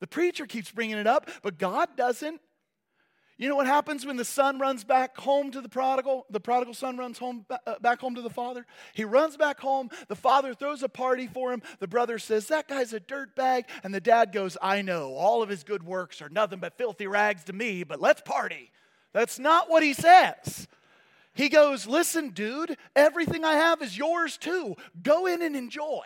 The 0.00 0.06
preacher 0.06 0.46
keeps 0.46 0.70
bringing 0.70 0.98
it 0.98 1.06
up, 1.06 1.30
but 1.42 1.58
God 1.58 1.96
doesn't. 1.96 2.40
You 3.38 3.48
know 3.48 3.54
what 3.54 3.68
happens 3.68 4.04
when 4.04 4.16
the 4.16 4.24
son 4.24 4.58
runs 4.58 4.82
back 4.82 5.16
home 5.16 5.52
to 5.52 5.60
the 5.60 5.68
prodigal? 5.68 6.26
The 6.28 6.40
prodigal 6.40 6.74
son 6.74 6.96
runs 6.96 7.18
home 7.18 7.46
uh, 7.48 7.78
back 7.80 8.00
home 8.00 8.16
to 8.16 8.20
the 8.20 8.28
father. 8.28 8.66
He 8.94 9.04
runs 9.04 9.36
back 9.36 9.60
home. 9.60 9.90
The 10.08 10.16
father 10.16 10.54
throws 10.54 10.82
a 10.82 10.88
party 10.88 11.28
for 11.28 11.52
him. 11.52 11.62
The 11.78 11.86
brother 11.86 12.18
says, 12.18 12.48
"That 12.48 12.66
guy's 12.66 12.92
a 12.92 12.98
dirt 12.98 13.36
bag." 13.36 13.66
And 13.84 13.94
the 13.94 14.00
dad 14.00 14.32
goes, 14.32 14.56
"I 14.60 14.82
know. 14.82 15.14
All 15.14 15.40
of 15.40 15.48
his 15.48 15.62
good 15.62 15.84
works 15.84 16.20
are 16.20 16.28
nothing 16.28 16.58
but 16.58 16.76
filthy 16.76 17.06
rags 17.06 17.44
to 17.44 17.52
me, 17.52 17.84
but 17.84 18.00
let's 18.00 18.22
party." 18.22 18.72
That's 19.12 19.38
not 19.38 19.70
what 19.70 19.84
he 19.84 19.94
says. 19.94 20.66
He 21.32 21.48
goes, 21.48 21.86
"Listen, 21.86 22.30
dude, 22.30 22.76
everything 22.96 23.44
I 23.44 23.54
have 23.54 23.82
is 23.82 23.96
yours 23.96 24.36
too. 24.36 24.76
Go 25.00 25.26
in 25.26 25.42
and 25.42 25.54
enjoy." 25.54 26.02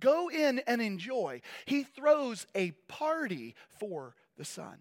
Go 0.00 0.28
in 0.28 0.60
and 0.60 0.80
enjoy. 0.80 1.42
He 1.66 1.82
throws 1.82 2.46
a 2.54 2.72
party 2.88 3.54
for 3.78 4.16
the 4.36 4.44
son. 4.44 4.78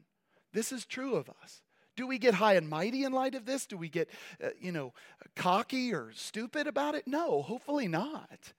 This 0.53 0.71
is 0.71 0.85
true 0.85 1.15
of 1.15 1.29
us. 1.41 1.61
Do 1.95 2.07
we 2.07 2.17
get 2.17 2.35
high 2.35 2.53
and 2.53 2.67
mighty 2.67 3.03
in 3.03 3.11
light 3.11 3.35
of 3.35 3.45
this? 3.45 3.65
Do 3.65 3.77
we 3.77 3.89
get, 3.89 4.09
uh, 4.43 4.49
you 4.59 4.71
know, 4.71 4.93
cocky 5.35 5.93
or 5.93 6.11
stupid 6.15 6.65
about 6.65 6.95
it? 6.95 7.07
No, 7.07 7.41
hopefully 7.41 7.87
not. 7.87 8.53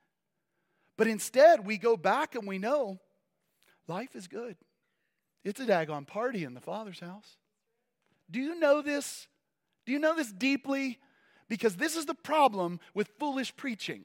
But 0.96 1.08
instead, 1.08 1.66
we 1.66 1.78
go 1.78 1.96
back 1.96 2.34
and 2.34 2.46
we 2.46 2.58
know 2.58 3.00
life 3.88 4.14
is 4.14 4.28
good. 4.28 4.56
It's 5.42 5.60
a 5.60 5.66
daggone 5.66 6.06
party 6.06 6.44
in 6.44 6.54
the 6.54 6.60
Father's 6.60 7.00
house. 7.00 7.36
Do 8.30 8.40
you 8.40 8.58
know 8.58 8.82
this? 8.82 9.26
Do 9.84 9.92
you 9.92 9.98
know 9.98 10.14
this 10.14 10.32
deeply? 10.32 10.98
Because 11.48 11.76
this 11.76 11.96
is 11.96 12.06
the 12.06 12.14
problem 12.14 12.80
with 12.94 13.10
foolish 13.18 13.54
preaching. 13.56 14.04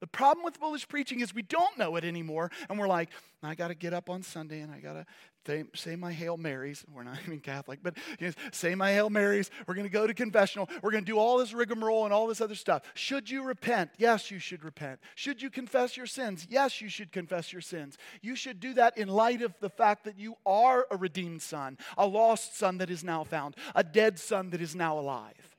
The 0.00 0.06
problem 0.06 0.44
with 0.44 0.56
foolish 0.56 0.86
preaching 0.88 1.20
is 1.20 1.34
we 1.34 1.42
don't 1.42 1.78
know 1.78 1.96
it 1.96 2.04
anymore, 2.04 2.50
and 2.68 2.78
we're 2.78 2.88
like, 2.88 3.10
I 3.42 3.54
got 3.54 3.68
to 3.68 3.74
get 3.74 3.94
up 3.94 4.10
on 4.10 4.22
Sunday 4.22 4.60
and 4.60 4.72
I 4.72 4.80
got 4.80 4.94
to 4.94 5.06
say, 5.46 5.64
say, 5.74 5.96
my 5.96 6.12
Hail 6.12 6.36
Marys. 6.36 6.84
We're 6.92 7.04
not 7.04 7.18
even 7.26 7.40
Catholic, 7.40 7.80
but 7.82 7.96
you 8.18 8.28
know, 8.28 8.32
say 8.52 8.74
my 8.74 8.92
Hail 8.92 9.08
Marys. 9.08 9.50
We're 9.66 9.74
going 9.74 9.86
to 9.86 9.92
go 9.92 10.06
to 10.06 10.14
confessional. 10.14 10.68
We're 10.82 10.90
going 10.90 11.04
to 11.04 11.10
do 11.10 11.18
all 11.18 11.38
this 11.38 11.52
rigmarole 11.52 12.04
and 12.04 12.12
all 12.12 12.26
this 12.26 12.40
other 12.40 12.54
stuff. 12.54 12.82
Should 12.94 13.30
you 13.30 13.44
repent? 13.44 13.90
Yes, 13.96 14.30
you 14.30 14.38
should 14.38 14.64
repent. 14.64 15.00
Should 15.14 15.40
you 15.40 15.50
confess 15.50 15.96
your 15.96 16.06
sins? 16.06 16.46
Yes, 16.50 16.80
you 16.80 16.88
should 16.88 17.12
confess 17.12 17.52
your 17.52 17.62
sins. 17.62 17.96
You 18.20 18.36
should 18.36 18.60
do 18.60 18.74
that 18.74 18.98
in 18.98 19.08
light 19.08 19.42
of 19.42 19.54
the 19.60 19.70
fact 19.70 20.04
that 20.04 20.18
you 20.18 20.36
are 20.44 20.86
a 20.90 20.96
redeemed 20.96 21.42
son, 21.42 21.78
a 21.96 22.06
lost 22.06 22.58
son 22.58 22.78
that 22.78 22.90
is 22.90 23.04
now 23.04 23.24
found, 23.24 23.56
a 23.74 23.84
dead 23.84 24.18
son 24.18 24.50
that 24.50 24.60
is 24.60 24.74
now 24.74 24.98
alive. 24.98 25.56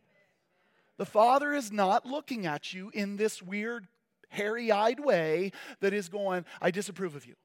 The 0.98 1.06
Father 1.06 1.54
is 1.54 1.72
not 1.72 2.06
looking 2.06 2.46
at 2.46 2.74
you 2.74 2.92
in 2.94 3.18
this 3.18 3.42
weird 3.42 3.88
hairy 4.30 4.72
eyed 4.72 5.00
way 5.00 5.52
that 5.82 5.94
is 5.94 6.10
going, 6.10 6.46
I 6.62 6.72
disapprove 6.72 7.16
of 7.16 7.26
you. 7.26 7.36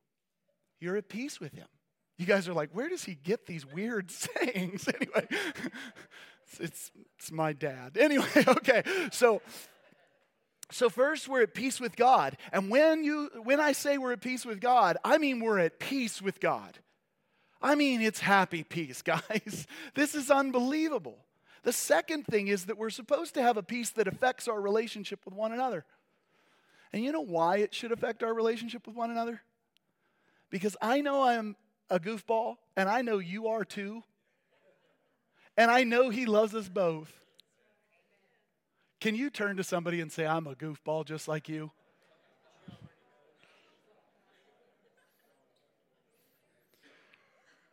You're 0.81 0.97
at 0.97 1.09
peace 1.09 1.41
with 1.41 1.53
him. 1.53 1.67
You 2.19 2.27
guys 2.27 2.49
are 2.49 2.53
like, 2.53 2.71
where 2.73 2.89
does 2.89 3.05
he 3.05 3.15
get 3.15 3.47
these 3.47 3.67
weird 3.67 4.11
sayings? 4.11 4.89
Anyway, 4.89 5.27
it's, 6.61 6.91
it's 7.19 7.33
my 7.33 7.53
dad. 7.53 7.97
Anyway, 8.01 8.27
okay, 8.37 8.83
so. 9.11 9.43
So 10.71 10.89
first 10.89 11.29
we're 11.29 11.43
at 11.43 11.53
peace 11.53 11.79
with 11.79 11.97
God. 11.97 12.39
And 12.51 12.71
when 12.71 13.05
you 13.05 13.29
when 13.45 13.61
I 13.61 13.73
say 13.73 13.99
we're 13.99 14.15
at 14.15 14.23
peace 14.23 14.47
with 14.47 14.59
God, 14.59 14.97
I 15.05 15.19
mean 15.19 15.41
we're 15.41 15.59
at 15.59 15.79
peace 15.79 16.23
with 16.23 16.41
God. 16.41 16.79
I 17.61 17.75
mean 17.75 18.01
it's 18.01 18.21
happy 18.21 18.63
peace, 18.63 19.03
guys. 19.03 19.67
This 19.95 20.15
is 20.15 20.31
unbelievable. 20.31 21.19
The 21.63 21.75
second 21.75 22.25
thing 22.25 22.49
is 22.49 22.65
that 22.67 22.79
we're 22.79 22.89
supposed 22.89 23.35
to 23.35 23.43
have 23.43 23.59
a 23.59 23.63
peace 23.63 23.91
that 23.91 24.09
affects 24.09 24.49
our 24.49 24.63
relationship 24.63 25.21
with 25.27 25.35
one 25.35 25.53
another. 25.53 25.85
And 26.93 27.03
you 27.03 27.13
know 27.13 27.21
why 27.23 27.59
it 27.59 27.75
should 27.75 27.93
affect 27.93 28.23
our 28.23 28.35
relationship 28.35 28.87
with 28.87 28.97
one 28.97 29.11
another? 29.11 29.41
Because 30.51 30.77
I 30.83 31.01
know 31.01 31.23
I'm 31.23 31.57
a 31.89 31.99
goofball, 31.99 32.57
and 32.77 32.89
I 32.89 33.03
know 33.03 33.19
you 33.19 33.49
are 33.49 33.65
too. 33.65 34.03
And 35.57 35.71
I 35.71 35.85
know 35.85 36.11
He 36.11 36.27
loves 36.27 36.55
us 36.55 36.69
both. 36.69 37.13
Can 39.01 39.15
you 39.15 39.31
turn 39.31 39.57
to 39.57 39.65
somebody 39.65 40.01
and 40.01 40.13
say, 40.13 40.27
I'm 40.27 40.47
a 40.47 40.55
goofball 40.55 41.05
just 41.05 41.27
like 41.27 41.49
you? 41.49 41.73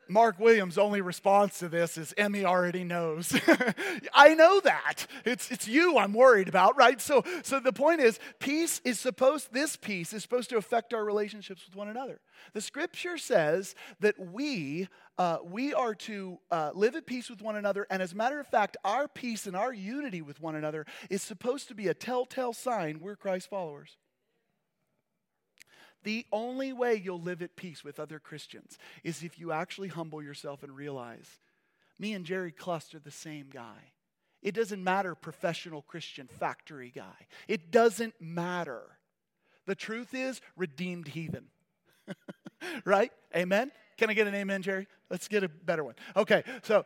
Mark 0.10 0.40
Williams' 0.40 0.80
only 0.80 1.02
response 1.02 1.60
to 1.60 1.70
this 1.70 1.98
is 1.98 2.14
Emmy 2.18 2.44
already 2.44 2.84
knows. 2.84 3.40
I 4.14 4.34
know 4.34 4.60
that. 4.62 5.06
It's, 5.24 5.52
it's 5.52 5.68
you 5.68 5.98
I'm 6.00 6.14
worried 6.14 6.50
about, 6.50 6.76
right? 6.76 7.00
So, 7.00 7.24
so 7.44 7.60
the 7.60 7.72
point 7.72 8.02
is, 8.02 8.20
peace 8.40 8.82
is 8.84 9.00
supposed, 9.00 9.54
this 9.54 9.76
peace 9.76 10.12
is 10.12 10.24
supposed 10.24 10.50
to 10.50 10.58
affect 10.58 10.94
our 10.96 11.06
relationships 11.06 11.64
with 11.66 11.76
one 11.76 11.90
another. 11.90 12.22
The 12.54 12.62
scripture 12.62 13.20
says 13.20 13.76
that 14.00 14.16
we, 14.18 14.88
uh, 15.20 15.38
we 15.44 15.76
are 15.76 15.94
to 15.94 16.40
uh, 16.50 16.72
live 16.74 16.96
at 16.96 17.06
peace 17.06 17.30
with 17.30 17.44
one 17.44 17.56
another. 17.56 17.86
And 17.92 18.02
as 18.02 18.14
a 18.14 18.16
matter 18.16 18.40
of 18.40 18.48
fact, 18.48 18.78
our 18.84 19.08
peace 19.08 19.46
and 19.46 19.56
our 19.56 19.72
unity 19.72 20.24
with 20.24 20.42
one 20.42 20.56
another 20.56 20.88
is 21.12 21.22
supposed 21.22 21.68
to 21.68 21.76
be 21.76 21.88
a 21.88 21.94
telltale 21.94 22.54
sign 22.54 23.00
we're 23.00 23.16
Christ 23.16 23.50
followers. 23.50 23.98
The 26.04 26.26
only 26.32 26.72
way 26.74 26.96
you'll 26.96 27.22
live 27.22 27.42
at 27.42 27.56
peace 27.56 27.84
with 27.84 28.00
other 28.00 28.20
Christians 28.20 28.78
is 29.04 29.24
if 29.24 29.40
you 29.40 29.52
actually 29.52 29.90
humble 29.90 30.24
yourself 30.24 30.64
and 30.64 30.76
realize 30.76 31.40
me 31.98 32.14
and 32.14 32.26
Jerry 32.26 32.52
Cluster 32.52 32.98
are 32.98 33.02
the 33.02 33.12
same 33.12 33.48
guy. 33.52 33.92
It 34.42 34.56
doesn't 34.56 34.82
matter, 34.82 35.16
professional 35.16 35.82
Christian 35.82 36.28
factory 36.28 36.94
guy. 36.96 37.28
It 37.48 37.72
doesn't 37.72 38.14
matter. 38.22 38.82
The 39.66 39.76
truth 39.76 40.14
is, 40.14 40.40
redeemed 40.56 41.10
heathen. 41.10 41.48
right? 42.86 43.12
Amen? 43.36 43.72
Can 43.98 44.10
I 44.10 44.14
get 44.14 44.28
an 44.28 44.36
amen, 44.36 44.62
Jerry? 44.62 44.88
Let's 45.10 45.28
get 45.28 45.44
a 45.44 45.50
better 45.50 45.84
one. 45.84 45.96
Okay, 46.16 46.44
so 46.64 46.86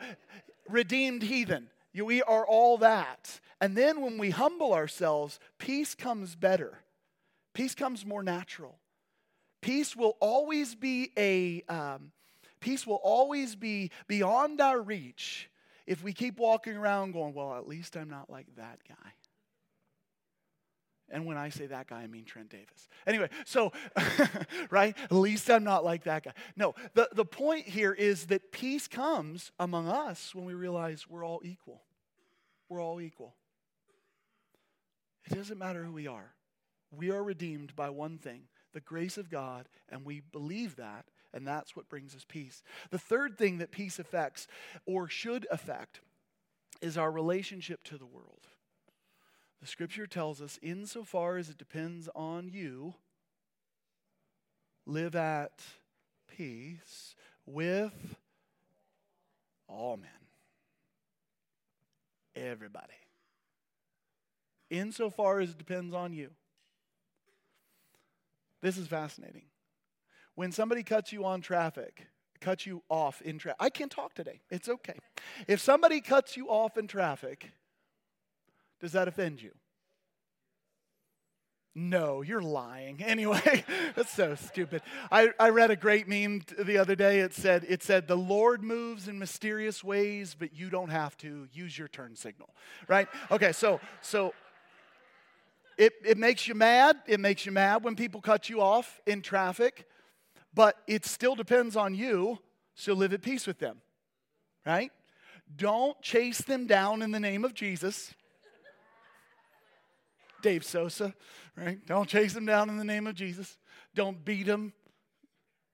redeemed 0.67 1.21
heathen. 1.21 1.69
We 1.93 2.23
are 2.23 2.45
all 2.45 2.79
that. 2.79 3.39
And 3.61 3.77
then 3.77 4.01
when 4.01 4.17
we 4.17 4.31
humble 4.31 4.73
ourselves, 4.73 5.39
peace 5.59 5.93
comes 5.93 6.35
better. 6.35 6.79
Peace 7.53 7.75
comes 7.75 8.03
more 8.03 8.23
natural. 8.23 8.79
Peace 9.63 9.95
will 9.95 10.17
always 10.19 10.75
be 10.75 11.11
a 11.17 11.63
um, 11.73 12.11
peace 12.59 12.85
will 12.85 12.99
always 13.01 13.55
be 13.55 13.91
beyond 14.07 14.59
our 14.59 14.81
reach 14.81 15.49
if 15.87 16.03
we 16.03 16.11
keep 16.11 16.37
walking 16.37 16.75
around 16.75 17.13
going, 17.13 17.33
well, 17.33 17.55
at 17.55 17.65
least 17.65 17.95
I'm 17.95 18.09
not 18.09 18.29
like 18.29 18.47
that 18.57 18.79
guy. 18.87 19.11
And 21.09 21.25
when 21.25 21.37
I 21.37 21.47
say 21.47 21.67
that 21.67 21.87
guy, 21.87 22.01
I 22.01 22.07
mean 22.07 22.25
Trent 22.25 22.49
Davis. 22.49 22.89
Anyway, 23.07 23.29
so, 23.45 23.71
right? 24.69 24.97
At 24.97 25.11
least 25.13 25.49
I'm 25.49 25.63
not 25.63 25.85
like 25.85 26.03
that 26.03 26.23
guy. 26.23 26.33
No, 26.57 26.75
the, 26.93 27.07
the 27.13 27.25
point 27.25 27.65
here 27.65 27.93
is 27.93 28.25
that 28.27 28.51
peace 28.51 28.89
comes 28.89 29.51
among 29.59 29.87
us 29.87 30.35
when 30.35 30.43
we 30.43 30.55
realize 30.55 31.07
we're 31.07 31.25
all 31.25 31.41
equal. 31.45 31.83
We're 32.67 32.83
all 32.83 32.99
equal. 32.99 33.35
It 35.25 35.35
doesn't 35.35 35.57
matter 35.57 35.85
who 35.85 35.93
we 35.93 36.07
are. 36.07 36.33
We 36.91 37.11
are 37.11 37.23
redeemed 37.23 37.77
by 37.77 37.89
one 37.91 38.17
thing 38.17 38.41
the 38.73 38.81
grace 38.81 39.17
of 39.17 39.29
God, 39.29 39.69
and 39.89 40.03
we 40.03 40.19
believe 40.19 40.75
that, 40.75 41.05
and 41.33 41.47
that's 41.47 41.75
what 41.75 41.89
brings 41.89 42.15
us 42.15 42.25
peace. 42.27 42.63
The 42.89 42.99
third 42.99 43.37
thing 43.37 43.59
that 43.59 43.71
peace 43.71 43.99
affects, 43.99 44.47
or 44.85 45.07
should 45.07 45.47
affect, 45.49 46.01
is 46.81 46.97
our 46.97 47.11
relationship 47.11 47.83
to 47.85 47.97
the 47.97 48.05
world. 48.05 48.47
The 49.61 49.67
scripture 49.67 50.07
tells 50.07 50.41
us, 50.41 50.59
insofar 50.61 51.37
as 51.37 51.49
it 51.49 51.57
depends 51.57 52.09
on 52.13 52.49
you, 52.49 52.95
live 54.85 55.15
at 55.15 55.63
peace 56.27 57.15
with 57.45 58.17
all 59.67 59.95
men. 59.95 60.09
Everybody. 62.35 62.93
Insofar 64.69 65.39
as 65.39 65.51
it 65.51 65.57
depends 65.57 65.93
on 65.93 66.13
you. 66.13 66.31
This 68.63 68.77
is 68.77 68.87
fascinating. 68.87 69.43
When 70.35 70.53
somebody 70.53 70.83
cuts 70.83 71.11
you 71.11 71.25
on 71.25 71.41
traffic, 71.41 72.07
cuts 72.39 72.65
you 72.65 72.81
off 72.89 73.21
in 73.21 73.37
traffic, 73.37 73.57
I 73.59 73.69
can't 73.69 73.91
talk 73.91 74.15
today. 74.15 74.39
It's 74.49 74.69
okay. 74.69 74.97
If 75.47 75.59
somebody 75.59 75.99
cuts 75.99 76.37
you 76.37 76.47
off 76.47 76.77
in 76.77 76.87
traffic, 76.87 77.51
does 78.79 78.93
that 78.93 79.09
offend 79.09 79.41
you? 79.41 79.51
No, 81.75 82.21
you're 82.21 82.41
lying. 82.41 83.03
Anyway, 83.13 83.65
that's 83.95 84.13
so 84.13 84.35
stupid. 84.35 84.81
I, 85.11 85.31
I 85.39 85.49
read 85.49 85.69
a 85.69 85.75
great 85.75 86.07
meme 86.07 86.43
the 86.57 86.77
other 86.77 86.95
day. 86.95 87.19
It 87.19 87.33
said, 87.33 87.65
it 87.67 87.83
said, 87.83 88.07
the 88.07 88.15
Lord 88.15 88.63
moves 88.63 89.07
in 89.07 89.19
mysterious 89.19 89.83
ways, 89.83 90.35
but 90.39 90.55
you 90.55 90.69
don't 90.69 90.89
have 90.89 91.17
to 91.17 91.47
use 91.51 91.77
your 91.77 91.89
turn 91.89 92.15
signal. 92.15 92.49
Right? 92.87 93.07
Okay, 93.29 93.51
so 93.51 93.81
so 94.01 94.33
It, 95.77 95.93
it 96.05 96.17
makes 96.17 96.47
you 96.47 96.55
mad. 96.55 96.97
It 97.07 97.19
makes 97.19 97.45
you 97.45 97.51
mad 97.51 97.83
when 97.83 97.95
people 97.95 98.21
cut 98.21 98.49
you 98.49 98.61
off 98.61 99.01
in 99.05 99.21
traffic, 99.21 99.87
but 100.53 100.77
it 100.87 101.05
still 101.05 101.35
depends 101.35 101.75
on 101.75 101.95
you, 101.95 102.39
so 102.75 102.93
live 102.93 103.13
at 103.13 103.21
peace 103.21 103.47
with 103.47 103.59
them, 103.59 103.81
right? 104.65 104.91
Don't 105.55 105.99
chase 106.01 106.39
them 106.39 106.67
down 106.67 107.01
in 107.01 107.11
the 107.11 107.19
name 107.19 107.43
of 107.43 107.53
Jesus. 107.53 108.13
Dave 110.41 110.63
Sosa, 110.63 111.13
right? 111.55 111.83
Don't 111.85 112.07
chase 112.07 112.33
them 112.33 112.45
down 112.45 112.69
in 112.69 112.77
the 112.77 112.83
name 112.83 113.07
of 113.07 113.15
Jesus. 113.15 113.57
Don't 113.95 114.23
beat 114.23 114.45
them, 114.45 114.73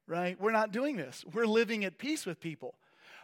right? 0.08 0.39
We're 0.39 0.52
not 0.52 0.72
doing 0.72 0.95
this. 0.95 1.26
We're 1.34 1.47
living 1.47 1.86
at 1.86 1.97
peace 1.97 2.26
with 2.26 2.39
people. 2.39 2.76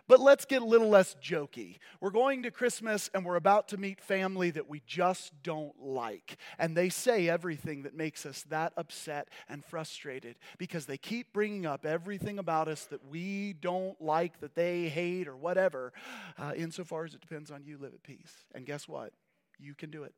But 0.07 0.19
let's 0.19 0.45
get 0.45 0.61
a 0.61 0.65
little 0.65 0.89
less 0.89 1.15
jokey. 1.21 1.77
We're 1.99 2.11
going 2.11 2.43
to 2.43 2.51
Christmas 2.51 3.09
and 3.13 3.25
we're 3.25 3.37
about 3.37 3.69
to 3.69 3.77
meet 3.77 3.99
family 3.99 4.51
that 4.51 4.69
we 4.69 4.81
just 4.85 5.31
don't 5.41 5.73
like. 5.81 6.37
And 6.59 6.77
they 6.77 6.89
say 6.89 7.27
everything 7.27 7.83
that 7.83 7.95
makes 7.95 8.25
us 8.25 8.43
that 8.49 8.73
upset 8.77 9.29
and 9.49 9.65
frustrated 9.65 10.37
because 10.57 10.85
they 10.85 10.97
keep 10.97 11.33
bringing 11.33 11.65
up 11.65 11.85
everything 11.85 12.37
about 12.37 12.67
us 12.67 12.85
that 12.85 13.03
we 13.09 13.53
don't 13.53 13.99
like, 13.99 14.39
that 14.41 14.53
they 14.53 14.89
hate, 14.89 15.27
or 15.27 15.35
whatever. 15.35 15.91
Uh, 16.37 16.53
insofar 16.55 17.05
as 17.05 17.15
it 17.15 17.21
depends 17.21 17.49
on 17.49 17.63
you, 17.63 17.77
live 17.77 17.93
at 17.93 18.03
peace. 18.03 18.45
And 18.53 18.65
guess 18.65 18.87
what? 18.87 19.11
You 19.57 19.73
can 19.73 19.89
do 19.89 20.03
it. 20.03 20.13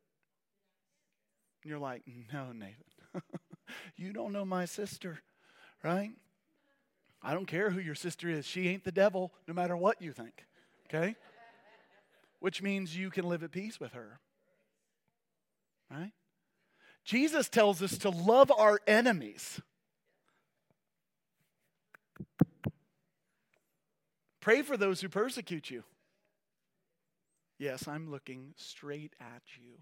And 1.62 1.70
you're 1.70 1.78
like, 1.78 2.02
no, 2.32 2.52
Nathan. 2.52 2.84
you 3.96 4.12
don't 4.12 4.32
know 4.32 4.44
my 4.44 4.66
sister, 4.66 5.20
right? 5.82 6.10
I 7.22 7.34
don't 7.34 7.46
care 7.46 7.70
who 7.70 7.80
your 7.80 7.94
sister 7.94 8.28
is. 8.28 8.46
She 8.46 8.68
ain't 8.68 8.84
the 8.84 8.92
devil, 8.92 9.32
no 9.46 9.54
matter 9.54 9.76
what 9.76 10.00
you 10.00 10.12
think. 10.12 10.44
Okay? 10.86 11.16
Which 12.40 12.62
means 12.62 12.96
you 12.96 13.10
can 13.10 13.28
live 13.28 13.42
at 13.42 13.50
peace 13.50 13.80
with 13.80 13.92
her. 13.92 14.20
Right? 15.90 16.12
Jesus 17.04 17.48
tells 17.48 17.82
us 17.82 17.98
to 17.98 18.10
love 18.10 18.52
our 18.56 18.78
enemies. 18.86 19.60
Pray 24.40 24.62
for 24.62 24.76
those 24.76 25.00
who 25.00 25.08
persecute 25.08 25.70
you. 25.70 25.82
Yes, 27.58 27.88
I'm 27.88 28.10
looking 28.10 28.54
straight 28.56 29.14
at 29.20 29.42
you. 29.56 29.78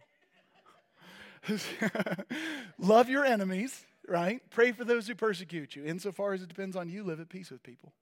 love 2.79 3.09
your 3.09 3.25
enemies 3.25 3.85
right? 4.09 4.41
Pray 4.51 4.73
for 4.73 4.85
those 4.85 5.07
who 5.09 5.15
persecute 5.15 5.77
you. 5.77 5.85
Insofar 5.85 6.33
as 6.33 6.43
it 6.43 6.49
depends 6.49 6.77
on 6.77 6.89
you, 6.89 7.05
live 7.05 7.21
at 7.21 7.29
peace 7.29 7.51
with 7.51 7.63
people. 7.63 7.93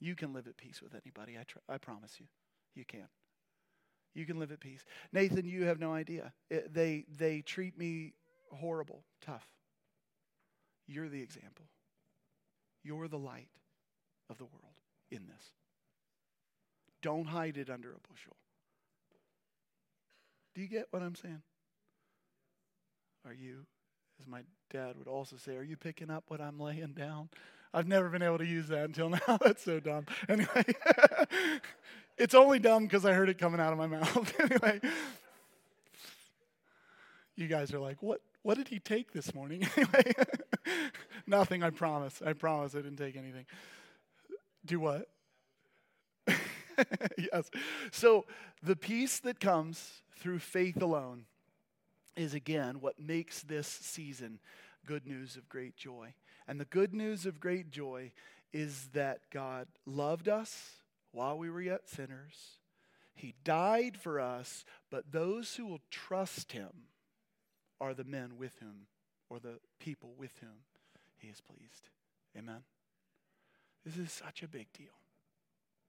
You 0.00 0.14
can 0.14 0.32
live 0.32 0.46
at 0.48 0.56
peace 0.56 0.80
with 0.82 0.94
anybody, 0.94 1.38
I, 1.38 1.44
tr- 1.44 1.58
I 1.68 1.78
promise 1.78 2.16
you. 2.18 2.26
You 2.74 2.84
can. 2.84 3.08
You 4.14 4.26
can 4.26 4.38
live 4.38 4.52
at 4.52 4.60
peace. 4.60 4.84
Nathan, 5.12 5.46
you 5.46 5.64
have 5.64 5.78
no 5.78 5.92
idea. 5.92 6.32
It, 6.50 6.74
they, 6.74 7.04
they 7.16 7.40
treat 7.40 7.78
me 7.78 8.14
horrible, 8.50 9.04
tough. 9.24 9.46
You're 10.86 11.08
the 11.08 11.22
example. 11.22 11.66
You're 12.82 13.08
the 13.08 13.18
light 13.18 13.48
of 14.28 14.38
the 14.38 14.44
world 14.44 14.74
in 15.10 15.26
this. 15.26 15.44
Don't 17.00 17.26
hide 17.26 17.56
it 17.56 17.70
under 17.70 17.90
a 17.90 18.08
bushel. 18.08 18.36
Do 20.54 20.60
you 20.60 20.68
get 20.68 20.88
what 20.90 21.02
I'm 21.02 21.14
saying? 21.14 21.42
Are 23.24 23.32
you 23.32 23.66
as 24.22 24.28
my 24.28 24.42
dad 24.70 24.96
would 24.98 25.08
also 25.08 25.36
say, 25.36 25.56
Are 25.56 25.62
you 25.62 25.76
picking 25.76 26.10
up 26.10 26.24
what 26.28 26.40
I'm 26.40 26.58
laying 26.58 26.92
down? 26.92 27.28
I've 27.74 27.88
never 27.88 28.08
been 28.08 28.22
able 28.22 28.38
to 28.38 28.46
use 28.46 28.68
that 28.68 28.84
until 28.84 29.08
now. 29.28 29.38
That's 29.40 29.64
so 29.64 29.80
dumb. 29.80 30.06
Anyway, 30.28 30.64
it's 32.18 32.34
only 32.34 32.58
dumb 32.58 32.84
because 32.84 33.04
I 33.04 33.12
heard 33.12 33.28
it 33.28 33.38
coming 33.38 33.60
out 33.60 33.72
of 33.72 33.78
my 33.78 33.86
mouth. 33.86 34.40
anyway, 34.40 34.80
you 37.36 37.48
guys 37.48 37.72
are 37.72 37.80
like, 37.80 38.02
What? 38.02 38.20
What 38.42 38.56
did 38.58 38.68
he 38.68 38.80
take 38.80 39.12
this 39.12 39.34
morning? 39.34 39.68
anyway, 39.76 40.12
nothing, 41.28 41.62
I 41.62 41.70
promise. 41.70 42.20
I 42.26 42.32
promise 42.32 42.74
I 42.74 42.78
didn't 42.78 42.96
take 42.96 43.16
anything. 43.16 43.46
Do 44.66 44.80
what? 44.80 45.08
yes. 47.16 47.50
So 47.92 48.26
the 48.60 48.74
peace 48.74 49.20
that 49.20 49.38
comes 49.38 50.02
through 50.18 50.40
faith 50.40 50.82
alone 50.82 51.26
is 52.16 52.34
again 52.34 52.80
what 52.80 53.00
makes 53.00 53.42
this 53.42 53.66
season 53.66 54.38
good 54.86 55.06
news 55.06 55.36
of 55.36 55.48
great 55.48 55.76
joy. 55.76 56.14
And 56.46 56.60
the 56.60 56.64
good 56.64 56.92
news 56.92 57.26
of 57.26 57.40
great 57.40 57.70
joy 57.70 58.12
is 58.52 58.88
that 58.92 59.20
God 59.30 59.68
loved 59.86 60.28
us 60.28 60.72
while 61.12 61.38
we 61.38 61.50
were 61.50 61.62
yet 61.62 61.88
sinners. 61.88 62.58
He 63.14 63.34
died 63.44 63.96
for 63.96 64.20
us, 64.20 64.64
but 64.90 65.12
those 65.12 65.54
who 65.56 65.66
will 65.66 65.80
trust 65.90 66.52
him 66.52 66.88
are 67.80 67.94
the 67.94 68.04
men 68.04 68.36
with 68.38 68.58
whom, 68.60 68.86
or 69.28 69.38
the 69.38 69.58
people 69.78 70.14
with 70.16 70.32
whom 70.40 70.64
he 71.18 71.28
is 71.28 71.40
pleased. 71.40 71.88
Amen. 72.36 72.62
This 73.84 73.96
is 73.96 74.12
such 74.12 74.42
a 74.42 74.48
big 74.48 74.72
deal. 74.72 75.01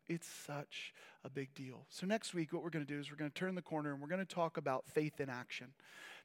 It's 0.08 0.28
such 0.28 0.94
a 1.24 1.30
big 1.30 1.54
deal. 1.54 1.86
So, 1.90 2.06
next 2.06 2.34
week, 2.34 2.52
what 2.52 2.64
we're 2.64 2.70
going 2.70 2.86
to 2.86 2.94
do 2.94 3.00
is 3.00 3.10
we're 3.10 3.18
going 3.18 3.32
to 3.32 3.40
turn 3.40 3.56
the 3.56 3.62
corner 3.62 3.94
and 3.94 4.02
we're 4.02 4.10
going 4.10 4.26
to 4.26 4.36
talk 4.36 4.58
about 4.58 4.86
faith 4.88 5.20
in 5.20 5.30
action. 5.30 5.68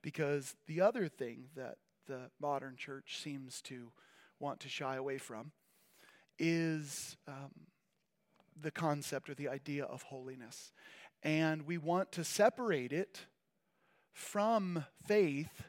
Because 0.03 0.57
the 0.67 0.81
other 0.81 1.09
thing 1.09 1.45
that 1.57 1.77
the 2.07 2.31
modern 2.41 2.77
church 2.77 3.19
seems 3.23 3.61
to 3.63 3.93
want 4.41 4.61
to 4.61 4.69
shy 4.69 4.97
away 4.97 5.19
from 5.19 5.53
is 6.39 7.17
um, 7.27 7.51
the 8.61 8.71
concept 8.71 9.29
or 9.29 9.35
the 9.35 9.49
idea 9.49 9.85
of 9.85 10.03
holiness. 10.03 10.73
And 11.23 11.63
we 11.63 11.79
want 11.79 12.13
to 12.13 12.25
separate 12.25 12.93
it 12.93 13.27
from 14.13 14.85
faith 15.07 15.65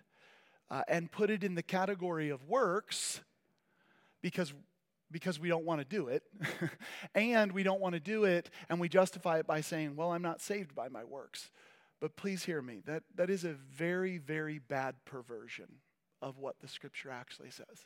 uh, 0.69 0.83
and 0.87 1.11
put 1.11 1.29
it 1.29 1.43
in 1.43 1.55
the 1.55 1.63
category 1.63 2.29
of 2.29 2.47
works 2.47 3.21
because 4.21 4.53
because 5.11 5.39
we 5.39 5.49
don't 5.49 5.65
want 5.65 5.81
to 5.81 5.85
do 5.85 6.07
it. 6.07 6.23
and 7.15 7.51
we 7.51 7.63
don't 7.63 7.81
want 7.81 7.93
to 7.93 7.99
do 7.99 8.25
it 8.25 8.49
and 8.69 8.79
we 8.79 8.89
justify 8.89 9.39
it 9.39 9.47
by 9.47 9.61
saying, 9.61 9.95
well, 9.95 10.11
I'm 10.11 10.21
not 10.21 10.41
saved 10.41 10.75
by 10.75 10.89
my 10.89 11.03
works. 11.03 11.49
But 11.99 12.15
please 12.15 12.43
hear 12.43 12.61
me. 12.61 12.81
That, 12.85 13.03
that 13.15 13.29
is 13.29 13.43
a 13.43 13.53
very, 13.53 14.17
very 14.17 14.59
bad 14.59 14.95
perversion 15.05 15.67
of 16.21 16.37
what 16.37 16.59
the 16.59 16.67
scripture 16.67 17.09
actually 17.11 17.51
says. 17.51 17.85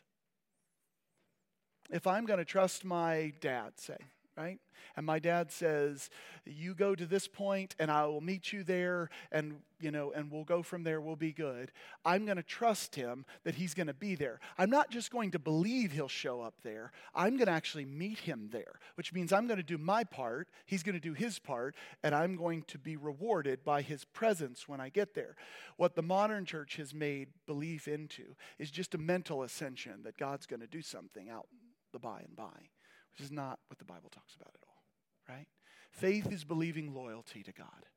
If 1.90 2.08
I'm 2.08 2.26
going 2.26 2.40
to 2.40 2.46
trust 2.46 2.86
my 2.86 3.34
dad, 3.42 3.74
say, 3.78 3.98
right? 4.36 4.60
And 4.96 5.06
my 5.06 5.20
dad 5.20 5.52
says, 5.52 6.10
"You 6.46 6.74
go 6.74 6.96
to 6.96 7.06
this 7.06 7.28
point 7.28 7.76
and 7.80 7.92
I 7.92 8.06
will 8.06 8.22
meet 8.22 8.52
you 8.52 8.64
there 8.64 9.10
and 9.32 9.62
you 9.80 9.92
know 9.92 10.12
and 10.12 10.32
we'll 10.32 10.44
go 10.44 10.64
from 10.64 10.84
there, 10.84 11.00
we'll 11.00 11.16
be 11.16 11.32
good." 11.32 11.72
I'm 12.04 12.26
going 12.26 12.38
to 12.38 12.44
trust 12.44 12.96
him 12.96 13.26
that 13.44 13.56
he's 13.56 13.74
going 13.74 13.88
to 13.88 13.94
be 13.94 14.16
there. 14.16 14.40
I'm 14.58 14.70
not 14.70 14.90
just 14.90 15.12
going 15.12 15.32
to 15.32 15.40
believe 15.40 15.92
he'll 15.92 16.08
show 16.08 16.42
up 16.42 16.56
there. 16.64 16.92
I'm 17.14 17.38
going 17.38 17.48
to 17.48 17.54
actually 17.54 17.86
meet 17.86 18.20
him 18.20 18.50
there, 18.52 18.80
which 18.96 19.14
means 19.14 19.32
I'm 19.32 19.48
going 19.48 19.58
to 19.58 19.64
do 19.64 19.78
my 19.78 20.04
part, 20.04 20.48
he's 20.66 20.84
going 20.84 20.96
to 20.96 21.02
do 21.02 21.14
his 21.14 21.40
part, 21.40 21.76
and 22.04 22.16
I'm 22.16 22.36
going 22.36 22.64
to 22.64 22.78
be 22.78 22.98
rewarded 22.98 23.64
by 23.64 23.82
his 23.82 24.06
presence 24.06 24.68
when 24.68 24.82
I 24.82 24.90
get 24.90 25.14
there. 25.14 25.36
What 25.78 25.96
the 25.96 26.02
modern 26.02 26.46
church 26.46 26.78
has 26.78 26.94
made 26.94 27.30
belief 27.46 27.88
into 27.88 28.36
is 28.60 28.72
just 28.72 28.96
a 28.96 28.98
mental 28.98 29.44
ascension 29.44 30.04
that 30.04 30.18
God's 30.18 30.46
going 30.46 30.62
to 30.62 30.68
do 30.68 30.82
something 30.82 31.30
out 31.30 31.48
the 31.92 32.00
by 32.00 32.22
and 32.22 32.36
by 32.36 32.70
which 33.14 33.26
is 33.26 33.32
not 33.32 33.60
what 33.68 33.80
the 33.80 33.86
Bible 33.86 34.10
talks 34.12 34.36
about 34.36 34.54
at 34.54 34.68
all, 34.68 35.36
right? 35.36 35.48
Faith 35.92 36.32
is 36.32 36.44
believing 36.44 36.94
loyalty 36.94 37.44
to 37.44 37.52
God, 37.52 37.88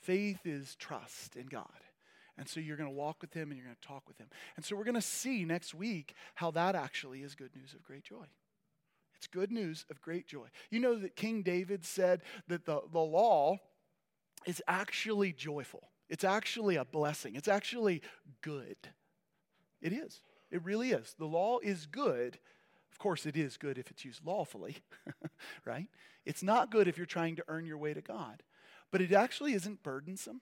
faith 0.00 0.40
is 0.44 0.76
trust 0.76 1.36
in 1.36 1.46
God. 1.46 1.66
And 2.38 2.48
so 2.48 2.58
you're 2.58 2.78
going 2.78 2.88
to 2.88 2.96
walk 2.96 3.18
with 3.20 3.34
him 3.34 3.50
and 3.50 3.58
you're 3.58 3.66
going 3.66 3.76
to 3.78 3.86
talk 3.86 4.08
with 4.08 4.16
him. 4.16 4.28
And 4.56 4.64
so 4.64 4.74
we're 4.74 4.84
going 4.84 4.94
to 4.94 5.02
see 5.02 5.44
next 5.44 5.74
week 5.74 6.14
how 6.36 6.50
that 6.52 6.74
actually 6.74 7.20
is 7.20 7.34
good 7.34 7.54
news 7.54 7.74
of 7.74 7.82
great 7.82 8.02
joy. 8.02 8.24
It's 9.14 9.26
good 9.26 9.52
news 9.52 9.84
of 9.90 10.00
great 10.00 10.26
joy. 10.26 10.46
You 10.70 10.80
know 10.80 10.96
that 10.96 11.16
King 11.16 11.42
David 11.42 11.84
said 11.84 12.22
that 12.48 12.64
the, 12.64 12.80
the 12.90 13.00
law 13.00 13.58
is 14.46 14.62
actually 14.66 15.34
joyful, 15.34 15.90
it's 16.08 16.24
actually 16.24 16.76
a 16.76 16.84
blessing, 16.86 17.36
it's 17.36 17.48
actually 17.48 18.00
good. 18.40 18.76
It 19.82 19.92
is. 19.92 20.22
It 20.50 20.64
really 20.64 20.92
is. 20.92 21.14
The 21.18 21.26
law 21.26 21.58
is 21.58 21.86
good 21.86 22.38
course, 23.00 23.26
it 23.26 23.36
is 23.36 23.56
good 23.56 23.78
if 23.78 23.90
it's 23.90 24.04
used 24.04 24.24
lawfully, 24.24 24.76
right? 25.64 25.88
It's 26.24 26.42
not 26.42 26.70
good 26.70 26.86
if 26.86 26.96
you're 26.96 27.06
trying 27.06 27.34
to 27.36 27.44
earn 27.48 27.66
your 27.66 27.78
way 27.78 27.92
to 27.94 28.00
God. 28.00 28.44
But 28.92 29.00
it 29.00 29.12
actually 29.12 29.54
isn't 29.54 29.82
burdensome. 29.82 30.40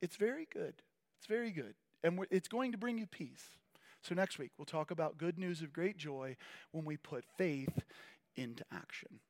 It's 0.00 0.16
very 0.16 0.46
good. 0.52 0.74
It's 1.18 1.26
very 1.26 1.50
good. 1.50 1.74
And 2.04 2.24
it's 2.30 2.48
going 2.48 2.72
to 2.72 2.78
bring 2.78 2.98
you 2.98 3.06
peace. 3.06 3.44
So, 4.02 4.14
next 4.14 4.38
week, 4.38 4.52
we'll 4.56 4.64
talk 4.64 4.90
about 4.90 5.18
good 5.18 5.38
news 5.38 5.60
of 5.60 5.72
great 5.72 5.98
joy 5.98 6.36
when 6.72 6.84
we 6.84 6.96
put 6.96 7.24
faith 7.36 7.82
into 8.36 8.64
action. 8.72 9.20